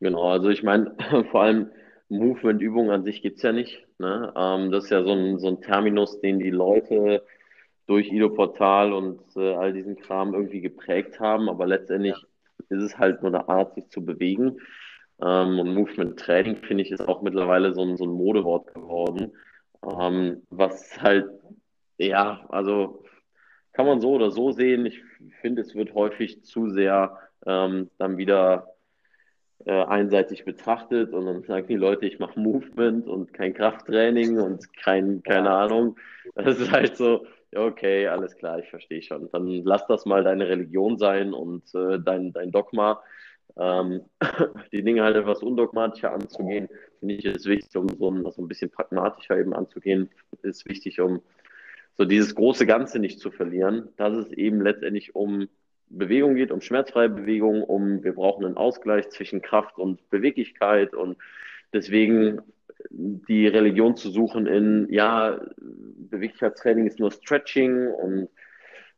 Genau, 0.00 0.30
also 0.30 0.48
ich 0.48 0.62
meine, 0.62 0.96
vor 1.30 1.42
allem 1.42 1.70
Movement-Übungen 2.08 2.90
an 2.90 3.04
sich 3.04 3.22
gibt 3.22 3.38
es 3.38 3.42
ja 3.42 3.52
nicht. 3.52 3.86
Ne? 3.98 4.32
Ähm, 4.36 4.70
das 4.70 4.84
ist 4.84 4.90
ja 4.90 5.02
so 5.02 5.12
ein, 5.12 5.38
so 5.38 5.48
ein 5.48 5.60
Terminus, 5.60 6.20
den 6.20 6.38
die 6.38 6.50
Leute 6.50 7.24
durch 7.86 8.12
Ido-Portal 8.12 8.92
und 8.92 9.20
äh, 9.36 9.54
all 9.54 9.72
diesen 9.72 9.96
Kram 9.96 10.34
irgendwie 10.34 10.60
geprägt 10.60 11.20
haben, 11.20 11.48
aber 11.48 11.66
letztendlich 11.66 12.16
ja. 12.16 12.76
ist 12.76 12.82
es 12.82 12.98
halt 12.98 13.22
nur 13.22 13.34
eine 13.34 13.48
Art, 13.48 13.74
sich 13.74 13.88
zu 13.88 14.04
bewegen. 14.04 14.58
Ähm, 15.20 15.58
und 15.58 15.74
Movement-Training, 15.74 16.56
finde 16.56 16.82
ich, 16.82 16.90
ist 16.90 17.06
auch 17.06 17.22
mittlerweile 17.22 17.72
so 17.74 17.82
ein, 17.82 17.96
so 17.96 18.04
ein 18.04 18.10
Modewort 18.10 18.74
geworden, 18.74 19.32
ähm, 19.84 20.42
was 20.50 21.00
halt, 21.00 21.26
ja, 21.98 22.44
also 22.48 23.04
kann 23.72 23.86
man 23.86 24.00
so 24.00 24.12
oder 24.12 24.30
so 24.30 24.52
sehen. 24.52 24.84
Ich 24.86 25.02
finde, 25.40 25.62
es 25.62 25.74
wird 25.74 25.94
häufig 25.94 26.44
zu 26.44 26.68
sehr 26.68 27.18
ähm, 27.46 27.90
dann 27.98 28.16
wieder 28.16 28.71
äh, 29.64 29.84
einseitig 29.84 30.44
betrachtet 30.44 31.12
und 31.12 31.26
dann 31.26 31.42
sagen 31.44 31.66
die 31.68 31.76
Leute, 31.76 32.06
ich 32.06 32.18
mache 32.18 32.38
Movement 32.38 33.06
und 33.08 33.32
kein 33.32 33.54
Krafttraining 33.54 34.38
und 34.38 34.72
kein, 34.76 35.22
keine 35.22 35.50
Ahnung. 35.50 35.96
Das 36.34 36.58
ist 36.58 36.72
halt 36.72 36.96
so, 36.96 37.26
okay, 37.54 38.08
alles 38.08 38.36
klar, 38.36 38.58
ich 38.58 38.68
verstehe 38.70 39.02
schon. 39.02 39.30
Dann 39.32 39.46
lass 39.64 39.86
das 39.86 40.06
mal 40.06 40.24
deine 40.24 40.48
Religion 40.48 40.98
sein 40.98 41.32
und 41.32 41.62
äh, 41.74 41.98
dein, 42.00 42.32
dein 42.32 42.50
Dogma. 42.50 43.02
Ähm, 43.56 44.02
die 44.72 44.82
Dinge 44.82 45.04
halt 45.04 45.16
etwas 45.16 45.42
undogmatischer 45.42 46.12
anzugehen, 46.12 46.68
finde 46.98 47.14
ich, 47.14 47.24
ist 47.24 47.46
wichtig, 47.46 47.76
um 47.76 47.88
so 47.88 48.10
ein, 48.10 48.30
so 48.30 48.42
ein 48.42 48.48
bisschen 48.48 48.70
pragmatischer 48.70 49.38
eben 49.38 49.54
anzugehen, 49.54 50.10
ist 50.42 50.68
wichtig, 50.68 51.00
um 51.00 51.20
so 51.96 52.04
dieses 52.04 52.34
große 52.34 52.66
Ganze 52.66 52.98
nicht 52.98 53.20
zu 53.20 53.30
verlieren, 53.30 53.88
dass 53.96 54.14
es 54.14 54.32
eben 54.32 54.62
letztendlich 54.62 55.14
um 55.14 55.48
Bewegung 55.98 56.34
geht, 56.34 56.50
um 56.50 56.60
schmerzfreie 56.60 57.08
Bewegung, 57.08 57.62
um 57.62 58.02
wir 58.02 58.14
brauchen 58.14 58.44
einen 58.44 58.56
Ausgleich 58.56 59.10
zwischen 59.10 59.42
Kraft 59.42 59.78
und 59.78 60.08
Beweglichkeit 60.10 60.94
und 60.94 61.16
deswegen 61.72 62.40
die 62.90 63.46
Religion 63.46 63.96
zu 63.96 64.10
suchen 64.10 64.46
in, 64.46 64.86
ja, 64.90 65.40
Beweglichkeitstraining 66.10 66.86
ist 66.86 66.98
nur 66.98 67.10
Stretching 67.10 67.88
und 67.88 68.28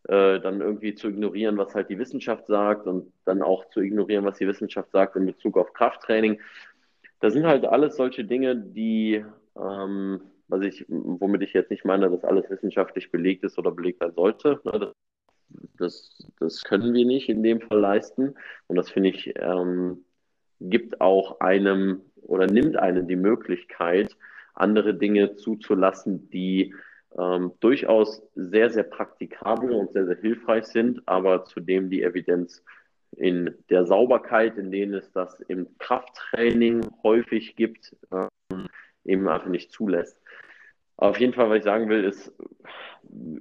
äh, 0.08 0.40
dann 0.40 0.60
irgendwie 0.60 0.94
zu 0.94 1.08
ignorieren, 1.08 1.56
was 1.58 1.74
halt 1.74 1.90
die 1.90 1.98
Wissenschaft 1.98 2.46
sagt 2.46 2.86
und 2.86 3.12
dann 3.24 3.42
auch 3.42 3.68
zu 3.70 3.80
ignorieren, 3.80 4.24
was 4.24 4.38
die 4.38 4.46
Wissenschaft 4.46 4.90
sagt 4.90 5.16
in 5.16 5.26
Bezug 5.26 5.56
auf 5.56 5.72
Krafttraining. 5.72 6.40
Das 7.20 7.32
sind 7.32 7.46
halt 7.46 7.64
alles 7.64 7.96
solche 7.96 8.24
Dinge, 8.24 8.56
die, 8.56 9.24
ähm, 9.56 10.20
was 10.48 10.62
ich, 10.62 10.84
womit 10.88 11.42
ich 11.42 11.52
jetzt 11.52 11.70
nicht 11.70 11.84
meine, 11.84 12.10
dass 12.10 12.24
alles 12.24 12.50
wissenschaftlich 12.50 13.10
belegt 13.10 13.44
ist 13.44 13.58
oder 13.58 13.70
belegt 13.70 14.00
sein 14.00 14.12
sollte. 14.12 14.60
Ne? 14.64 14.92
Das 15.78 16.24
das, 16.44 16.62
können 16.62 16.92
wir 16.94 17.06
nicht 17.06 17.28
in 17.28 17.42
dem 17.42 17.60
Fall 17.60 17.80
leisten. 17.80 18.34
Und 18.66 18.76
das 18.76 18.90
finde 18.90 19.10
ich, 19.10 19.34
ähm, 19.36 20.04
gibt 20.60 21.00
auch 21.00 21.40
einem 21.40 22.02
oder 22.22 22.46
nimmt 22.46 22.76
einem 22.76 23.06
die 23.06 23.16
Möglichkeit, 23.16 24.16
andere 24.54 24.94
Dinge 24.94 25.36
zuzulassen, 25.36 26.30
die 26.30 26.74
ähm, 27.18 27.52
durchaus 27.60 28.22
sehr, 28.34 28.70
sehr 28.70 28.84
praktikabel 28.84 29.72
und 29.72 29.92
sehr, 29.92 30.06
sehr 30.06 30.16
hilfreich 30.16 30.66
sind, 30.66 31.02
aber 31.06 31.44
zudem 31.44 31.90
die 31.90 32.02
Evidenz 32.02 32.62
in 33.16 33.54
der 33.70 33.86
Sauberkeit, 33.86 34.56
in 34.58 34.70
denen 34.70 34.94
es 34.94 35.12
das 35.12 35.38
im 35.42 35.68
Krafttraining 35.78 36.86
häufig 37.02 37.56
gibt, 37.56 37.96
ähm, 38.12 38.66
eben 39.04 39.28
einfach 39.28 39.48
nicht 39.48 39.70
zulässt. 39.70 40.18
Auf 40.96 41.18
jeden 41.18 41.34
Fall, 41.34 41.50
was 41.50 41.58
ich 41.58 41.64
sagen 41.64 41.88
will, 41.88 42.04
ist 42.04 42.32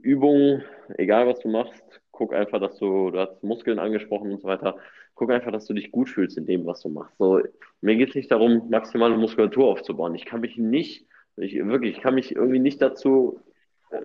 Übungen, 0.01 0.63
egal 0.97 1.27
was 1.27 1.39
du 1.39 1.47
machst, 1.47 2.02
guck 2.13 2.33
einfach, 2.33 2.61
dass 2.61 2.77
du, 2.77 3.11
du 3.11 3.19
hast 3.19 3.43
Muskeln 3.43 3.79
angesprochen 3.79 4.31
und 4.31 4.41
so 4.41 4.47
weiter, 4.47 4.77
guck 5.15 5.31
einfach, 5.31 5.51
dass 5.51 5.65
du 5.65 5.73
dich 5.73 5.91
gut 5.91 6.09
fühlst 6.09 6.37
in 6.37 6.45
dem, 6.45 6.65
was 6.65 6.81
du 6.81 6.89
machst. 6.89 7.17
So, 7.17 7.41
mir 7.81 7.95
geht 7.97 8.09
es 8.09 8.15
nicht 8.15 8.31
darum, 8.31 8.69
maximale 8.69 9.17
Muskulatur 9.17 9.65
aufzubauen. 9.65 10.15
Ich 10.15 10.25
kann 10.25 10.39
mich 10.39 10.57
nicht, 10.57 11.05
ich, 11.35 11.55
wirklich, 11.55 11.97
ich 11.97 12.01
kann 12.01 12.15
mich 12.15 12.33
irgendwie 12.35 12.59
nicht 12.59 12.81
dazu 12.81 13.41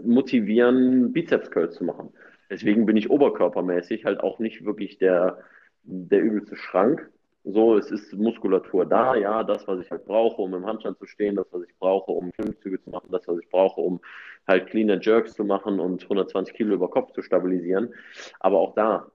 motivieren, 0.02 1.12
Bizeps-Curls 1.12 1.76
zu 1.76 1.84
machen. 1.84 2.10
Deswegen 2.50 2.86
bin 2.86 2.96
ich 2.96 3.10
oberkörpermäßig 3.10 4.04
halt 4.04 4.20
auch 4.20 4.38
nicht 4.38 4.64
wirklich 4.64 4.98
der, 4.98 5.38
der 5.82 6.22
übelste 6.22 6.56
Schrank. 6.56 7.10
So, 7.44 7.76
es 7.78 7.90
ist 7.90 8.12
Muskulatur 8.12 8.84
da, 8.84 9.14
ja, 9.14 9.42
das, 9.42 9.66
was 9.66 9.80
ich 9.80 9.90
halt 9.90 10.04
brauche, 10.04 10.42
um 10.42 10.54
im 10.54 10.66
Handstand 10.66 10.98
zu 10.98 11.06
stehen, 11.06 11.36
das, 11.36 11.46
was 11.50 11.62
ich 11.62 11.74
brauche, 11.78 12.12
um 12.12 12.30
Klimmzüge 12.32 12.82
zu 12.82 12.90
machen, 12.90 13.08
das, 13.10 13.26
was 13.26 13.38
ich 13.38 13.48
brauche, 13.48 13.80
um 13.80 14.00
halt 14.46 14.68
cleaner 14.68 15.00
Jerks 15.00 15.34
zu 15.34 15.44
machen 15.44 15.80
und 15.80 16.02
120 16.02 16.54
Kilo 16.54 16.74
über 16.74 16.90
Kopf 16.90 17.12
zu 17.12 17.22
stabilisieren. 17.22 17.94
Aber 18.40 18.58
auch 18.58 18.74
da, 18.74 19.10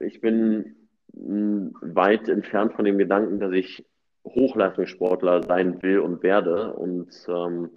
ich 0.00 0.20
bin 0.20 0.76
hm, 1.14 1.74
weit 1.80 2.28
entfernt 2.28 2.74
von 2.74 2.84
dem 2.84 2.98
Gedanken, 2.98 3.40
dass 3.40 3.52
ich 3.52 3.86
Hochleistungssportler 4.24 5.42
sein 5.44 5.82
will 5.82 6.00
und 6.00 6.22
werde 6.22 6.74
und 6.74 7.10
ähm, 7.28 7.70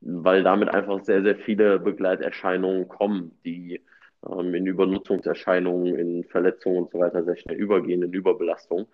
weil 0.00 0.42
damit 0.42 0.70
einfach 0.70 1.02
sehr, 1.04 1.22
sehr 1.22 1.36
viele 1.36 1.78
Begleiterscheinungen 1.78 2.88
kommen, 2.88 3.38
die 3.44 3.82
ähm, 4.28 4.54
in 4.54 4.66
Übernutzungserscheinungen, 4.66 5.94
in 5.96 6.24
Verletzungen 6.24 6.84
und 6.84 6.90
so 6.90 6.98
weiter 6.98 7.24
sehr 7.24 7.36
schnell 7.36 7.56
übergehen, 7.56 8.02
in 8.02 8.12
Überbelastung. 8.12 8.86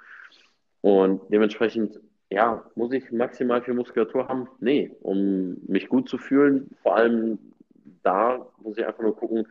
Und 0.86 1.20
dementsprechend, 1.30 1.98
ja, 2.30 2.64
muss 2.76 2.92
ich 2.92 3.10
maximal 3.10 3.60
viel 3.60 3.74
Muskulatur 3.74 4.28
haben? 4.28 4.46
Nee, 4.60 4.92
um 5.00 5.56
mich 5.66 5.88
gut 5.88 6.08
zu 6.08 6.16
fühlen. 6.16 6.70
Vor 6.80 6.94
allem 6.94 7.40
da 8.04 8.46
muss 8.62 8.78
ich 8.78 8.86
einfach 8.86 9.02
nur 9.02 9.16
gucken, 9.16 9.48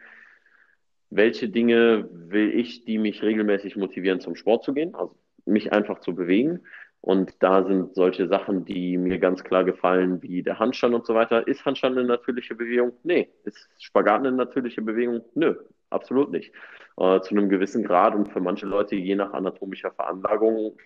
welche 1.10 1.50
Dinge 1.50 2.08
will 2.10 2.58
ich, 2.58 2.86
die 2.86 2.98
mich 2.98 3.22
regelmäßig 3.22 3.76
motivieren, 3.76 4.22
zum 4.22 4.38
Sport 4.38 4.64
zu 4.64 4.74
gehen, 4.74 4.96
also 4.96 5.14
mich 5.46 5.74
einfach 5.74 6.00
zu 6.00 6.16
bewegen. 6.16 6.62
Und 7.02 7.44
da 7.44 7.66
sind 7.66 7.96
solche 7.96 8.30
Sachen, 8.30 8.64
die 8.64 8.98
mir 8.98 9.20
ganz 9.20 9.44
klar 9.44 9.66
gefallen, 9.66 10.22
wie 10.22 10.42
der 10.42 10.58
Handstand 10.58 10.96
und 10.96 11.06
so 11.06 11.16
weiter. 11.16 11.46
Ist 11.50 11.66
Handstand 11.66 11.98
eine 11.98 12.08
natürliche 12.08 12.56
Bewegung? 12.56 12.94
Nee. 13.04 13.28
Ist 13.44 13.68
Spagat 13.78 14.22
eine 14.22 14.32
natürliche 14.32 14.82
Bewegung? 14.82 15.22
Nö, 15.34 15.56
absolut 15.90 16.32
nicht. 16.32 16.54
Äh, 16.96 17.20
zu 17.20 17.36
einem 17.36 17.50
gewissen 17.50 17.84
Grad 17.84 18.16
und 18.16 18.30
für 18.30 18.40
manche 18.40 18.68
Leute 18.68 18.96
je 18.96 19.16
nach 19.16 19.34
anatomischer 19.34 19.92
Veranlagung 19.92 20.78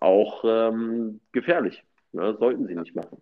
auch 0.00 0.44
ähm, 0.44 1.20
gefährlich. 1.32 1.84
Ne? 2.12 2.36
Sollten 2.38 2.66
sie 2.66 2.74
nicht 2.74 2.94
machen. 2.94 3.20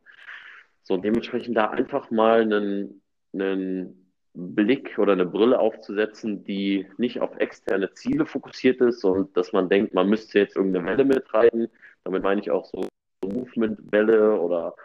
So, 0.82 0.96
dementsprechend 0.96 1.56
da 1.56 1.70
einfach 1.70 2.10
mal 2.10 2.42
einen, 2.42 3.02
einen 3.32 4.12
Blick 4.34 4.98
oder 4.98 5.12
eine 5.12 5.26
Brille 5.26 5.58
aufzusetzen, 5.58 6.44
die 6.44 6.86
nicht 6.98 7.20
auf 7.20 7.36
externe 7.38 7.92
Ziele 7.92 8.26
fokussiert 8.26 8.80
ist 8.80 9.04
und 9.04 9.36
dass 9.36 9.52
man 9.52 9.68
denkt, 9.68 9.94
man 9.94 10.08
müsste 10.08 10.38
jetzt 10.38 10.56
irgendeine 10.56 10.86
Welle 10.86 11.04
mitreiten. 11.04 11.68
Damit 12.04 12.22
meine 12.22 12.40
ich 12.40 12.50
auch 12.50 12.66
so 12.66 12.86
Movement-Welle 13.24 14.38
oder 14.38 14.76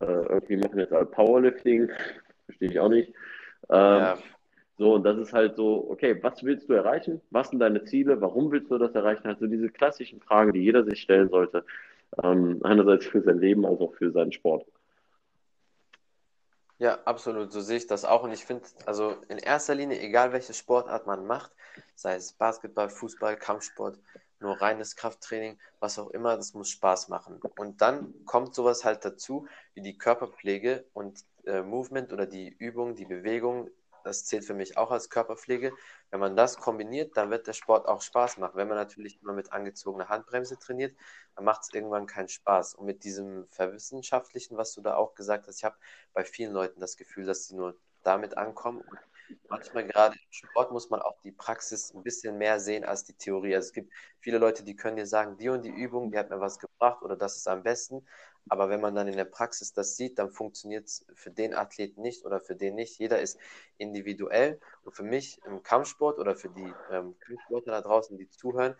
äh, 0.00 0.04
irgendwie 0.04 0.58
machen 0.58 0.78
jetzt 0.78 0.92
halt 0.92 1.10
Powerlifting. 1.10 1.90
Verstehe 2.44 2.70
ich 2.70 2.78
auch 2.78 2.88
nicht. 2.88 3.08
Ähm, 3.70 3.98
ja. 3.98 4.18
So, 4.80 4.94
und 4.94 5.02
das 5.02 5.18
ist 5.18 5.34
halt 5.34 5.56
so, 5.56 5.88
okay, 5.90 6.18
was 6.22 6.42
willst 6.42 6.70
du 6.70 6.72
erreichen? 6.72 7.20
Was 7.28 7.50
sind 7.50 7.58
deine 7.58 7.84
Ziele? 7.84 8.18
Warum 8.22 8.50
willst 8.50 8.70
du 8.70 8.78
das 8.78 8.94
erreichen? 8.94 9.26
Also 9.26 9.46
diese 9.46 9.68
klassischen 9.68 10.22
Fragen, 10.22 10.54
die 10.54 10.60
jeder 10.60 10.84
sich 10.84 11.02
stellen 11.02 11.28
sollte. 11.28 11.66
Ähm, 12.22 12.62
einerseits 12.64 13.04
für 13.04 13.20
sein 13.20 13.40
Leben, 13.40 13.66
als 13.66 13.78
auch 13.78 13.92
für 13.92 14.10
seinen 14.10 14.32
Sport. 14.32 14.64
Ja, 16.78 16.98
absolut. 17.04 17.52
So 17.52 17.60
sehe 17.60 17.76
ich 17.76 17.88
das 17.88 18.06
auch. 18.06 18.22
Und 18.22 18.32
ich 18.32 18.46
finde, 18.46 18.64
also 18.86 19.16
in 19.28 19.36
erster 19.36 19.74
Linie, 19.74 20.00
egal 20.00 20.32
welche 20.32 20.54
Sportart 20.54 21.06
man 21.06 21.26
macht, 21.26 21.50
sei 21.94 22.14
es 22.14 22.32
Basketball, 22.32 22.88
Fußball, 22.88 23.36
Kampfsport, 23.36 23.98
nur 24.40 24.62
reines 24.62 24.96
Krafttraining, 24.96 25.58
was 25.80 25.98
auch 25.98 26.08
immer, 26.08 26.36
das 26.36 26.54
muss 26.54 26.70
Spaß 26.70 27.10
machen. 27.10 27.38
Und 27.58 27.82
dann 27.82 28.14
kommt 28.24 28.54
sowas 28.54 28.86
halt 28.86 29.04
dazu, 29.04 29.46
wie 29.74 29.82
die 29.82 29.98
Körperpflege 29.98 30.86
und 30.94 31.22
äh, 31.44 31.60
Movement 31.60 32.14
oder 32.14 32.24
die 32.24 32.48
Übung, 32.48 32.94
die 32.94 33.04
Bewegung, 33.04 33.68
das 34.04 34.24
zählt 34.24 34.44
für 34.44 34.54
mich 34.54 34.76
auch 34.76 34.90
als 34.90 35.10
Körperpflege. 35.10 35.72
Wenn 36.10 36.20
man 36.20 36.36
das 36.36 36.56
kombiniert, 36.58 37.16
dann 37.16 37.30
wird 37.30 37.46
der 37.46 37.52
Sport 37.52 37.86
auch 37.86 38.02
Spaß 38.02 38.38
machen. 38.38 38.56
Wenn 38.56 38.68
man 38.68 38.76
natürlich 38.76 39.20
immer 39.22 39.32
mit 39.32 39.52
angezogener 39.52 40.08
Handbremse 40.08 40.58
trainiert, 40.58 40.94
dann 41.36 41.44
macht 41.44 41.62
es 41.62 41.74
irgendwann 41.74 42.06
keinen 42.06 42.28
Spaß. 42.28 42.74
Und 42.74 42.86
mit 42.86 43.04
diesem 43.04 43.46
Verwissenschaftlichen, 43.48 44.56
was 44.56 44.74
du 44.74 44.80
da 44.80 44.96
auch 44.96 45.14
gesagt 45.14 45.46
hast, 45.46 45.58
ich 45.58 45.64
habe 45.64 45.76
bei 46.12 46.24
vielen 46.24 46.52
Leuten 46.52 46.80
das 46.80 46.96
Gefühl, 46.96 47.26
dass 47.26 47.46
sie 47.46 47.56
nur 47.56 47.76
damit 48.02 48.36
ankommen. 48.36 48.80
Und 48.80 48.98
manchmal 49.48 49.86
gerade 49.86 50.14
im 50.14 50.32
Sport 50.32 50.72
muss 50.72 50.90
man 50.90 51.00
auch 51.02 51.20
die 51.22 51.32
Praxis 51.32 51.92
ein 51.94 52.02
bisschen 52.02 52.38
mehr 52.38 52.60
sehen 52.60 52.84
als 52.84 53.04
die 53.04 53.14
Theorie. 53.14 53.54
Also 53.54 53.68
es 53.68 53.72
gibt 53.72 53.92
viele 54.20 54.38
Leute, 54.38 54.64
die 54.64 54.76
können 54.76 54.96
dir 54.96 55.06
sagen, 55.06 55.36
die 55.38 55.48
und 55.48 55.62
die 55.62 55.70
Übung, 55.70 56.10
die 56.10 56.18
hat 56.18 56.30
mir 56.30 56.40
was 56.40 56.58
gebracht 56.58 57.02
oder 57.02 57.16
das 57.16 57.36
ist 57.36 57.48
am 57.48 57.62
besten. 57.62 58.06
Aber 58.50 58.68
wenn 58.68 58.80
man 58.80 58.94
dann 58.94 59.08
in 59.08 59.16
der 59.16 59.24
Praxis 59.24 59.72
das 59.72 59.96
sieht, 59.96 60.18
dann 60.18 60.30
funktioniert 60.30 60.86
es 60.86 61.06
für 61.14 61.30
den 61.30 61.54
Athleten 61.54 62.02
nicht 62.02 62.24
oder 62.24 62.40
für 62.40 62.56
den 62.56 62.74
nicht. 62.74 62.98
Jeder 62.98 63.20
ist 63.20 63.38
individuell. 63.78 64.60
Und 64.82 64.92
für 64.92 65.04
mich 65.04 65.40
im 65.46 65.62
Kampfsport 65.62 66.18
oder 66.18 66.34
für 66.34 66.50
die 66.50 66.72
ähm, 66.90 67.16
Kampfsportler 67.20 67.72
da 67.72 67.80
draußen, 67.80 68.18
die 68.18 68.28
zuhören, 68.28 68.74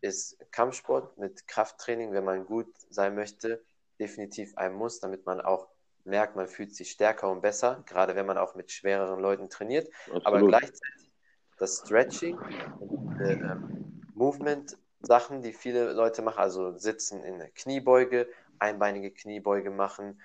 ist 0.00 0.38
Kampfsport 0.52 1.18
mit 1.18 1.46
Krafttraining, 1.48 2.12
wenn 2.12 2.24
man 2.24 2.46
gut 2.46 2.72
sein 2.88 3.14
möchte, 3.14 3.62
definitiv 3.98 4.56
ein 4.56 4.74
Muss, 4.74 5.00
damit 5.00 5.26
man 5.26 5.40
auch 5.40 5.68
merkt, 6.04 6.36
man 6.36 6.46
fühlt 6.46 6.74
sich 6.74 6.90
stärker 6.90 7.30
und 7.30 7.40
besser, 7.40 7.82
gerade 7.86 8.14
wenn 8.14 8.26
man 8.26 8.38
auch 8.38 8.54
mit 8.54 8.70
schwereren 8.70 9.20
Leuten 9.20 9.50
trainiert. 9.50 9.88
Absolut. 10.04 10.24
Aber 10.24 10.46
gleichzeitig 10.46 11.10
das 11.58 11.78
Stretching 11.78 12.38
und 12.78 13.20
äh, 13.20 13.32
ähm, 13.32 14.02
Movement-Sachen, 14.14 15.42
die 15.42 15.52
viele 15.52 15.92
Leute 15.92 16.22
machen, 16.22 16.38
also 16.38 16.76
sitzen 16.76 17.24
in 17.24 17.38
der 17.38 17.50
Kniebeuge, 17.50 18.28
einbeinige 18.58 19.10
Kniebeuge 19.10 19.70
machen, 19.70 20.20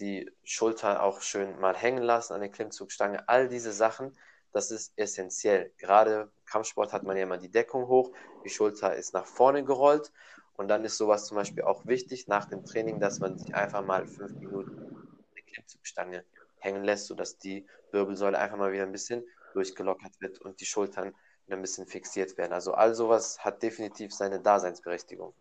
die 0.00 0.30
Schulter 0.44 1.02
auch 1.02 1.20
schön 1.20 1.58
mal 1.60 1.76
hängen 1.76 2.02
lassen 2.02 2.34
an 2.34 2.40
der 2.40 2.50
Klimmzugstange, 2.50 3.28
all 3.28 3.48
diese 3.48 3.72
Sachen, 3.72 4.16
das 4.52 4.70
ist 4.70 4.92
essentiell. 4.96 5.72
Gerade 5.78 6.30
Kampfsport 6.46 6.92
hat 6.92 7.02
man 7.02 7.16
ja 7.16 7.24
immer 7.24 7.38
die 7.38 7.50
Deckung 7.50 7.88
hoch, 7.88 8.12
die 8.44 8.48
Schulter 8.48 8.94
ist 8.94 9.12
nach 9.12 9.26
vorne 9.26 9.64
gerollt 9.64 10.12
und 10.56 10.68
dann 10.68 10.84
ist 10.84 10.96
sowas 10.96 11.26
zum 11.26 11.36
Beispiel 11.36 11.64
auch 11.64 11.86
wichtig 11.86 12.28
nach 12.28 12.46
dem 12.46 12.64
Training, 12.64 13.00
dass 13.00 13.20
man 13.20 13.38
sich 13.38 13.54
einfach 13.54 13.84
mal 13.84 14.06
fünf 14.06 14.32
Minuten 14.34 15.24
die 15.36 15.42
Klimmzugstange 15.42 16.24
hängen 16.58 16.84
lässt, 16.84 17.06
sodass 17.06 17.38
die 17.38 17.66
Wirbelsäule 17.92 18.38
einfach 18.38 18.56
mal 18.56 18.72
wieder 18.72 18.84
ein 18.84 18.92
bisschen 18.92 19.24
durchgelockert 19.54 20.20
wird 20.20 20.40
und 20.40 20.60
die 20.60 20.66
Schultern 20.66 21.14
ein 21.50 21.62
bisschen 21.62 21.86
fixiert 21.86 22.36
werden. 22.36 22.52
Also 22.52 22.74
all 22.74 22.94
sowas 22.94 23.42
hat 23.42 23.62
definitiv 23.62 24.12
seine 24.12 24.38
Daseinsberechtigung 24.38 25.32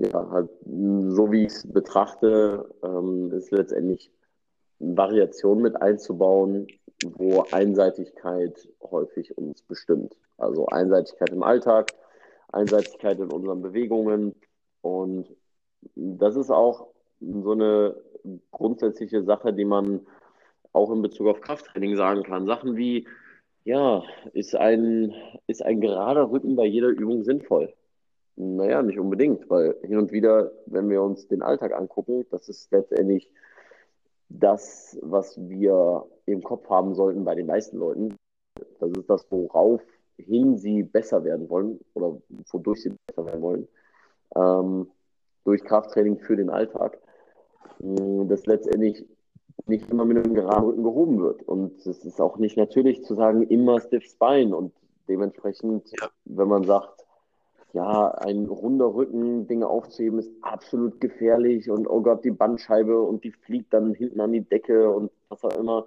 ja, 0.00 0.30
halt, 0.30 0.50
so 1.10 1.30
wie 1.32 1.44
ich 1.44 1.52
es 1.52 1.72
betrachte, 1.72 2.68
ähm, 2.82 3.32
ist 3.32 3.50
letztendlich 3.50 4.10
Variation 4.78 5.60
mit 5.60 5.80
einzubauen, 5.80 6.66
wo 7.04 7.44
Einseitigkeit 7.52 8.68
häufig 8.82 9.36
uns 9.36 9.62
bestimmt. 9.62 10.16
Also 10.36 10.66
Einseitigkeit 10.66 11.30
im 11.30 11.42
Alltag, 11.42 11.92
Einseitigkeit 12.52 13.18
in 13.18 13.32
unseren 13.32 13.62
Bewegungen. 13.62 14.34
Und 14.82 15.34
das 15.94 16.36
ist 16.36 16.50
auch 16.50 16.88
so 17.20 17.52
eine 17.52 17.96
grundsätzliche 18.50 19.22
Sache, 19.22 19.52
die 19.52 19.64
man 19.64 20.06
auch 20.72 20.90
in 20.92 21.02
Bezug 21.02 21.28
auf 21.28 21.40
Krafttraining 21.40 21.96
sagen 21.96 22.22
kann. 22.22 22.46
Sachen 22.46 22.76
wie, 22.76 23.06
ja, 23.64 24.02
ist 24.32 24.54
ein, 24.54 25.14
ist 25.46 25.64
ein 25.64 25.80
gerader 25.80 26.30
Rücken 26.30 26.56
bei 26.56 26.66
jeder 26.66 26.88
Übung 26.88 27.24
sinnvoll? 27.24 27.74
Naja, 28.40 28.82
nicht 28.82 29.00
unbedingt, 29.00 29.50
weil 29.50 29.74
hin 29.82 29.98
und 29.98 30.12
wieder, 30.12 30.52
wenn 30.66 30.88
wir 30.88 31.02
uns 31.02 31.26
den 31.26 31.42
Alltag 31.42 31.72
angucken, 31.72 32.24
das 32.30 32.48
ist 32.48 32.70
letztendlich 32.70 33.28
das, 34.28 34.96
was 35.02 35.36
wir 35.48 36.06
im 36.24 36.44
Kopf 36.44 36.70
haben 36.70 36.94
sollten 36.94 37.24
bei 37.24 37.34
den 37.34 37.46
meisten 37.46 37.78
Leuten. 37.78 38.14
Das 38.78 38.90
ist 38.90 39.10
das, 39.10 39.26
woraufhin 39.32 40.56
sie 40.56 40.84
besser 40.84 41.24
werden 41.24 41.50
wollen 41.50 41.80
oder 41.94 42.16
wodurch 42.52 42.82
sie 42.82 42.92
besser 43.08 43.26
werden 43.26 43.42
wollen. 43.42 43.68
Ähm, 44.36 44.86
durch 45.42 45.64
Krafttraining 45.64 46.18
für 46.18 46.36
den 46.36 46.50
Alltag. 46.50 47.00
Hm, 47.80 48.28
das 48.28 48.46
letztendlich 48.46 49.04
nicht 49.66 49.90
immer 49.90 50.04
mit 50.04 50.16
einem 50.16 50.34
geraden 50.34 50.64
Rücken 50.64 50.84
gehoben 50.84 51.20
wird. 51.20 51.42
Und 51.42 51.84
es 51.84 52.04
ist 52.04 52.20
auch 52.20 52.38
nicht 52.38 52.56
natürlich 52.56 53.02
zu 53.02 53.16
sagen, 53.16 53.42
immer 53.42 53.80
Stiff 53.80 54.04
Spine. 54.04 54.56
Und 54.56 54.72
dementsprechend, 55.08 55.90
ja. 56.00 56.08
wenn 56.24 56.46
man 56.46 56.62
sagt, 56.62 57.04
ja, 57.72 58.10
ein 58.12 58.46
runder 58.46 58.94
Rücken, 58.94 59.46
Dinge 59.46 59.66
aufzuheben, 59.66 60.18
ist 60.18 60.32
absolut 60.42 61.00
gefährlich 61.00 61.70
und 61.70 61.86
oh 61.86 62.00
Gott, 62.00 62.24
die 62.24 62.30
Bandscheibe 62.30 63.00
und 63.00 63.24
die 63.24 63.32
fliegt 63.32 63.72
dann 63.72 63.94
hinten 63.94 64.20
an 64.20 64.32
die 64.32 64.40
Decke 64.40 64.90
und 64.90 65.10
was 65.28 65.44
auch 65.44 65.56
immer. 65.58 65.86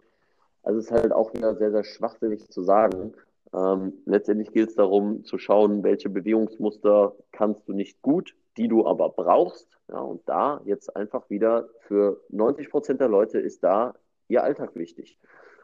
Also 0.64 0.80
es 0.80 0.86
ist 0.86 0.92
halt 0.92 1.12
auch 1.12 1.34
wieder 1.34 1.56
sehr, 1.56 1.72
sehr 1.72 1.84
schwachsinnig 1.84 2.50
zu 2.50 2.62
sagen. 2.62 3.14
Ähm, 3.54 3.94
letztendlich 4.06 4.52
gilt 4.52 4.70
es 4.70 4.76
darum 4.76 5.24
zu 5.26 5.38
schauen, 5.38 5.84
welche 5.84 6.10
Bewegungsmuster 6.10 7.16
kannst 7.32 7.68
du 7.68 7.74
nicht 7.74 8.02
gut, 8.02 8.36
die 8.58 8.68
du 8.68 8.86
aber 8.86 9.10
brauchst. 9.10 9.68
Ja, 9.90 10.00
und 10.00 10.22
da 10.28 10.62
jetzt 10.66 10.96
einfach 10.96 11.30
wieder 11.30 11.68
für 11.82 12.22
90 12.30 12.70
Prozent 12.70 13.02
der 13.02 13.10
Leute 13.10 13.40
ist 13.40 13.64
da 13.64 13.96
ihr 14.28 14.44
Alltag 14.44 14.76
wichtig. 14.76 15.18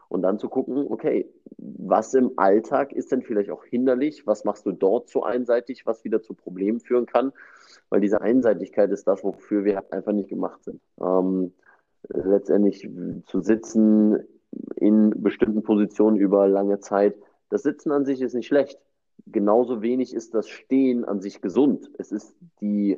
Und 0.10 0.22
dann 0.22 0.40
zu 0.40 0.50
gucken, 0.50 0.88
okay, 0.90 1.30
was 1.58 2.14
im 2.14 2.32
Alltag 2.38 2.94
ist 2.94 3.12
denn 3.12 3.22
vielleicht 3.22 3.50
auch 3.50 3.64
hinderlich? 3.66 4.26
Was 4.26 4.46
machst 4.46 4.66
du 4.66 4.72
dort 4.72 5.10
so 5.10 5.24
einseitig, 5.24 5.86
was 5.86 6.04
wieder 6.04 6.22
zu 6.22 6.34
Problemen 6.34 6.80
führen 6.80 7.06
kann? 7.06 7.34
Weil 7.90 8.02
diese 8.02 8.22
Einseitigkeit 8.22 8.92
ist 8.92 9.08
das, 9.08 9.24
wofür 9.24 9.66
wir 9.66 9.92
einfach 9.92 10.14
nicht 10.14 10.30
gemacht 10.30 10.64
sind. 10.64 10.82
Ähm, 11.02 11.54
letztendlich 12.10 12.90
zu 13.26 13.42
sitzen 13.42 14.20
in 14.76 15.12
bestimmten 15.22 15.64
Positionen 15.64 16.18
über 16.18 16.48
lange 16.48 16.80
Zeit. 16.80 17.16
Das 17.50 17.64
Sitzen 17.64 17.92
an 17.92 18.06
sich 18.06 18.22
ist 18.22 18.34
nicht 18.34 18.48
schlecht. 18.48 18.80
Genauso 19.26 19.82
wenig 19.82 20.14
ist 20.14 20.34
das 20.34 20.48
Stehen 20.48 21.04
an 21.04 21.22
sich 21.22 21.42
gesund. 21.42 21.90
Es 21.98 22.12
ist 22.12 22.36
die, 22.62 22.98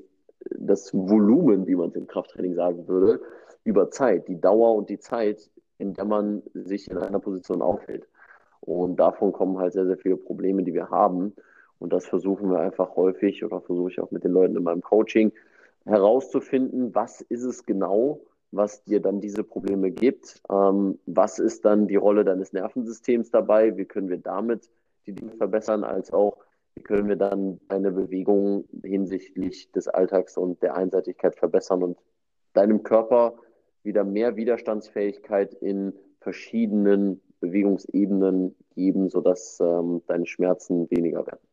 das 0.52 0.93
Volumen, 0.93 1.65
wie 1.65 1.76
man 1.76 1.89
es 1.89 1.95
im 1.95 2.08
Krafttraining 2.08 2.56
sagen 2.56 2.88
würde, 2.88 3.22
über 3.63 3.89
Zeit. 3.89 4.28
Die 4.28 4.39
Dauer 4.39 4.76
und 4.76 4.89
die 4.89 5.00
Zeit 5.00 5.50
in 5.79 5.93
der 5.93 6.05
man 6.05 6.43
sich 6.53 6.89
in 6.91 6.97
einer 6.97 7.19
Position 7.19 7.61
aufhält. 7.61 8.07
Und 8.61 8.97
davon 8.97 9.31
kommen 9.31 9.57
halt 9.57 9.73
sehr, 9.73 9.85
sehr 9.85 9.97
viele 9.97 10.17
Probleme, 10.17 10.63
die 10.63 10.73
wir 10.73 10.89
haben. 10.89 11.33
Und 11.79 11.93
das 11.93 12.05
versuchen 12.05 12.51
wir 12.51 12.59
einfach 12.59 12.95
häufig 12.95 13.43
oder 13.43 13.61
versuche 13.61 13.89
ich 13.89 13.99
auch 13.99 14.11
mit 14.11 14.23
den 14.23 14.31
Leuten 14.31 14.55
in 14.55 14.63
meinem 14.63 14.81
Coaching 14.81 15.31
herauszufinden, 15.85 16.93
was 16.93 17.21
ist 17.21 17.43
es 17.43 17.65
genau, 17.65 18.21
was 18.51 18.83
dir 18.83 18.99
dann 18.99 19.21
diese 19.21 19.43
Probleme 19.43 19.91
gibt. 19.91 20.41
Ähm, 20.51 20.99
was 21.05 21.39
ist 21.39 21.65
dann 21.65 21.87
die 21.87 21.95
Rolle 21.95 22.25
deines 22.25 22.51
Nervensystems 22.51 23.31
dabei? 23.31 23.77
Wie 23.77 23.85
können 23.85 24.09
wir 24.09 24.17
damit 24.17 24.69
die 25.05 25.13
Dinge 25.13 25.31
verbessern, 25.31 25.83
als 25.83 26.11
auch 26.11 26.37
wie 26.75 26.83
können 26.83 27.07
wir 27.07 27.15
dann 27.15 27.59
deine 27.67 27.91
Bewegung 27.91 28.65
hinsichtlich 28.83 29.71
des 29.71 29.87
Alltags 29.87 30.37
und 30.37 30.61
der 30.61 30.75
Einseitigkeit 30.75 31.35
verbessern 31.35 31.83
und 31.83 31.97
deinem 32.53 32.83
Körper 32.83 33.35
wieder 33.83 34.03
mehr 34.03 34.35
Widerstandsfähigkeit 34.35 35.53
in 35.53 35.93
verschiedenen 36.19 37.21
Bewegungsebenen 37.39 38.55
geben, 38.75 39.09
sodass 39.09 39.59
ähm, 39.59 40.01
deine 40.07 40.25
Schmerzen 40.25 40.89
weniger 40.91 41.25
werden. 41.25 41.47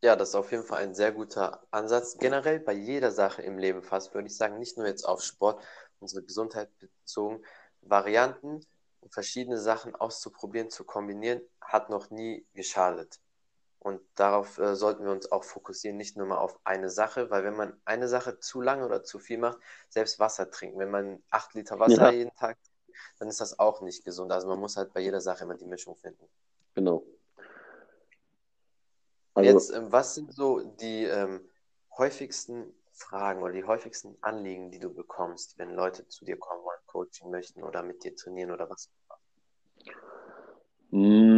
Ja, 0.00 0.14
das 0.14 0.30
ist 0.30 0.34
auf 0.36 0.52
jeden 0.52 0.62
Fall 0.62 0.82
ein 0.84 0.94
sehr 0.94 1.10
guter 1.10 1.64
Ansatz. 1.72 2.18
Generell 2.18 2.60
bei 2.60 2.72
jeder 2.72 3.10
Sache 3.10 3.42
im 3.42 3.58
Leben 3.58 3.82
fast, 3.82 4.14
würde 4.14 4.28
ich 4.28 4.36
sagen, 4.36 4.58
nicht 4.58 4.76
nur 4.76 4.86
jetzt 4.86 5.04
auf 5.04 5.22
Sport, 5.22 5.60
unsere 5.98 6.22
Gesundheit 6.22 6.70
bezogen, 6.78 7.42
Varianten 7.80 8.60
und 9.00 9.12
verschiedene 9.12 9.58
Sachen 9.58 9.96
auszuprobieren, 9.96 10.70
zu 10.70 10.84
kombinieren, 10.84 11.40
hat 11.60 11.90
noch 11.90 12.10
nie 12.10 12.46
geschadet. 12.54 13.18
Und 13.80 14.00
darauf 14.16 14.58
äh, 14.58 14.74
sollten 14.74 15.04
wir 15.04 15.12
uns 15.12 15.30
auch 15.30 15.44
fokussieren, 15.44 15.96
nicht 15.96 16.16
nur 16.16 16.26
mal 16.26 16.38
auf 16.38 16.58
eine 16.64 16.90
Sache, 16.90 17.30
weil 17.30 17.44
wenn 17.44 17.56
man 17.56 17.80
eine 17.84 18.08
Sache 18.08 18.38
zu 18.40 18.60
lange 18.60 18.84
oder 18.84 19.04
zu 19.04 19.18
viel 19.18 19.38
macht, 19.38 19.58
selbst 19.88 20.18
Wasser 20.18 20.50
trinken, 20.50 20.78
wenn 20.78 20.90
man 20.90 21.22
acht 21.30 21.54
Liter 21.54 21.78
Wasser 21.78 22.06
ja. 22.06 22.10
jeden 22.10 22.34
Tag, 22.34 22.58
dann 23.18 23.28
ist 23.28 23.40
das 23.40 23.58
auch 23.58 23.80
nicht 23.80 24.04
gesund. 24.04 24.32
Also 24.32 24.48
man 24.48 24.58
muss 24.58 24.76
halt 24.76 24.92
bei 24.92 25.00
jeder 25.00 25.20
Sache 25.20 25.44
immer 25.44 25.54
die 25.54 25.66
Mischung 25.66 25.96
finden. 25.96 26.28
Genau. 26.74 27.04
Also, 29.34 29.50
Jetzt, 29.50 29.70
ähm, 29.70 29.92
was 29.92 30.16
sind 30.16 30.34
so 30.34 30.60
die 30.60 31.04
ähm, 31.04 31.48
häufigsten 31.96 32.74
Fragen 32.90 33.42
oder 33.42 33.52
die 33.52 33.64
häufigsten 33.64 34.16
Anliegen, 34.20 34.72
die 34.72 34.80
du 34.80 34.92
bekommst, 34.92 35.56
wenn 35.58 35.74
Leute 35.74 36.08
zu 36.08 36.24
dir 36.24 36.36
kommen 36.36 36.64
wollen, 36.64 36.80
Coaching 36.86 37.30
möchten 37.30 37.62
oder 37.62 37.84
mit 37.84 38.02
dir 38.02 38.16
trainieren 38.16 38.50
oder 38.50 38.68
was? 38.68 38.90
Mm, 40.90 41.37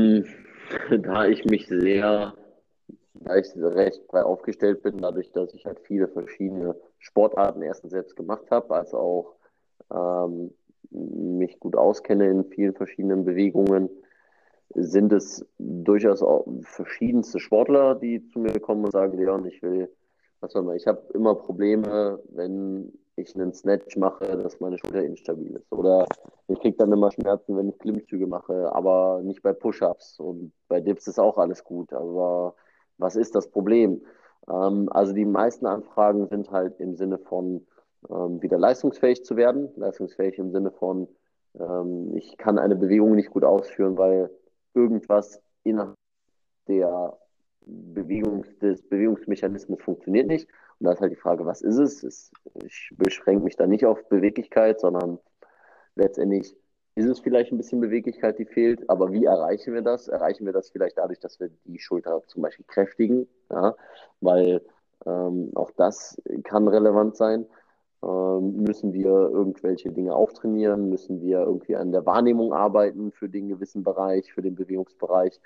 Da 1.02 1.26
ich 1.26 1.44
mich 1.44 1.66
sehr, 1.66 2.34
da 3.14 3.36
ich 3.36 3.46
recht 3.56 4.06
breit 4.08 4.24
aufgestellt 4.24 4.82
bin, 4.82 4.98
dadurch, 4.98 5.30
dass 5.32 5.54
ich 5.54 5.66
halt 5.66 5.80
viele 5.80 6.08
verschiedene 6.08 6.76
Sportarten 6.98 7.62
erstens 7.62 7.92
selbst 7.92 8.16
gemacht 8.16 8.50
habe, 8.50 8.74
als 8.74 8.94
auch 8.94 9.34
ähm, 9.92 10.52
mich 10.90 11.58
gut 11.60 11.76
auskenne 11.76 12.28
in 12.28 12.44
vielen 12.44 12.74
verschiedenen 12.74 13.24
Bewegungen, 13.24 13.88
sind 14.74 15.12
es 15.12 15.44
durchaus 15.58 16.22
auch 16.22 16.46
verschiedenste 16.62 17.40
Sportler, 17.40 17.96
die 17.96 18.24
zu 18.28 18.38
mir 18.38 18.58
kommen 18.60 18.84
und 18.84 18.92
sagen, 18.92 19.18
Leon, 19.18 19.44
ich 19.46 19.62
will, 19.62 19.90
was 20.40 20.52
soll 20.52 20.62
man, 20.62 20.76
ich 20.76 20.86
habe 20.86 21.02
immer 21.12 21.34
Probleme, 21.34 22.20
wenn 22.28 22.92
ich 23.20 23.34
einen 23.34 23.52
Snatch 23.52 23.96
mache, 23.96 24.36
dass 24.36 24.60
meine 24.60 24.78
Schulter 24.78 25.02
instabil 25.02 25.56
ist. 25.56 25.72
Oder 25.72 26.06
ich 26.48 26.58
kriege 26.60 26.76
dann 26.76 26.92
immer 26.92 27.10
Schmerzen, 27.10 27.56
wenn 27.56 27.68
ich 27.68 27.78
Klimmzüge 27.78 28.26
mache, 28.26 28.72
aber 28.74 29.20
nicht 29.22 29.42
bei 29.42 29.52
Push-Ups. 29.52 30.20
Und 30.20 30.52
bei 30.68 30.80
Dips 30.80 31.06
ist 31.06 31.18
auch 31.18 31.38
alles 31.38 31.64
gut. 31.64 31.92
Aber 31.92 32.54
was 32.98 33.16
ist 33.16 33.34
das 33.34 33.48
Problem? 33.48 34.02
Ähm, 34.48 34.88
also 34.90 35.12
die 35.12 35.24
meisten 35.24 35.66
Anfragen 35.66 36.26
sind 36.28 36.50
halt 36.50 36.80
im 36.80 36.96
Sinne 36.96 37.18
von 37.18 37.66
ähm, 38.08 38.42
wieder 38.42 38.58
leistungsfähig 38.58 39.24
zu 39.24 39.36
werden. 39.36 39.70
Leistungsfähig 39.76 40.38
im 40.38 40.52
Sinne 40.52 40.70
von, 40.70 41.08
ähm, 41.58 42.16
ich 42.16 42.36
kann 42.38 42.58
eine 42.58 42.76
Bewegung 42.76 43.14
nicht 43.14 43.30
gut 43.30 43.44
ausführen, 43.44 43.98
weil 43.98 44.30
irgendwas 44.74 45.42
innerhalb 45.64 45.96
der 46.68 47.18
Bewegungs, 47.66 48.58
des 48.58 48.82
Bewegungsmechanismus 48.88 49.80
funktioniert 49.82 50.26
nicht. 50.26 50.48
Und 50.80 50.86
da 50.86 50.92
ist 50.92 51.00
halt 51.00 51.12
die 51.12 51.16
Frage, 51.16 51.44
was 51.44 51.60
ist 51.60 51.78
es? 51.78 52.32
ich 52.64 52.92
beschränke 52.96 53.44
mich 53.44 53.56
da 53.56 53.66
nicht 53.66 53.84
auf 53.84 54.08
Beweglichkeit, 54.08 54.80
sondern 54.80 55.18
letztendlich 55.94 56.56
ist 56.94 57.06
es 57.06 57.20
vielleicht 57.20 57.52
ein 57.52 57.58
bisschen 57.58 57.80
Beweglichkeit, 57.80 58.38
die 58.38 58.46
fehlt. 58.46 58.88
Aber 58.88 59.12
wie 59.12 59.26
erreichen 59.26 59.74
wir 59.74 59.82
das? 59.82 60.08
Erreichen 60.08 60.46
wir 60.46 60.52
das 60.52 60.70
vielleicht 60.70 60.98
dadurch, 60.98 61.20
dass 61.20 61.38
wir 61.38 61.50
die 61.64 61.78
Schulter 61.78 62.22
zum 62.26 62.42
Beispiel 62.42 62.64
kräftigen? 62.66 63.28
Ja? 63.50 63.76
Weil 64.20 64.62
ähm, 65.06 65.50
auch 65.54 65.70
das 65.72 66.20
kann 66.44 66.66
relevant 66.66 67.16
sein. 67.16 67.46
Ähm, 68.02 68.62
müssen 68.62 68.94
wir 68.94 69.10
irgendwelche 69.10 69.92
Dinge 69.92 70.14
auftrainieren? 70.14 70.88
Müssen 70.88 71.20
wir 71.20 71.40
irgendwie 71.40 71.76
an 71.76 71.92
der 71.92 72.06
Wahrnehmung 72.06 72.54
arbeiten 72.54 73.12
für 73.12 73.28
den 73.28 73.48
gewissen 73.48 73.84
Bereich, 73.84 74.32
für 74.32 74.40
den 74.40 74.54
Bewegungsbereich? 74.54 75.38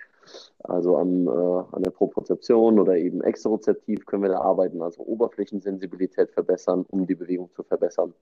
Also 0.61 0.97
an, 0.97 1.27
äh, 1.27 1.31
an 1.31 1.83
der 1.83 1.91
Propriozeption 1.91 2.79
oder 2.79 2.97
eben 2.97 3.23
exterozeptiv 3.23 4.07
können 4.07 4.23
wir 4.23 4.31
da 4.31 4.41
arbeiten, 4.41 4.83
also 4.83 5.03
Oberflächensensibilität 5.03 6.31
verbessern, 6.31 6.87
um 6.91 7.07
die 7.07 7.17
Bewegung 7.17 7.51
zu 7.55 7.65
verbessern. 7.65 8.15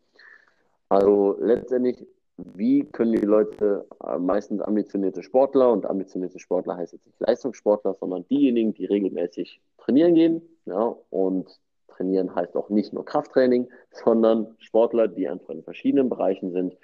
Also 0.88 1.36
letztendlich, 1.38 2.06
wie 2.38 2.84
können 2.84 3.12
die 3.12 3.18
Leute, 3.18 3.86
äh, 4.02 4.18
meistens 4.18 4.62
ambitionierte 4.62 5.22
Sportler, 5.22 5.70
und 5.70 5.84
ambitionierte 5.84 6.38
Sportler 6.38 6.78
heißt 6.78 6.94
jetzt 6.94 7.06
nicht 7.06 7.20
Leistungssportler, 7.20 7.94
sondern 7.94 8.26
diejenigen, 8.28 8.72
die 8.72 8.86
regelmäßig 8.86 9.60
trainieren 9.76 10.14
gehen 10.14 10.42
ja, 10.64 10.96
und 11.10 11.60
trainieren 11.96 12.34
heißt 12.34 12.56
auch 12.56 12.68
nicht 12.68 12.92
nur 12.92 13.04
Krafttraining, 13.04 13.68
sondern 13.90 14.54
Sportler, 14.58 15.08
die 15.08 15.28
einfach 15.28 15.50
in 15.50 15.62
verschiedenen 15.62 16.08
Bereichen 16.08 16.52
sind. 16.52 16.76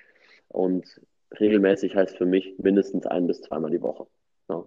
Und 0.49 1.01
regelmäßig 1.38 1.94
heißt 1.94 2.16
für 2.16 2.27
mich 2.27 2.55
mindestens 2.59 3.07
ein 3.07 3.27
bis 3.27 3.42
zweimal 3.42 3.71
die 3.71 3.83
Woche. 3.83 4.07
Ja. 4.49 4.64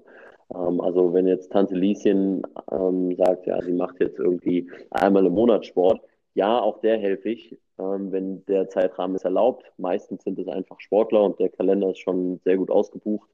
Ähm, 0.53 0.81
also 0.81 1.13
wenn 1.13 1.27
jetzt 1.27 1.51
Tante 1.51 1.75
Lieschen 1.75 2.43
ähm, 2.71 3.15
sagt, 3.15 3.47
ja, 3.47 3.61
sie 3.61 3.73
macht 3.73 3.99
jetzt 3.99 4.19
irgendwie 4.19 4.69
einmal 4.91 5.25
im 5.25 5.33
Monat 5.33 5.65
Sport, 5.65 6.01
ja, 6.33 6.59
auch 6.59 6.79
der 6.79 6.97
helfe 6.97 7.29
ich, 7.29 7.57
ähm, 7.77 8.11
wenn 8.11 8.45
der 8.45 8.69
Zeitrahmen 8.69 9.15
es 9.15 9.25
erlaubt. 9.25 9.71
Meistens 9.77 10.23
sind 10.23 10.39
es 10.39 10.47
einfach 10.47 10.79
Sportler 10.79 11.23
und 11.23 11.39
der 11.39 11.49
Kalender 11.49 11.91
ist 11.91 11.99
schon 11.99 12.39
sehr 12.43 12.57
gut 12.57 12.69
ausgebucht. 12.69 13.29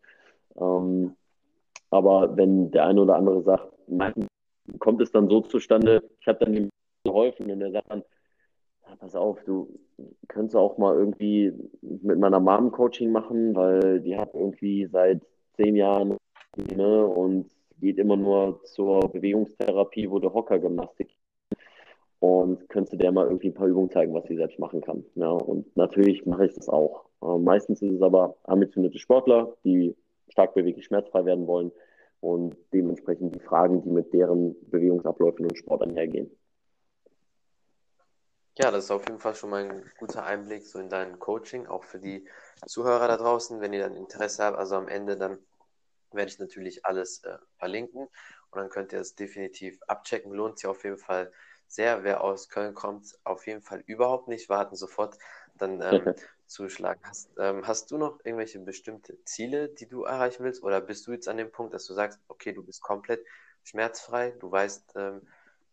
Ähm, 0.60 1.16
aber 1.90 2.36
wenn 2.36 2.72
der 2.72 2.86
eine 2.88 3.02
oder 3.02 3.16
andere 3.16 3.44
sagt, 3.44 3.72
kommt 4.80 5.02
es 5.02 5.12
dann 5.12 5.30
so 5.30 5.42
zustande, 5.42 6.04
ich 6.20 6.28
habe 6.28 6.44
dann 6.44 6.54
die 6.54 6.70
geholfen 7.08 7.52
und 7.52 7.62
er 7.62 7.72
sagt 7.72 7.92
dann, 7.92 8.04
ja, 8.88 8.96
pass 8.96 9.16
auf, 9.16 9.44
du 9.46 9.80
könntest 10.28 10.56
auch 10.56 10.78
mal 10.78 10.96
irgendwie 10.96 11.54
mit 11.82 12.20
meiner 12.20 12.40
Mom 12.40 12.72
Coaching 12.72 13.12
machen, 13.12 13.56
weil 13.56 14.02
die 14.02 14.18
hat 14.18 14.34
irgendwie 14.34 14.86
seit 14.86 15.22
zehn 15.56 15.76
Jahren 15.76 16.18
ne, 16.76 17.06
und 17.06 17.50
geht 17.80 17.98
immer 17.98 18.18
nur 18.18 18.64
zur 18.64 19.12
Bewegungstherapie, 19.12 20.10
wo 20.10 20.20
der 20.20 20.34
Hockergymnastik 20.34 21.18
und 22.20 22.68
könntest 22.70 22.94
du 22.94 22.98
der 22.98 23.12
mal 23.12 23.26
irgendwie 23.26 23.50
ein 23.50 23.54
paar 23.54 23.68
Übungen 23.68 23.92
zeigen, 23.92 24.14
was 24.14 24.26
sie 24.26 24.36
selbst 24.36 24.60
machen 24.60 24.82
kann. 24.82 25.06
Ja, 25.16 25.30
und 25.30 25.76
natürlich 25.76 26.26
mache 26.26 26.46
ich 26.46 26.54
das 26.54 26.70
auch. 26.70 27.06
Äh, 27.22 27.38
meistens 27.38 27.82
ist 27.82 27.94
es 27.94 28.02
aber 28.02 28.36
ambitionierte 28.44 29.00
Sportler, 29.00 29.56
die 29.64 29.96
stark 30.30 30.54
beweglich 30.56 30.86
schmerzfrei 30.86 31.26
werden 31.26 31.48
wollen 31.48 31.72
und 32.20 32.56
dementsprechend 32.74 33.36
die 33.36 33.40
Fragen, 33.40 33.84
die 33.84 33.90
mit 33.90 34.14
deren 34.14 34.56
Bewegungsabläufen 34.70 35.46
und 35.46 35.58
Sport 35.58 35.84
einhergehen. 35.84 36.32
Ja, 38.60 38.72
das 38.72 38.86
ist 38.86 38.92
auf 38.92 39.08
jeden 39.08 39.20
Fall 39.20 39.36
schon 39.36 39.52
mal 39.52 39.70
ein 39.70 39.92
guter 40.00 40.24
Einblick 40.24 40.66
so 40.66 40.80
in 40.80 40.90
dein 40.90 41.20
Coaching, 41.20 41.68
auch 41.68 41.84
für 41.84 42.00
die 42.00 42.28
Zuhörer 42.66 43.08
da 43.08 43.18
draußen, 43.18 43.62
wenn 43.62 43.72
ihr 43.72 43.82
dann 43.82 43.96
Interesse 43.96 44.44
habt. 44.44 44.58
Also 44.58 44.76
am 44.76 44.88
Ende 44.88 45.16
dann 45.16 45.38
werde 46.12 46.32
ich 46.32 46.40
natürlich 46.40 46.84
alles 46.84 47.24
äh, 47.24 47.38
verlinken 47.60 48.08
und 48.50 48.60
dann 48.60 48.70
könnt 48.70 48.94
ihr 48.94 49.00
es 49.00 49.14
definitiv 49.14 49.80
abchecken. 49.88 50.34
Lohnt 50.34 50.58
sich 50.58 50.68
auf 50.68 50.84
jeden 50.84 50.98
Fall 50.98 51.32
sehr. 51.68 52.04
Wer 52.04 52.22
aus 52.22 52.50
Köln 52.50 52.74
kommt, 52.74 53.16
auf 53.24 53.46
jeden 53.46 53.62
Fall 53.62 53.84
überhaupt 53.86 54.28
nicht 54.28 54.50
warten, 54.50 54.76
sofort 54.76 55.20
dann 55.54 55.80
ähm, 55.82 56.16
zuschlagen. 56.48 57.02
Hast, 57.04 57.30
ähm, 57.38 57.68
hast 57.68 57.92
du 57.92 58.00
noch 58.00 58.20
irgendwelche 58.24 58.58
bestimmte 58.60 59.24
Ziele, 59.24 59.70
die 59.70 59.88
du 59.88 60.04
erreichen 60.06 60.44
willst? 60.44 60.64
Oder 60.64 60.82
bist 60.82 61.06
du 61.06 61.12
jetzt 61.12 61.28
an 61.28 61.38
dem 61.38 61.52
Punkt, 61.52 61.76
dass 61.76 61.86
du 61.86 61.94
sagst, 61.94 62.20
okay, 62.28 62.54
du 62.54 62.64
bist 62.64 62.82
komplett 62.82 63.24
schmerzfrei, 63.64 64.32
du 64.40 64.50
weißt, 64.50 64.94
ähm, 64.96 65.28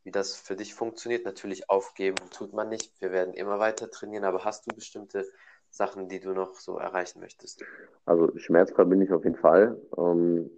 wie 0.05 0.11
das 0.11 0.37
für 0.37 0.55
dich 0.55 0.75
funktioniert. 0.75 1.25
Natürlich 1.25 1.69
aufgeben 1.71 2.17
tut 2.31 2.53
man 2.53 2.69
nicht. 2.69 2.93
Wir 3.01 3.11
werden 3.11 3.35
immer 3.35 3.59
weiter 3.59 3.91
trainieren, 3.91 4.25
aber 4.25 4.45
hast 4.45 4.71
du 4.71 4.75
bestimmte 4.75 5.27
Sachen, 5.71 6.09
die 6.09 6.21
du 6.21 6.33
noch 6.33 6.55
so 6.55 6.79
erreichen 6.79 7.21
möchtest? 7.21 7.65
Also 8.07 8.31
schmerzfrei 8.39 8.85
bin 8.85 9.03
ich 9.03 9.13
auf 9.13 9.25
jeden 9.25 9.37
Fall. 9.37 9.77
Ähm, 9.99 10.51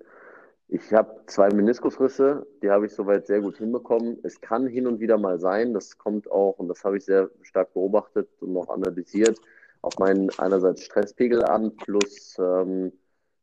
ich 0.68 0.92
habe 0.92 1.22
zwei 1.26 1.48
Meniskusrisse, 1.50 2.46
die 2.60 2.70
habe 2.70 2.86
ich 2.86 2.92
soweit 2.92 3.26
sehr 3.28 3.40
gut 3.40 3.58
hinbekommen. 3.58 4.18
Es 4.24 4.40
kann 4.40 4.66
hin 4.66 4.86
und 4.88 4.98
wieder 4.98 5.16
mal 5.16 5.38
sein, 5.38 5.72
das 5.72 5.96
kommt 5.96 6.30
auch, 6.30 6.58
und 6.58 6.68
das 6.68 6.82
habe 6.84 6.96
ich 6.98 7.04
sehr 7.04 7.30
stark 7.42 7.72
beobachtet 7.72 8.28
und 8.40 8.52
noch 8.52 8.68
analysiert, 8.68 9.38
auf 9.80 9.96
meinen 9.98 10.28
einerseits 10.38 10.82
Stresspegel 10.82 11.44
an, 11.44 11.76
plus 11.76 12.36
ähm, 12.40 12.92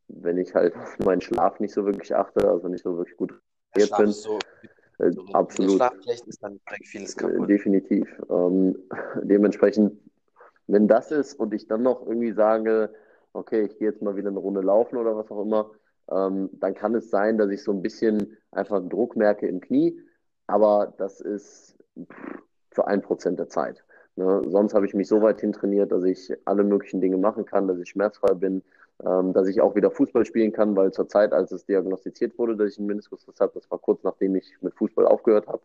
wenn 0.09 0.37
ich 0.37 0.53
halt 0.53 0.75
auf 0.75 0.99
meinen 0.99 1.21
Schlaf 1.21 1.61
nicht 1.61 1.73
so 1.73 1.85
wirklich 1.85 2.13
achte, 2.13 2.47
also 2.47 2.67
nicht 2.67 2.83
so 2.83 2.97
wirklich 2.97 3.15
gut 3.15 3.33
bin. 3.73 4.11
So 4.11 4.37
äh, 4.99 5.11
absolut. 5.33 5.75
Schlafschlecht 5.75 6.27
ist 6.27 6.43
dann 6.43 6.59
vieles 6.83 7.15
kaputt. 7.15 7.49
Definitiv. 7.49 8.07
Ähm, 8.29 8.77
dementsprechend, 9.23 9.99
wenn 10.67 10.87
das 10.87 11.11
ist 11.11 11.39
und 11.39 11.53
ich 11.53 11.67
dann 11.67 11.83
noch 11.83 12.05
irgendwie 12.05 12.33
sage, 12.33 12.93
okay, 13.33 13.63
ich 13.63 13.77
gehe 13.77 13.89
jetzt 13.89 14.01
mal 14.01 14.15
wieder 14.15 14.29
eine 14.29 14.39
Runde 14.39 14.61
laufen 14.61 14.97
oder 14.97 15.15
was 15.15 15.29
auch 15.31 15.41
immer, 15.41 15.71
ähm, 16.11 16.49
dann 16.53 16.75
kann 16.75 16.95
es 16.95 17.09
sein, 17.09 17.37
dass 17.37 17.49
ich 17.49 17.63
so 17.63 17.71
ein 17.71 17.81
bisschen 17.81 18.37
einfach 18.51 18.77
einen 18.77 18.89
Druck 18.89 19.15
merke 19.15 19.47
im 19.47 19.61
Knie, 19.61 19.99
aber 20.47 20.93
das 20.97 21.21
ist 21.21 21.77
für 22.71 22.87
ein 22.87 23.01
Prozent 23.01 23.39
der 23.39 23.49
Zeit. 23.49 23.83
Ne? 24.15 24.41
Sonst 24.47 24.73
habe 24.73 24.85
ich 24.85 24.93
mich 24.93 25.07
so 25.07 25.21
weit 25.21 25.41
hintrainiert, 25.41 25.91
dass 25.91 26.03
ich 26.03 26.31
alle 26.45 26.63
möglichen 26.63 27.01
Dinge 27.01 27.17
machen 27.17 27.45
kann, 27.45 27.67
dass 27.67 27.79
ich 27.79 27.89
schmerzfrei 27.89 28.33
bin, 28.33 28.63
ähm, 29.05 29.33
dass 29.33 29.47
ich 29.47 29.61
auch 29.61 29.75
wieder 29.75 29.91
Fußball 29.91 30.25
spielen 30.25 30.51
kann, 30.51 30.75
weil 30.75 30.91
zur 30.91 31.07
Zeit, 31.07 31.33
als 31.33 31.51
es 31.51 31.65
diagnostiziert 31.65 32.37
wurde, 32.37 32.55
dass 32.55 32.71
ich 32.71 32.77
einen 32.77 32.87
Meniskusriss 32.87 33.39
habe, 33.39 33.53
das 33.55 33.69
war 33.69 33.79
kurz 33.79 34.03
nachdem 34.03 34.35
ich 34.35 34.57
mit 34.61 34.73
Fußball 34.75 35.05
aufgehört 35.05 35.47
habe. 35.47 35.61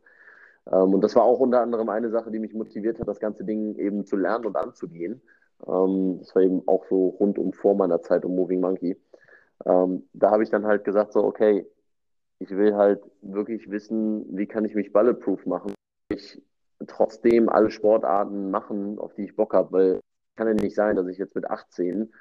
Ähm, 0.71 0.95
und 0.95 1.03
das 1.03 1.15
war 1.15 1.23
auch 1.25 1.41
unter 1.41 1.61
anderem 1.61 1.89
eine 1.89 2.11
Sache, 2.11 2.31
die 2.31 2.39
mich 2.39 2.55
motiviert 2.55 2.99
hat, 3.01 3.09
das 3.09 3.21
ganze 3.21 3.45
Ding 3.45 3.77
eben 3.77 4.05
zu 4.07 4.17
lernen 4.17 4.47
und 4.47 4.57
anzugehen. 4.57 5.23
Ähm, 5.67 6.19
das 6.21 6.35
war 6.35 6.43
eben 6.43 6.63
auch 6.67 6.85
so 6.89 7.09
rund 7.21 7.39
um 7.39 7.53
vor 7.53 7.75
meiner 7.75 8.03
Zeit 8.03 8.25
um 8.25 8.35
Moving 8.35 8.61
Monkey. 8.61 8.97
Ähm, 9.67 10.09
da 10.13 10.31
habe 10.31 10.43
ich 10.43 10.51
dann 10.51 10.67
halt 10.67 10.85
gesagt, 10.85 11.13
so, 11.13 11.25
okay, 11.25 11.67
ich 12.39 12.51
will 12.51 12.77
halt 12.77 13.03
wirklich 13.23 13.71
wissen, 13.71 14.25
wie 14.37 14.47
kann 14.47 14.65
ich 14.65 14.75
mich 14.75 14.93
bulletproof 14.93 15.45
machen. 15.47 15.75
Ich 16.09 16.41
trotzdem 16.87 17.49
alle 17.49 17.71
Sportarten 17.71 18.51
machen, 18.51 18.99
auf 18.99 19.13
die 19.15 19.25
ich 19.25 19.35
Bock 19.35 19.53
habe, 19.55 19.73
weil 19.73 20.01
kann 20.39 20.47
ja 20.47 20.55
nicht 20.55 20.77
sein, 20.77 20.95
dass 20.95 21.09
ich 21.09 21.19
jetzt 21.19 21.35
mit 21.35 21.51
18 21.51 22.13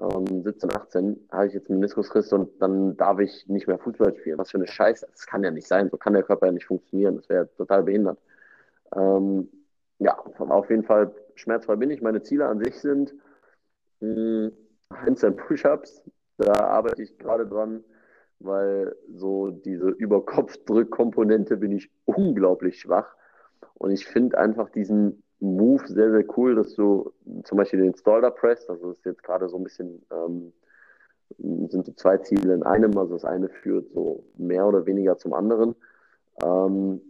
ähm, 0.00 0.42
17, 0.42 0.74
18, 0.74 1.28
habe 1.30 1.46
ich 1.46 1.54
jetzt 1.54 1.70
einen 1.70 1.80
Meniskusriss 1.80 2.32
und 2.32 2.60
dann 2.60 2.96
darf 2.96 3.18
ich 3.18 3.46
nicht 3.48 3.66
mehr 3.66 3.78
Fußball 3.78 4.14
spielen. 4.16 4.38
Was 4.38 4.50
für 4.50 4.58
eine 4.58 4.66
Scheiße. 4.66 5.06
Das 5.10 5.26
kann 5.26 5.42
ja 5.42 5.50
nicht 5.50 5.66
sein. 5.66 5.88
So 5.90 5.96
kann 5.96 6.12
der 6.12 6.22
Körper 6.22 6.46
ja 6.46 6.52
nicht 6.52 6.66
funktionieren. 6.66 7.16
Das 7.16 7.28
wäre 7.28 7.48
total 7.56 7.82
behindert. 7.82 8.18
Ähm, 8.94 9.48
ja, 9.98 10.18
auf 10.18 10.70
jeden 10.70 10.84
Fall 10.84 11.14
schmerzfrei 11.34 11.76
bin 11.76 11.90
ich. 11.90 12.02
Meine 12.02 12.22
Ziele 12.22 12.46
an 12.46 12.62
sich 12.62 12.78
sind 12.80 13.14
mh, 14.00 14.50
Handstand 14.92 15.38
Push-Ups. 15.38 16.02
Da 16.36 16.52
arbeite 16.52 17.02
ich 17.02 17.16
gerade 17.16 17.46
dran, 17.46 17.82
weil 18.38 18.94
so 19.14 19.50
diese 19.50 19.88
Überkopfdrückkomponente 19.88 21.56
bin 21.56 21.72
ich 21.72 21.90
unglaublich 22.04 22.80
schwach. 22.80 23.16
Und 23.74 23.90
ich 23.90 24.06
finde 24.06 24.36
einfach 24.36 24.68
diesen 24.70 25.22
Move 25.40 25.86
sehr, 25.86 26.10
sehr 26.10 26.24
cool, 26.36 26.54
dass 26.54 26.74
du 26.74 27.12
zum 27.44 27.58
Beispiel 27.58 27.80
den 27.80 27.94
Stalder 27.94 28.30
Press, 28.30 28.68
also 28.68 28.88
das 28.88 28.98
ist 28.98 29.04
jetzt 29.04 29.22
gerade 29.22 29.48
so 29.48 29.56
ein 29.56 29.64
bisschen 29.64 30.02
ähm, 30.10 30.52
sind 31.38 31.86
so 31.86 31.92
zwei 31.92 32.18
Ziele 32.18 32.54
in 32.54 32.62
einem. 32.62 32.96
Also 32.96 33.14
das 33.14 33.24
eine 33.24 33.48
führt 33.48 33.90
so 33.92 34.24
mehr 34.36 34.66
oder 34.66 34.86
weniger 34.86 35.16
zum 35.18 35.34
anderen. 35.34 35.74
Ähm, 36.42 37.00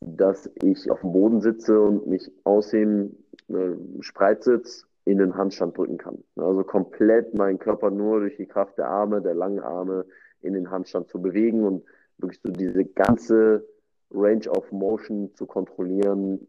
dass 0.00 0.50
ich 0.62 0.90
auf 0.90 1.00
dem 1.00 1.12
Boden 1.12 1.40
sitze 1.40 1.80
und 1.80 2.06
mich 2.06 2.30
aus 2.44 2.70
dem 2.70 3.16
äh, 3.48 3.72
Spreitsitz 4.00 4.86
in 5.06 5.18
den 5.18 5.34
Handstand 5.34 5.76
drücken 5.76 5.98
kann. 5.98 6.22
Also 6.36 6.62
komplett 6.62 7.34
meinen 7.34 7.58
Körper 7.58 7.90
nur 7.90 8.20
durch 8.20 8.36
die 8.36 8.46
Kraft 8.46 8.76
der 8.78 8.88
Arme, 8.88 9.22
der 9.22 9.34
langen 9.34 9.60
Arme 9.60 10.04
in 10.40 10.52
den 10.52 10.70
Handstand 10.70 11.08
zu 11.08 11.20
bewegen 11.20 11.64
und 11.64 11.84
wirklich 12.18 12.40
so 12.42 12.50
diese 12.50 12.84
ganze 12.84 13.66
Range 14.10 14.48
of 14.48 14.70
Motion 14.72 15.34
zu 15.34 15.46
kontrollieren 15.46 16.46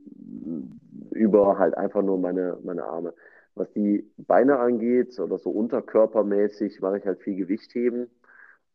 über 1.11 1.57
halt 1.57 1.75
einfach 1.77 2.03
nur 2.03 2.17
meine, 2.17 2.57
meine 2.63 2.83
Arme. 2.83 3.13
Was 3.55 3.71
die 3.71 4.09
Beine 4.17 4.59
angeht 4.59 5.17
oder 5.19 5.37
so 5.37 5.49
unterkörpermäßig 5.49 6.81
mache 6.81 6.97
ich 6.97 7.05
halt 7.05 7.21
viel 7.21 7.35
Gewichtheben, 7.35 8.09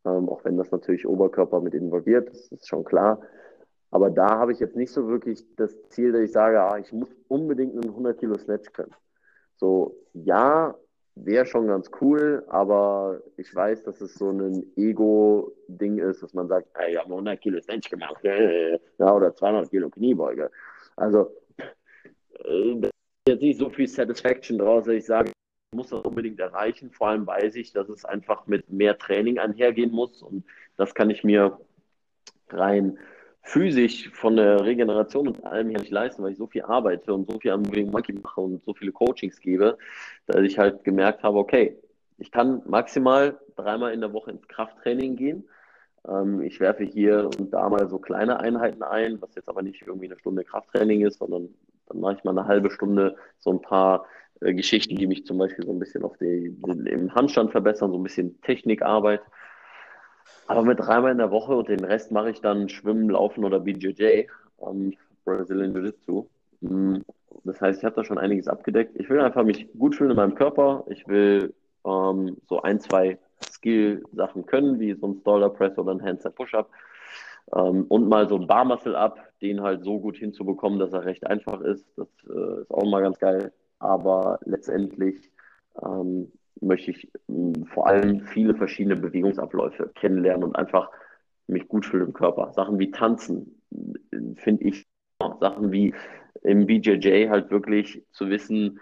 ähm, 0.05 0.29
auch 0.29 0.45
wenn 0.45 0.57
das 0.57 0.71
natürlich 0.71 1.07
Oberkörper 1.07 1.61
mit 1.61 1.75
involviert, 1.75 2.31
das 2.31 2.49
ist 2.49 2.69
schon 2.69 2.85
klar. 2.85 3.21
Aber 3.91 4.11
da 4.11 4.39
habe 4.39 4.53
ich 4.53 4.61
jetzt 4.61 4.77
nicht 4.77 4.93
so 4.93 5.09
wirklich 5.09 5.45
das 5.57 5.77
Ziel, 5.91 6.13
dass 6.13 6.23
ich 6.23 6.33
sage, 6.33 6.61
ah, 6.63 6.79
ich 6.79 6.93
muss 6.93 7.15
unbedingt 7.29 7.75
einen 7.75 7.91
100 7.91 8.19
Kilo 8.19 8.39
Snatch 8.39 8.73
können. 8.73 8.95
So, 9.57 9.97
ja, 10.15 10.75
wäre 11.15 11.47
schon 11.47 11.67
ganz 11.67 11.91
cool, 12.01 12.45
aber 12.49 13.21
ich 13.37 13.55
weiß, 13.55 13.85
dass 13.85 14.01
es 14.01 14.15
so 14.15 14.31
ein 14.31 14.65
Ego-Ding 14.77 15.99
ist, 15.99 16.23
dass 16.23 16.35
man 16.35 16.49
sagt, 16.49 16.69
hey, 16.75 16.93
ich 16.93 16.99
habe 16.99 17.11
100 17.11 17.41
Kilo 17.41 17.61
Snatch 17.61 17.91
gemacht, 17.91 18.23
ja, 18.23 19.15
oder 19.15 19.35
200 19.35 19.71
Kilo 19.71 19.91
Kniebeuge. 19.91 20.51
Also, 20.97 21.31
äh, 22.45 22.91
jetzt 23.29 23.43
nicht 23.43 23.59
so 23.59 23.71
viel 23.71 23.89
Satisfaction 23.89 24.59
draus, 24.59 24.85
dass 24.85 24.95
ich 24.95 25.07
sage, 25.07 25.31
ich 25.73 25.77
muss 25.77 25.91
das 25.91 26.03
unbedingt 26.03 26.41
erreichen. 26.41 26.91
Vor 26.91 27.09
allem 27.09 27.27
weiß 27.27 27.55
ich, 27.57 27.73
dass 27.73 27.89
es 27.89 28.05
einfach 28.05 28.47
mit 28.47 28.71
mehr 28.71 28.99
Training 28.99 29.39
einhergehen 29.39 29.93
muss 29.93 30.23
und 30.23 30.45
das 30.77 30.95
kann 30.95 31.11
ich 31.11 31.23
mir 31.23 31.61
rein 32.49 32.99
physisch 33.51 34.09
von 34.13 34.37
der 34.37 34.65
Regeneration 34.65 35.27
und 35.27 35.45
allem 35.45 35.71
her 35.71 35.81
nicht 35.81 35.91
leisten, 35.91 36.23
weil 36.23 36.33
ich 36.33 36.39
so 36.39 36.47
viel 36.47 36.63
arbeite 36.63 37.13
und 37.13 37.29
so 37.29 37.41
viel 37.41 37.51
am 37.51 37.63
Moving 37.63 37.91
Monkey 37.91 38.13
mache 38.13 38.41
und 38.41 38.65
so 38.65 38.75
viele 38.75 38.93
Coachings 38.93 39.41
gebe, 39.41 39.77
dass 40.27 40.43
ich 40.43 40.57
halt 40.57 40.85
gemerkt 40.85 41.25
habe, 41.25 41.39
okay, 41.39 41.77
ich 42.19 42.31
kann 42.31 42.63
maximal 42.67 43.41
dreimal 43.57 43.93
in 43.93 44.01
der 44.01 44.13
Woche 44.13 44.31
ins 44.31 44.47
Krafttraining 44.47 45.17
gehen. 45.17 45.49
Ähm, 46.07 46.43
ich 46.43 46.61
werfe 46.61 46.85
hier 46.85 47.29
und 47.39 47.53
da 47.53 47.69
mal 47.69 47.89
so 47.89 47.99
kleine 47.99 48.39
Einheiten 48.39 48.85
ein, 48.85 49.21
was 49.21 49.35
jetzt 49.35 49.49
aber 49.49 49.63
nicht 49.63 49.83
irgendwie 49.85 50.07
eine 50.07 50.19
Stunde 50.19 50.45
Krafttraining 50.45 51.05
ist, 51.05 51.19
sondern 51.19 51.49
dann 51.89 51.99
mache 51.99 52.15
ich 52.19 52.25
mal 52.25 52.39
eine 52.39 52.47
halbe 52.47 52.71
Stunde 52.71 53.17
so 53.41 53.51
ein 53.51 53.61
paar 53.61 54.07
äh, 54.41 54.55
Geschichten, 54.55 54.95
die 54.95 55.09
mich 55.09 55.27
zum 55.27 55.39
Beispiel 55.39 55.67
so 55.67 55.73
ein 55.73 55.81
bisschen 55.81 56.05
auf 56.05 56.17
die, 56.19 56.57
im 56.85 57.13
Handstand 57.17 57.51
verbessern, 57.51 57.91
so 57.91 57.99
ein 57.99 58.05
bisschen 58.05 58.41
Technikarbeit. 58.43 59.23
Aber 60.47 60.63
mit 60.63 60.81
dreimal 60.81 61.13
in 61.13 61.19
der 61.19 61.31
Woche 61.31 61.55
und 61.55 61.69
den 61.69 61.85
Rest 61.85 62.11
mache 62.11 62.31
ich 62.31 62.41
dann 62.41 62.69
Schwimmen, 62.69 63.09
Laufen 63.09 63.45
oder 63.45 63.61
BJJ, 63.61 64.27
um, 64.57 64.93
Brazilian 65.25 65.73
Jiu-Jitsu. 65.75 66.27
Mm, 66.61 66.97
das 67.45 67.61
heißt, 67.61 67.79
ich 67.79 67.85
habe 67.85 67.95
da 67.95 68.05
schon 68.05 68.19
einiges 68.19 68.49
abgedeckt. 68.49 68.99
Ich 68.99 69.09
will 69.09 69.21
einfach 69.21 69.45
mich 69.45 69.69
gut 69.79 69.95
fühlen 69.95 70.11
in 70.11 70.17
meinem 70.17 70.35
Körper. 70.35 70.85
Ich 70.89 71.07
will 71.09 71.55
ähm, 71.87 72.37
so 72.49 72.63
ein, 72.63 72.81
zwei 72.81 73.19
Skill-Sachen 73.49 74.47
können, 74.47 74.81
wie 74.81 74.95
so 74.95 75.07
ein 75.09 75.21
Staller 75.21 75.51
Press 75.51 75.79
oder 75.79 75.93
ein 75.93 76.03
Handstand 76.03 76.35
Push-Up. 76.35 76.69
Ähm, 77.55 77.85
und 77.89 78.09
mal 78.09 78.29
so 78.29 78.37
ein 78.37 78.47
Barmuscle-Up, 78.47 79.19
den 79.41 79.63
halt 79.63 79.85
so 79.85 79.99
gut 80.01 80.17
hinzubekommen, 80.17 80.79
dass 80.79 80.93
er 80.93 81.05
recht 81.05 81.27
einfach 81.27 81.61
ist. 81.61 81.87
Das 81.97 82.09
äh, 82.29 82.63
ist 82.63 82.71
auch 82.71 82.85
mal 82.85 83.03
ganz 83.03 83.19
geil. 83.19 83.53
Aber 83.79 84.39
letztendlich 84.45 85.31
ähm, 85.83 86.31
möchte 86.61 86.91
ich 86.91 87.11
hm, 87.29 87.67
vor 87.67 87.87
allem 87.87 88.21
viele 88.27 88.55
verschiedene 88.55 88.97
Bewegungsabläufe 88.97 89.91
kennenlernen 89.95 90.45
und 90.45 90.57
einfach 90.57 90.91
mich 91.47 91.69
gut 91.69 91.87
fühlen 91.87 92.07
im 92.07 92.13
Körper. 92.13 92.53
Sachen 92.53 92.79
wie 92.79 92.91
Tanzen, 92.91 93.61
finde 94.37 94.65
ich, 94.65 94.87
Sachen 95.41 95.73
wie 95.73 95.95
im 96.43 96.67
BJJ 96.67 97.29
halt 97.29 97.51
wirklich 97.51 98.03
zu 98.13 98.31
wissen, 98.31 98.81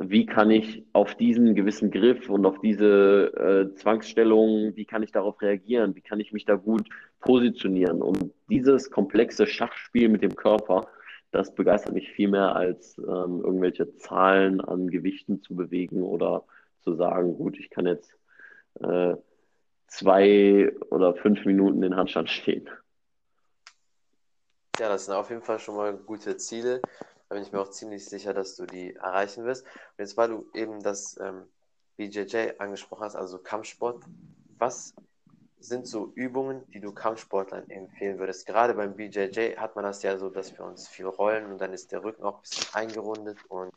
wie 0.00 0.26
kann 0.26 0.50
ich 0.50 0.84
auf 0.92 1.14
diesen 1.14 1.54
gewissen 1.54 1.90
Griff 1.90 2.28
und 2.28 2.46
auf 2.46 2.60
diese 2.60 3.32
äh, 3.72 3.74
Zwangsstellung, 3.76 4.74
wie 4.74 4.86
kann 4.86 5.02
ich 5.02 5.12
darauf 5.12 5.40
reagieren, 5.40 5.94
wie 5.94 6.00
kann 6.00 6.18
ich 6.18 6.32
mich 6.32 6.44
da 6.44 6.56
gut 6.56 6.88
positionieren. 7.20 8.02
Und 8.02 8.32
dieses 8.48 8.90
komplexe 8.90 9.46
Schachspiel 9.46 10.08
mit 10.08 10.22
dem 10.22 10.34
Körper, 10.34 10.88
das 11.30 11.54
begeistert 11.54 11.94
mich 11.94 12.10
viel 12.10 12.28
mehr 12.28 12.56
als 12.56 12.98
ähm, 12.98 13.40
irgendwelche 13.44 13.94
Zahlen 13.96 14.60
an 14.60 14.88
Gewichten 14.88 15.40
zu 15.42 15.54
bewegen 15.54 16.02
oder 16.02 16.44
zu 16.84 16.94
sagen, 16.94 17.36
gut, 17.36 17.58
ich 17.58 17.70
kann 17.70 17.86
jetzt 17.86 18.16
äh, 18.80 19.16
zwei 19.88 20.72
oder 20.90 21.14
fünf 21.14 21.44
Minuten 21.44 21.82
in 21.82 21.96
Handstand 21.96 22.30
stehen. 22.30 22.68
Ja, 24.78 24.88
das 24.88 25.06
sind 25.06 25.14
auf 25.14 25.30
jeden 25.30 25.42
Fall 25.42 25.58
schon 25.58 25.76
mal 25.76 25.96
gute 25.96 26.36
Ziele. 26.36 26.80
Da 27.28 27.34
bin 27.36 27.44
ich 27.44 27.52
mir 27.52 27.60
auch 27.60 27.70
ziemlich 27.70 28.04
sicher, 28.04 28.34
dass 28.34 28.56
du 28.56 28.66
die 28.66 28.94
erreichen 28.94 29.44
wirst. 29.44 29.64
Und 29.64 29.98
jetzt, 29.98 30.16
weil 30.16 30.28
du 30.28 30.46
eben 30.52 30.82
das 30.82 31.18
ähm, 31.20 31.44
BJJ 31.96 32.58
angesprochen 32.58 33.04
hast, 33.04 33.16
also 33.16 33.38
Kampfsport, 33.38 34.04
was 34.58 34.94
sind 35.64 35.86
so 35.86 36.12
Übungen, 36.14 36.62
die 36.72 36.80
du 36.80 36.92
Kampfsportlern 36.92 37.68
empfehlen 37.68 38.18
würdest? 38.18 38.46
Gerade 38.46 38.74
beim 38.74 38.96
BJJ 38.96 39.56
hat 39.56 39.76
man 39.76 39.84
das 39.84 40.02
ja 40.02 40.18
so, 40.18 40.28
dass 40.28 40.56
wir 40.56 40.64
uns 40.64 40.88
viel 40.88 41.06
rollen 41.06 41.50
und 41.50 41.60
dann 41.60 41.72
ist 41.72 41.92
der 41.92 42.04
Rücken 42.04 42.22
auch 42.22 42.36
ein 42.36 42.42
bisschen 42.42 42.74
eingerundet 42.74 43.38
und 43.48 43.72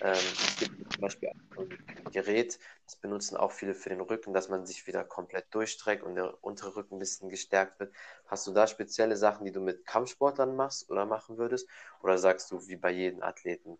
ähm, 0.00 0.12
es 0.12 0.56
gibt 0.58 0.92
zum 0.92 1.00
Beispiel 1.00 1.30
ein 1.56 2.12
Gerät, 2.12 2.58
das 2.84 2.96
benutzen 2.96 3.36
auch 3.36 3.52
viele 3.52 3.74
für 3.74 3.90
den 3.90 4.00
Rücken, 4.00 4.32
dass 4.32 4.48
man 4.48 4.64
sich 4.64 4.86
wieder 4.86 5.04
komplett 5.04 5.46
durchstreckt 5.54 6.02
und 6.02 6.14
der 6.14 6.42
untere 6.42 6.76
Rücken 6.76 6.96
ein 6.96 7.00
bisschen 7.00 7.28
gestärkt 7.28 7.78
wird. 7.80 7.92
Hast 8.26 8.46
du 8.46 8.52
da 8.52 8.66
spezielle 8.66 9.16
Sachen, 9.16 9.44
die 9.44 9.52
du 9.52 9.60
mit 9.60 9.86
Kampfsportlern 9.86 10.56
machst 10.56 10.90
oder 10.90 11.04
machen 11.04 11.36
würdest? 11.36 11.68
Oder 12.02 12.16
sagst 12.18 12.50
du 12.50 12.66
wie 12.66 12.76
bei 12.76 12.90
jedem 12.90 13.22
Athleten, 13.22 13.78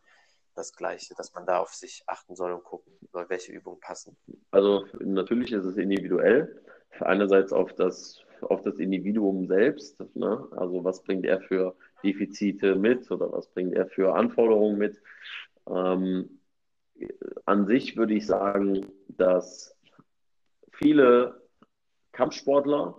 das 0.54 0.74
Gleiche, 0.74 1.14
dass 1.14 1.32
man 1.34 1.46
da 1.46 1.58
auf 1.60 1.72
sich 1.72 2.02
achten 2.06 2.34
soll 2.34 2.52
und 2.52 2.64
gucken 2.64 2.92
soll, 3.12 3.28
welche 3.28 3.52
Übungen 3.52 3.80
passen? 3.80 4.16
Also 4.50 4.86
natürlich 4.98 5.52
ist 5.52 5.64
es 5.64 5.76
individuell 5.76 6.62
einerseits 7.02 7.52
auf 7.52 7.72
das, 7.74 8.20
auf 8.42 8.62
das 8.62 8.78
Individuum 8.78 9.46
selbst, 9.46 10.02
ne? 10.14 10.46
also 10.52 10.84
was 10.84 11.02
bringt 11.02 11.24
er 11.26 11.40
für 11.40 11.74
Defizite 12.02 12.76
mit 12.76 13.10
oder 13.10 13.32
was 13.32 13.48
bringt 13.48 13.74
er 13.74 13.86
für 13.86 14.14
Anforderungen 14.14 14.78
mit. 14.78 15.00
Ähm, 15.68 16.40
an 17.44 17.66
sich 17.66 17.96
würde 17.96 18.14
ich 18.14 18.26
sagen, 18.26 18.86
dass 19.08 19.76
viele 20.72 21.40
Kampfsportler 22.12 22.98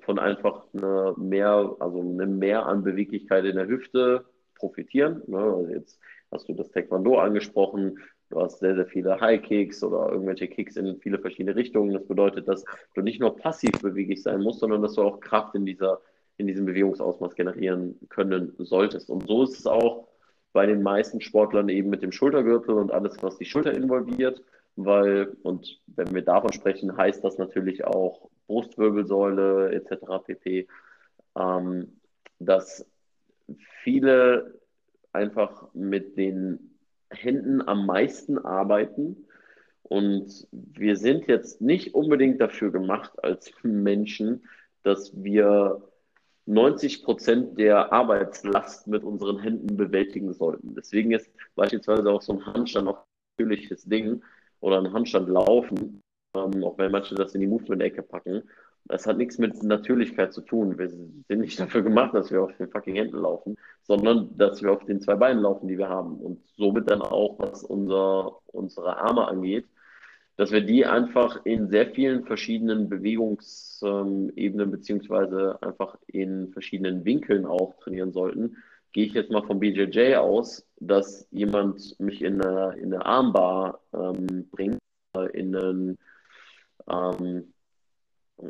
von 0.00 0.18
einfach 0.18 0.66
einer 0.74 1.16
mehr, 1.18 1.76
also 1.80 2.00
einem 2.00 2.38
Mehr 2.38 2.66
an 2.66 2.84
Beweglichkeit 2.84 3.44
in 3.44 3.56
der 3.56 3.68
Hüfte 3.68 4.24
profitieren. 4.54 5.22
Ne? 5.26 5.38
Also 5.38 5.68
jetzt 5.68 5.98
hast 6.30 6.48
du 6.48 6.54
das 6.54 6.70
Taekwondo 6.70 7.18
angesprochen, 7.18 7.98
Du 8.30 8.40
hast 8.40 8.58
sehr, 8.58 8.74
sehr 8.74 8.86
viele 8.86 9.20
High 9.20 9.42
Kicks 9.42 9.82
oder 9.82 10.12
irgendwelche 10.12 10.48
Kicks 10.48 10.76
in 10.76 11.00
viele 11.00 11.18
verschiedene 11.18 11.56
Richtungen. 11.56 11.94
Das 11.94 12.06
bedeutet, 12.06 12.46
dass 12.46 12.64
du 12.94 13.00
nicht 13.00 13.20
nur 13.20 13.36
passiv 13.36 13.72
beweglich 13.80 14.22
sein 14.22 14.42
musst, 14.42 14.60
sondern 14.60 14.82
dass 14.82 14.94
du 14.94 15.02
auch 15.02 15.20
Kraft 15.20 15.54
in 15.54 15.64
dieser, 15.64 16.00
in 16.36 16.46
diesem 16.46 16.66
Bewegungsausmaß 16.66 17.34
generieren 17.34 17.98
können 18.10 18.54
solltest. 18.58 19.08
Und 19.08 19.26
so 19.26 19.44
ist 19.44 19.58
es 19.58 19.66
auch 19.66 20.08
bei 20.52 20.66
den 20.66 20.82
meisten 20.82 21.20
Sportlern 21.20 21.68
eben 21.70 21.88
mit 21.88 22.02
dem 22.02 22.12
Schultergürtel 22.12 22.74
und 22.74 22.92
alles, 22.92 23.22
was 23.22 23.38
die 23.38 23.46
Schulter 23.46 23.72
involviert. 23.72 24.42
Weil, 24.76 25.36
und 25.42 25.80
wenn 25.86 26.14
wir 26.14 26.22
davon 26.22 26.52
sprechen, 26.52 26.96
heißt 26.96 27.24
das 27.24 27.38
natürlich 27.38 27.84
auch 27.84 28.28
Brustwirbelsäule 28.46 29.72
etc. 29.72 30.24
pp. 30.24 30.68
Ähm, 31.36 31.98
dass 32.38 32.86
viele 33.82 34.60
einfach 35.12 35.72
mit 35.74 36.16
den 36.16 36.77
Händen 37.10 37.66
am 37.66 37.86
meisten 37.86 38.38
arbeiten. 38.38 39.26
Und 39.82 40.46
wir 40.52 40.96
sind 40.96 41.26
jetzt 41.28 41.60
nicht 41.60 41.94
unbedingt 41.94 42.40
dafür 42.40 42.70
gemacht 42.70 43.12
als 43.22 43.50
Menschen, 43.62 44.46
dass 44.82 45.12
wir 45.22 45.82
90 46.46 47.04
Prozent 47.04 47.58
der 47.58 47.92
Arbeitslast 47.92 48.86
mit 48.86 49.04
unseren 49.04 49.38
Händen 49.38 49.76
bewältigen 49.76 50.32
sollten. 50.32 50.74
Deswegen 50.74 51.12
ist 51.12 51.30
beispielsweise 51.54 52.10
auch 52.10 52.22
so 52.22 52.32
ein 52.34 52.46
Handstand 52.46 52.88
auch 52.88 52.98
ein 52.98 53.46
natürliches 53.46 53.84
Ding 53.84 54.22
oder 54.60 54.78
ein 54.78 54.92
Handstand 54.92 55.28
laufen, 55.28 56.00
ähm, 56.34 56.64
auch 56.64 56.78
wenn 56.78 56.90
manche 56.90 57.14
das 57.14 57.34
in 57.34 57.42
die 57.42 57.46
Movement-Ecke 57.46 58.02
packen. 58.02 58.42
Das 58.84 59.06
hat 59.06 59.18
nichts 59.18 59.38
mit 59.38 59.62
Natürlichkeit 59.62 60.32
zu 60.32 60.40
tun. 60.40 60.78
Wir 60.78 60.88
sind 60.88 61.28
nicht 61.28 61.60
dafür 61.60 61.82
gemacht, 61.82 62.14
dass 62.14 62.30
wir 62.30 62.42
auf 62.42 62.56
den 62.56 62.70
fucking 62.70 62.96
Händen 62.96 63.18
laufen, 63.18 63.56
sondern 63.82 64.36
dass 64.38 64.62
wir 64.62 64.72
auf 64.72 64.84
den 64.84 65.00
zwei 65.00 65.14
Beinen 65.14 65.42
laufen, 65.42 65.68
die 65.68 65.76
wir 65.76 65.88
haben. 65.88 66.16
Und 66.16 66.40
somit 66.56 66.90
dann 66.90 67.02
auch, 67.02 67.38
was 67.38 67.62
unser, 67.64 68.38
unsere 68.46 68.96
Arme 68.96 69.28
angeht, 69.28 69.66
dass 70.38 70.52
wir 70.52 70.60
die 70.60 70.86
einfach 70.86 71.44
in 71.44 71.68
sehr 71.68 71.88
vielen 71.88 72.24
verschiedenen 72.24 72.88
Bewegungsebenen 72.88 74.70
beziehungsweise 74.70 75.58
einfach 75.60 75.98
in 76.06 76.52
verschiedenen 76.52 77.04
Winkeln 77.04 77.44
auch 77.44 77.74
trainieren 77.80 78.12
sollten. 78.12 78.56
Gehe 78.92 79.06
ich 79.06 79.14
jetzt 79.14 79.32
mal 79.32 79.42
vom 79.42 79.58
BJJ 79.58 80.14
aus, 80.14 80.64
dass 80.78 81.26
jemand 81.30 81.98
mich 81.98 82.22
in 82.22 82.40
eine, 82.40 82.78
in 82.78 82.94
eine 82.94 83.04
Armbar 83.04 83.80
ähm, 83.92 84.48
bringt, 84.50 84.78
in 85.32 85.56
einen 85.56 85.98
ähm, 86.88 87.52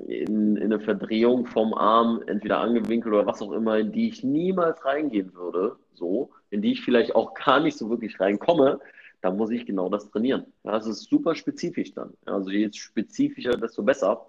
in, 0.07 0.57
in 0.57 0.65
eine 0.65 0.81
Verdrehung 0.81 1.47
vom 1.47 1.75
Arm, 1.75 2.23
entweder 2.27 2.59
angewinkelt 2.59 3.15
oder 3.15 3.27
was 3.27 3.43
auch 3.43 3.53
immer, 3.53 3.79
in 3.79 3.93
die 3.93 4.09
ich 4.09 4.23
niemals 4.23 4.85
reingehen 4.85 5.35
würde, 5.35 5.77
so, 5.95 6.31
in 6.51 6.63
die 6.63 6.73
ich 6.73 6.83
vielleicht 6.83 7.15
auch 7.15 7.35
gar 7.35 7.61
nicht 7.61 7.77
so 7.77 7.89
wirklich 7.91 8.21
reinkomme, 8.21 8.81
da 9.21 9.31
muss 9.31 9.51
ich 9.51 9.67
genau 9.67 9.89
das 9.89 10.11
trainieren. 10.11 10.47
Ja, 10.63 10.73
das 10.73 10.87
ist 10.87 11.09
super 11.09 11.35
spezifisch 11.35 11.93
dann. 11.93 12.15
Also 12.25 12.51
je 12.51 12.71
spezifischer, 12.73 13.53
desto 13.53 13.83
besser. 13.83 14.27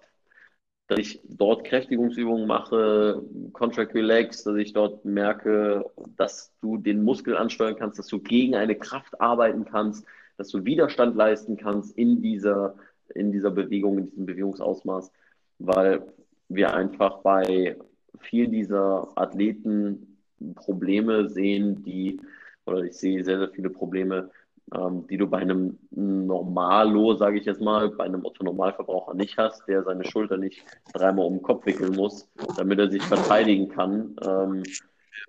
Dass 0.88 0.98
ich 0.98 1.20
dort 1.24 1.64
Kräftigungsübungen 1.64 2.48
mache, 2.48 3.22
Contract 3.52 3.94
Relax, 3.94 4.42
dass 4.42 4.56
ich 4.56 4.72
dort 4.72 5.04
merke, 5.04 5.84
dass 6.16 6.52
du 6.60 6.78
den 6.78 7.04
Muskel 7.04 7.36
ansteuern 7.36 7.76
kannst, 7.76 8.00
dass 8.00 8.08
du 8.08 8.18
gegen 8.18 8.56
eine 8.56 8.74
Kraft 8.74 9.20
arbeiten 9.20 9.64
kannst, 9.64 10.04
dass 10.36 10.48
du 10.48 10.64
Widerstand 10.64 11.14
leisten 11.14 11.56
kannst 11.56 11.96
in 11.96 12.20
dieser, 12.20 12.74
in 13.14 13.30
dieser 13.30 13.52
Bewegung, 13.52 13.98
in 13.98 14.06
diesem 14.06 14.26
Bewegungsausmaß, 14.26 15.12
weil 15.60 16.02
wir 16.48 16.74
einfach 16.74 17.18
bei 17.18 17.76
vielen 18.20 18.50
dieser 18.50 19.08
Athleten 19.14 20.18
Probleme 20.54 21.28
sehen, 21.28 21.82
die, 21.84 22.20
oder 22.66 22.82
ich 22.82 22.96
sehe 22.96 23.24
sehr, 23.24 23.38
sehr 23.38 23.50
viele 23.50 23.70
Probleme, 23.70 24.30
ähm, 24.74 25.06
die 25.08 25.16
du 25.16 25.26
bei 25.26 25.38
einem 25.38 25.78
Normalo, 25.90 27.14
sage 27.14 27.38
ich 27.38 27.44
jetzt 27.44 27.60
mal, 27.60 27.90
bei 27.90 28.04
einem 28.04 28.24
Otto-Normalverbraucher 28.24 29.14
nicht 29.14 29.36
hast, 29.36 29.66
der 29.68 29.82
seine 29.82 30.04
Schulter 30.04 30.38
nicht 30.38 30.64
dreimal 30.92 31.26
um 31.26 31.34
den 31.34 31.42
Kopf 31.42 31.66
wickeln 31.66 31.94
muss, 31.94 32.28
damit 32.56 32.78
er 32.78 32.90
sich 32.90 33.02
verteidigen 33.02 33.68
kann, 33.68 34.16
ähm, 34.24 34.62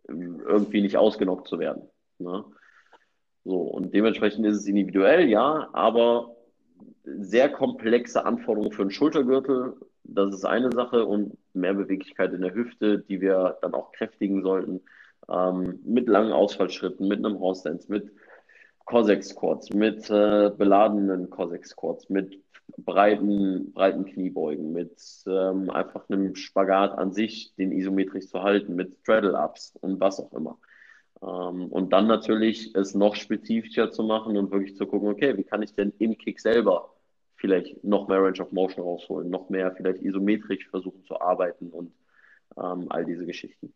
irgendwie 0.07 0.81
nicht 0.81 0.97
ausgenockt 0.97 1.47
zu 1.47 1.59
werden. 1.59 1.83
Ne? 2.19 2.43
So, 3.43 3.57
und 3.57 3.93
dementsprechend 3.93 4.45
ist 4.45 4.57
es 4.57 4.67
individuell, 4.67 5.27
ja, 5.27 5.69
aber 5.73 6.35
sehr 7.03 7.49
komplexe 7.49 8.23
Anforderungen 8.25 8.71
für 8.71 8.83
einen 8.83 8.91
Schultergürtel, 8.91 9.75
das 10.03 10.33
ist 10.33 10.45
eine 10.45 10.71
Sache 10.71 11.05
und 11.05 11.37
mehr 11.53 11.73
Beweglichkeit 11.73 12.33
in 12.33 12.41
der 12.41 12.53
Hüfte, 12.53 12.99
die 12.99 13.21
wir 13.21 13.57
dann 13.61 13.73
auch 13.73 13.91
kräftigen 13.91 14.41
sollten, 14.43 14.81
ähm, 15.29 15.79
mit 15.85 16.07
langen 16.07 16.31
Ausfallschritten, 16.31 17.07
mit 17.07 17.23
einem 17.25 17.39
Dance, 17.39 17.85
mit 17.87 18.11
Cossack-Squats, 18.85 19.71
mit 19.73 20.09
äh, 20.09 20.51
beladenen 20.57 21.29
Cossack-Squats, 21.29 22.09
mit 22.09 22.41
breiten, 22.77 23.71
breiten 23.73 24.05
Kniebeugen, 24.05 24.71
mit 24.71 24.99
ähm, 25.27 25.69
einfach 25.69 26.09
einem 26.09 26.35
Spagat 26.35 26.97
an 26.97 27.13
sich, 27.13 27.53
den 27.57 27.71
isometrisch 27.71 28.27
zu 28.27 28.41
halten, 28.41 28.75
mit 28.75 28.95
Straddle-Ups 29.01 29.77
und 29.81 29.99
was 29.99 30.19
auch 30.19 30.33
immer. 30.33 30.57
Ähm, 31.21 31.67
und 31.67 31.93
dann 31.93 32.07
natürlich 32.07 32.73
es 32.75 32.95
noch 32.95 33.15
spezifischer 33.15 33.91
zu 33.91 34.03
machen 34.03 34.37
und 34.37 34.51
wirklich 34.51 34.75
zu 34.75 34.87
gucken, 34.87 35.09
okay, 35.09 35.37
wie 35.37 35.43
kann 35.43 35.61
ich 35.61 35.73
denn 35.73 35.93
im 35.99 36.17
Kick 36.17 36.39
selber 36.39 36.89
vielleicht 37.41 37.83
noch 37.83 38.07
mehr 38.07 38.21
Range 38.23 38.39
of 38.39 38.51
Motion 38.51 38.85
rausholen, 38.85 39.29
noch 39.29 39.49
mehr 39.49 39.73
vielleicht 39.75 40.01
isometrisch 40.03 40.69
versuchen 40.69 41.03
zu 41.05 41.19
arbeiten 41.19 41.71
und 41.71 41.91
ähm, 42.55 42.85
all 42.89 43.03
diese 43.03 43.25
Geschichten. 43.25 43.73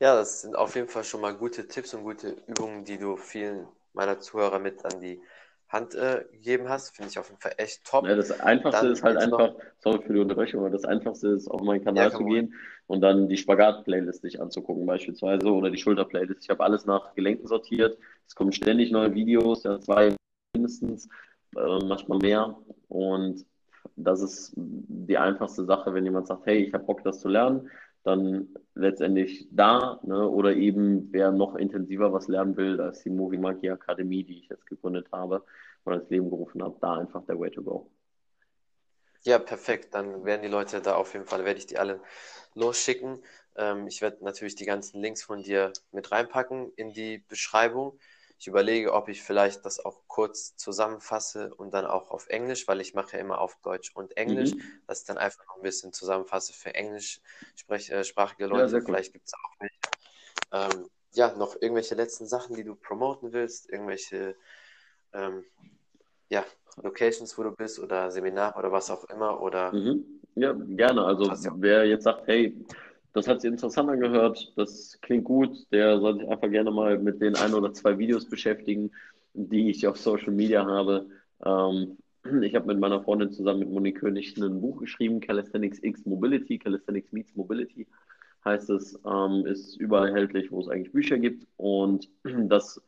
Ja, 0.00 0.14
das 0.14 0.42
sind 0.42 0.56
auf 0.56 0.76
jeden 0.76 0.88
Fall 0.88 1.02
schon 1.02 1.20
mal 1.20 1.34
gute 1.34 1.66
Tipps 1.66 1.92
und 1.92 2.04
gute 2.04 2.36
Übungen, 2.46 2.84
die 2.84 2.98
du 2.98 3.16
vielen 3.16 3.66
meiner 3.92 4.20
Zuhörer 4.20 4.60
mit 4.60 4.84
an 4.84 5.00
die 5.00 5.20
Hand 5.68 5.96
äh, 5.96 6.24
gegeben 6.30 6.68
hast. 6.68 6.94
Finde 6.94 7.10
ich 7.10 7.18
auf 7.18 7.28
jeden 7.28 7.40
Fall 7.40 7.54
echt 7.56 7.84
top. 7.84 8.06
Ja, 8.06 8.14
das 8.14 8.30
Einfachste 8.40 8.82
dann 8.84 8.92
ist 8.92 9.02
halt 9.02 9.16
einfach, 9.18 9.38
noch... 9.38 9.60
sorry 9.80 10.00
für 10.06 10.12
die 10.12 10.20
Unterbrechung, 10.20 10.60
aber 10.60 10.70
das 10.70 10.84
Einfachste 10.84 11.28
ist, 11.28 11.48
auf 11.48 11.60
meinen 11.62 11.82
Kanal 11.84 12.10
ja, 12.10 12.16
zu 12.16 12.24
gehen 12.24 12.54
und 12.86 13.00
dann 13.00 13.28
die 13.28 13.36
Spagat-Playlist 13.36 14.22
sich 14.22 14.40
anzugucken, 14.40 14.86
beispielsweise, 14.86 15.50
oder 15.50 15.70
die 15.70 15.78
Schulter-Playlist. 15.78 16.44
Ich 16.44 16.50
habe 16.50 16.62
alles 16.62 16.86
nach 16.86 17.14
Gelenken 17.16 17.48
sortiert. 17.48 17.98
Es 18.28 18.36
kommen 18.36 18.52
ständig 18.52 18.92
neue 18.92 19.12
Videos, 19.12 19.64
ja, 19.64 19.80
zwei 19.80 20.14
mindestens, 20.68 21.08
äh, 21.56 21.84
manchmal 21.84 22.18
mehr. 22.18 22.56
Und 22.88 23.44
das 23.96 24.22
ist 24.22 24.52
die 24.56 25.18
einfachste 25.18 25.64
Sache, 25.64 25.94
wenn 25.94 26.04
jemand 26.04 26.26
sagt, 26.26 26.46
hey, 26.46 26.64
ich 26.64 26.74
habe 26.74 26.84
Bock, 26.84 27.02
das 27.04 27.20
zu 27.20 27.28
lernen 27.28 27.70
dann 28.08 28.48
letztendlich 28.74 29.48
da. 29.50 30.00
Ne? 30.02 30.28
Oder 30.28 30.54
eben, 30.54 31.12
wer 31.12 31.30
noch 31.30 31.56
intensiver 31.56 32.12
was 32.12 32.28
lernen 32.28 32.56
will, 32.56 32.76
da 32.76 32.88
ist 32.88 33.04
die 33.04 33.10
Movie 33.10 33.38
Monkey 33.38 33.70
Akademie, 33.70 34.24
die 34.24 34.38
ich 34.38 34.48
jetzt 34.48 34.66
gegründet 34.66 35.08
habe 35.12 35.44
und 35.84 35.92
ins 35.92 36.08
Leben 36.10 36.30
gerufen 36.30 36.62
habe, 36.62 36.76
da 36.80 36.94
einfach 36.94 37.24
der 37.26 37.38
Way 37.38 37.50
to 37.50 37.62
go. 37.62 37.90
Ja, 39.22 39.38
perfekt. 39.38 39.94
Dann 39.94 40.24
werden 40.24 40.42
die 40.42 40.48
Leute 40.48 40.80
da 40.80 40.94
auf 40.94 41.12
jeden 41.12 41.26
Fall, 41.26 41.44
werde 41.44 41.58
ich 41.58 41.66
die 41.66 41.78
alle 41.78 42.00
losschicken. 42.54 43.22
Ähm, 43.56 43.86
ich 43.86 44.00
werde 44.00 44.24
natürlich 44.24 44.54
die 44.54 44.64
ganzen 44.64 45.00
Links 45.00 45.22
von 45.22 45.42
dir 45.42 45.72
mit 45.92 46.10
reinpacken 46.10 46.72
in 46.76 46.92
die 46.92 47.18
Beschreibung. 47.18 47.98
Ich 48.38 48.46
überlege, 48.46 48.92
ob 48.92 49.08
ich 49.08 49.22
vielleicht 49.22 49.64
das 49.64 49.84
auch 49.84 50.02
kurz 50.06 50.56
zusammenfasse 50.56 51.52
und 51.54 51.74
dann 51.74 51.86
auch 51.86 52.12
auf 52.12 52.28
Englisch, 52.28 52.68
weil 52.68 52.80
ich 52.80 52.94
mache 52.94 53.16
ja 53.16 53.18
immer 53.18 53.40
auf 53.40 53.56
Deutsch 53.62 53.90
und 53.94 54.16
Englisch, 54.16 54.54
mhm. 54.54 54.62
dass 54.86 55.00
ich 55.00 55.06
dann 55.06 55.18
einfach 55.18 55.44
noch 55.46 55.56
ein 55.56 55.62
bisschen 55.62 55.92
zusammenfasse 55.92 56.52
für 56.52 56.72
englischsprachige 56.74 58.44
äh, 58.44 58.46
Leute. 58.46 58.76
Ja, 58.76 58.84
vielleicht 58.84 59.12
gibt 59.12 59.26
es 59.26 59.34
auch 59.34 59.60
welche. 59.60 59.74
Ähm, 60.52 60.88
ja, 61.14 61.34
noch 61.36 61.56
irgendwelche 61.60 61.96
letzten 61.96 62.26
Sachen, 62.26 62.54
die 62.54 62.62
du 62.62 62.76
promoten 62.76 63.32
willst, 63.32 63.68
irgendwelche 63.70 64.36
ähm, 65.12 65.44
ja, 66.28 66.44
Locations, 66.82 67.36
wo 67.38 67.42
du 67.42 67.50
bist 67.50 67.80
oder 67.80 68.10
Seminar 68.10 68.56
oder 68.56 68.70
was 68.70 68.90
auch 68.90 69.04
immer 69.04 69.40
oder 69.42 69.72
mhm. 69.72 70.04
ja 70.36 70.52
gerne. 70.52 71.04
Also 71.04 71.30
wer 71.56 71.86
jetzt 71.86 72.04
sagt, 72.04 72.26
hey, 72.26 72.54
das 73.18 73.28
hat 73.28 73.40
sich 73.40 73.50
interessant 73.50 73.90
angehört, 73.90 74.52
das 74.56 74.98
klingt 75.02 75.24
gut. 75.24 75.70
Der 75.72 75.98
soll 76.00 76.18
sich 76.18 76.28
einfach 76.28 76.50
gerne 76.50 76.70
mal 76.70 76.98
mit 76.98 77.20
den 77.20 77.36
ein 77.36 77.54
oder 77.54 77.72
zwei 77.72 77.98
Videos 77.98 78.28
beschäftigen, 78.28 78.90
die 79.34 79.70
ich 79.70 79.86
auf 79.86 79.98
Social 79.98 80.32
Media 80.32 80.64
habe. 80.64 81.06
Ähm, 81.44 81.98
ich 82.42 82.54
habe 82.54 82.66
mit 82.66 82.78
meiner 82.78 83.02
Freundin 83.02 83.30
zusammen 83.30 83.60
mit 83.60 83.70
Monique 83.70 84.00
König 84.00 84.36
ein 84.36 84.60
Buch 84.60 84.80
geschrieben, 84.80 85.20
Calisthenics 85.20 85.82
X 85.82 86.04
Mobility, 86.06 86.58
Calisthenics 86.58 87.12
Meets 87.12 87.34
Mobility 87.36 87.86
heißt 88.44 88.70
es, 88.70 88.98
ähm, 89.06 89.46
ist 89.46 89.76
überall 89.76 90.08
erhältlich, 90.08 90.50
wo 90.50 90.60
es 90.60 90.68
eigentlich 90.68 90.92
Bücher 90.92 91.18
gibt. 91.18 91.46
Und 91.56 92.08
das, 92.24 92.82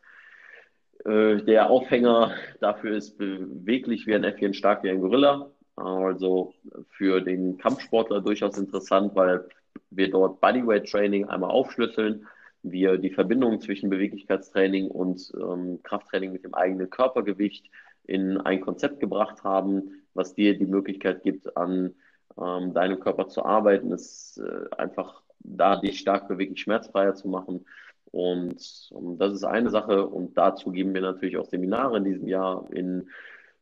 äh, 1.04 1.36
der 1.42 1.70
Aufhänger 1.70 2.32
dafür 2.60 2.96
ist 2.96 3.18
beweglich 3.18 4.06
wie 4.06 4.14
ein 4.14 4.24
Äffchen, 4.24 4.54
stark 4.54 4.82
wie 4.82 4.90
ein 4.90 5.00
Gorilla. 5.00 5.50
Also 5.76 6.52
für 6.90 7.20
den 7.20 7.56
Kampfsportler 7.56 8.20
durchaus 8.20 8.58
interessant, 8.58 9.14
weil 9.14 9.48
wir 9.90 10.10
dort 10.10 10.40
Bodyweight 10.40 10.88
Training 10.88 11.26
einmal 11.26 11.50
aufschlüsseln, 11.50 12.26
wir 12.62 12.98
die 12.98 13.10
Verbindung 13.10 13.60
zwischen 13.60 13.90
Beweglichkeitstraining 13.90 14.88
und 14.88 15.32
ähm, 15.40 15.80
Krafttraining 15.82 16.32
mit 16.32 16.44
dem 16.44 16.54
eigenen 16.54 16.90
Körpergewicht 16.90 17.70
in 18.04 18.38
ein 18.38 18.60
Konzept 18.60 19.00
gebracht 19.00 19.44
haben, 19.44 20.02
was 20.14 20.34
dir 20.34 20.58
die 20.58 20.66
Möglichkeit 20.66 21.22
gibt, 21.22 21.56
an 21.56 21.94
ähm, 22.38 22.74
deinem 22.74 23.00
Körper 23.00 23.28
zu 23.28 23.44
arbeiten, 23.44 23.92
ist 23.92 24.38
äh, 24.38 24.74
einfach 24.76 25.22
da 25.40 25.76
dich 25.76 25.98
stark 25.98 26.28
beweglich 26.28 26.60
schmerzfreier 26.60 27.14
zu 27.14 27.28
machen. 27.28 27.64
Und 28.10 28.88
um, 28.90 29.12
ähm, 29.12 29.18
das 29.18 29.32
ist 29.32 29.44
eine 29.44 29.70
Sache. 29.70 30.06
Und 30.06 30.36
dazu 30.36 30.70
geben 30.70 30.94
wir 30.94 31.00
natürlich 31.00 31.36
auch 31.36 31.46
Seminare 31.46 31.98
in 31.98 32.04
diesem 32.04 32.28
Jahr 32.28 32.66
in 32.72 33.08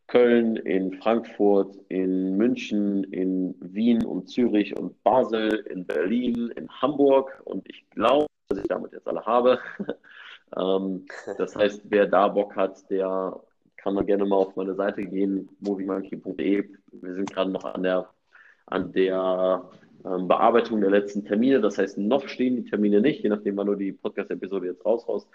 Köln, 0.09 0.57
in 0.57 0.95
Frankfurt, 0.95 1.77
in 1.89 2.37
München, 2.37 3.05
in 3.05 3.55
Wien 3.61 4.05
und 4.05 4.29
Zürich 4.29 4.77
und 4.77 5.03
Basel, 5.05 5.67
in 5.71 5.87
Berlin, 5.87 6.51
in 6.57 6.69
Hamburg 6.81 7.41
und 7.45 7.69
ich 7.69 7.89
glaube, 7.91 8.27
dass 8.49 8.59
ich 8.59 8.67
damit 8.69 8.93
jetzt 8.93 9.07
alle 9.07 9.25
habe. 9.25 9.59
ähm, 10.57 11.05
das 11.37 11.55
heißt, 11.55 11.83
wer 11.85 12.07
da 12.07 12.29
Bock 12.29 12.57
hat, 12.57 12.91
der 12.91 13.39
kann 13.77 13.95
da 13.97 14.03
gerne 14.03 14.25
mal 14.25 14.37
auf 14.37 14.57
meine 14.57 14.75
Seite 14.75 15.05
gehen, 15.05 15.49
moviemonkey.de. 15.61 16.69
Wir 16.93 17.15
sind 17.15 17.31
gerade 17.31 17.51
noch 17.51 17.65
an 17.65 17.83
der, 17.83 18.09
an 18.67 18.93
der 18.93 19.63
ähm, 20.07 20.27
Bearbeitung 20.27 20.81
der 20.81 20.91
letzten 20.91 21.25
Termine. 21.25 21.61
Das 21.61 21.77
heißt, 21.77 21.99
noch 21.99 22.29
stehen 22.29 22.57
die 22.57 22.65
Termine 22.65 23.03
nicht, 23.03 23.23
je 23.23 23.29
nachdem, 23.29 23.59
wann 23.59 23.67
du 23.67 23.75
die 23.75 23.93
Podcast-Episode 23.93 24.69
jetzt 24.69 24.85
raushaust. 24.85 25.29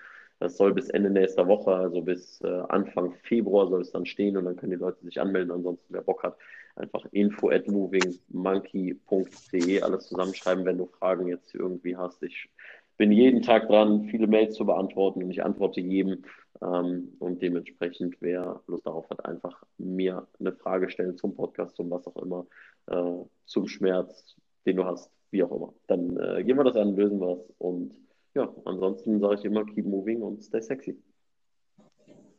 Das 0.43 0.57
soll 0.57 0.73
bis 0.73 0.89
Ende 0.89 1.09
nächster 1.09 1.47
Woche, 1.47 1.73
also 1.73 2.01
bis 2.01 2.41
äh, 2.41 2.63
Anfang 2.67 3.13
Februar 3.23 3.69
soll 3.69 3.79
es 3.79 3.91
dann 3.91 4.05
stehen 4.05 4.35
und 4.35 4.43
dann 4.43 4.57
können 4.57 4.73
die 4.73 4.77
Leute 4.77 5.01
sich 5.05 5.21
anmelden. 5.21 5.53
Ansonsten, 5.53 5.93
wer 5.93 6.01
Bock 6.01 6.23
hat, 6.23 6.35
einfach 6.75 7.05
info 7.13 7.49
at 7.49 7.65
movingmonkey.de 7.69 9.81
alles 9.81 10.07
zusammenschreiben, 10.07 10.65
wenn 10.65 10.77
du 10.77 10.87
Fragen 10.87 11.29
jetzt 11.29 11.55
irgendwie 11.55 11.95
hast. 11.95 12.21
Ich 12.23 12.49
bin 12.97 13.13
jeden 13.13 13.41
Tag 13.41 13.69
dran, 13.69 14.03
viele 14.11 14.27
Mails 14.27 14.55
zu 14.55 14.65
beantworten 14.65 15.23
und 15.23 15.31
ich 15.31 15.45
antworte 15.45 15.79
jedem. 15.79 16.25
Ähm, 16.61 17.13
und 17.19 17.41
dementsprechend, 17.41 18.17
wer 18.19 18.59
Lust 18.67 18.85
darauf 18.85 19.09
hat, 19.09 19.25
einfach 19.25 19.63
mir 19.77 20.27
eine 20.41 20.51
Frage 20.51 20.89
stellen 20.89 21.15
zum 21.15 21.37
Podcast, 21.37 21.77
zum 21.77 21.89
was 21.89 22.05
auch 22.05 22.17
immer, 22.17 22.47
äh, 22.87 23.23
zum 23.45 23.69
Schmerz, 23.69 24.35
den 24.65 24.75
du 24.75 24.83
hast, 24.83 25.09
wie 25.31 25.41
auch 25.41 25.55
immer. 25.55 25.73
Dann 25.87 26.17
äh, 26.17 26.43
gehen 26.43 26.57
wir 26.57 26.65
das 26.65 26.75
an, 26.75 26.97
lösen 26.97 27.21
wir 27.21 27.31
es 27.31 27.49
und 27.59 28.02
ja, 28.33 28.53
ansonsten 28.65 29.19
sage 29.19 29.35
ich 29.35 29.45
immer, 29.45 29.65
keep 29.65 29.85
moving 29.85 30.21
und 30.21 30.43
stay 30.43 30.61
sexy. 30.61 31.01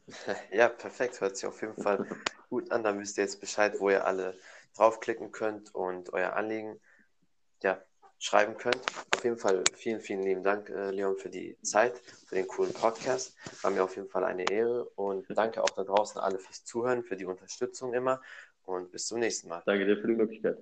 Ja, 0.53 0.69
perfekt. 0.69 1.21
Hört 1.21 1.37
sich 1.37 1.47
auf 1.47 1.61
jeden 1.63 1.81
Fall 1.83 2.07
gut 2.51 2.71
an. 2.71 2.83
Dann 2.83 3.01
wisst 3.01 3.19
ihr 3.19 3.25
jetzt 3.25 3.41
Bescheid, 3.41 3.75
wo 3.79 3.91
ihr 3.91 4.05
alle 4.05 4.37
draufklicken 4.77 5.33
könnt 5.33 5.75
und 5.75 6.13
euer 6.13 6.35
Anliegen 6.35 6.81
ja, 7.63 7.83
schreiben 8.19 8.57
könnt. 8.57 8.81
Auf 9.15 9.25
jeden 9.25 9.39
Fall 9.39 9.65
vielen, 9.75 10.01
vielen 10.01 10.23
lieben 10.23 10.43
Dank, 10.43 10.69
äh, 10.69 10.91
Leon, 10.91 11.17
für 11.17 11.31
die 11.31 11.57
Zeit, 11.63 11.99
für 11.99 12.35
den 12.35 12.47
coolen 12.47 12.73
Podcast. 12.73 13.37
War 13.63 13.71
mir 13.71 13.85
auf 13.85 13.97
jeden 13.97 14.09
Fall 14.09 14.25
eine 14.25 14.51
Ehre 14.51 14.85
und 14.97 15.27
danke 15.37 15.63
auch 15.63 15.71
da 15.71 15.85
draußen 15.85 16.21
alle 16.21 16.39
fürs 16.39 16.65
Zuhören, 16.65 17.03
für 17.03 17.17
die 17.17 17.25
Unterstützung 17.25 17.95
immer 17.95 18.21
und 18.65 18.91
bis 18.91 19.07
zum 19.07 19.21
nächsten 19.21 19.49
Mal. 19.49 19.63
Danke 19.67 19.87
dir 19.87 19.97
für 19.97 20.09
die 20.09 20.17
Möglichkeit. 20.17 20.59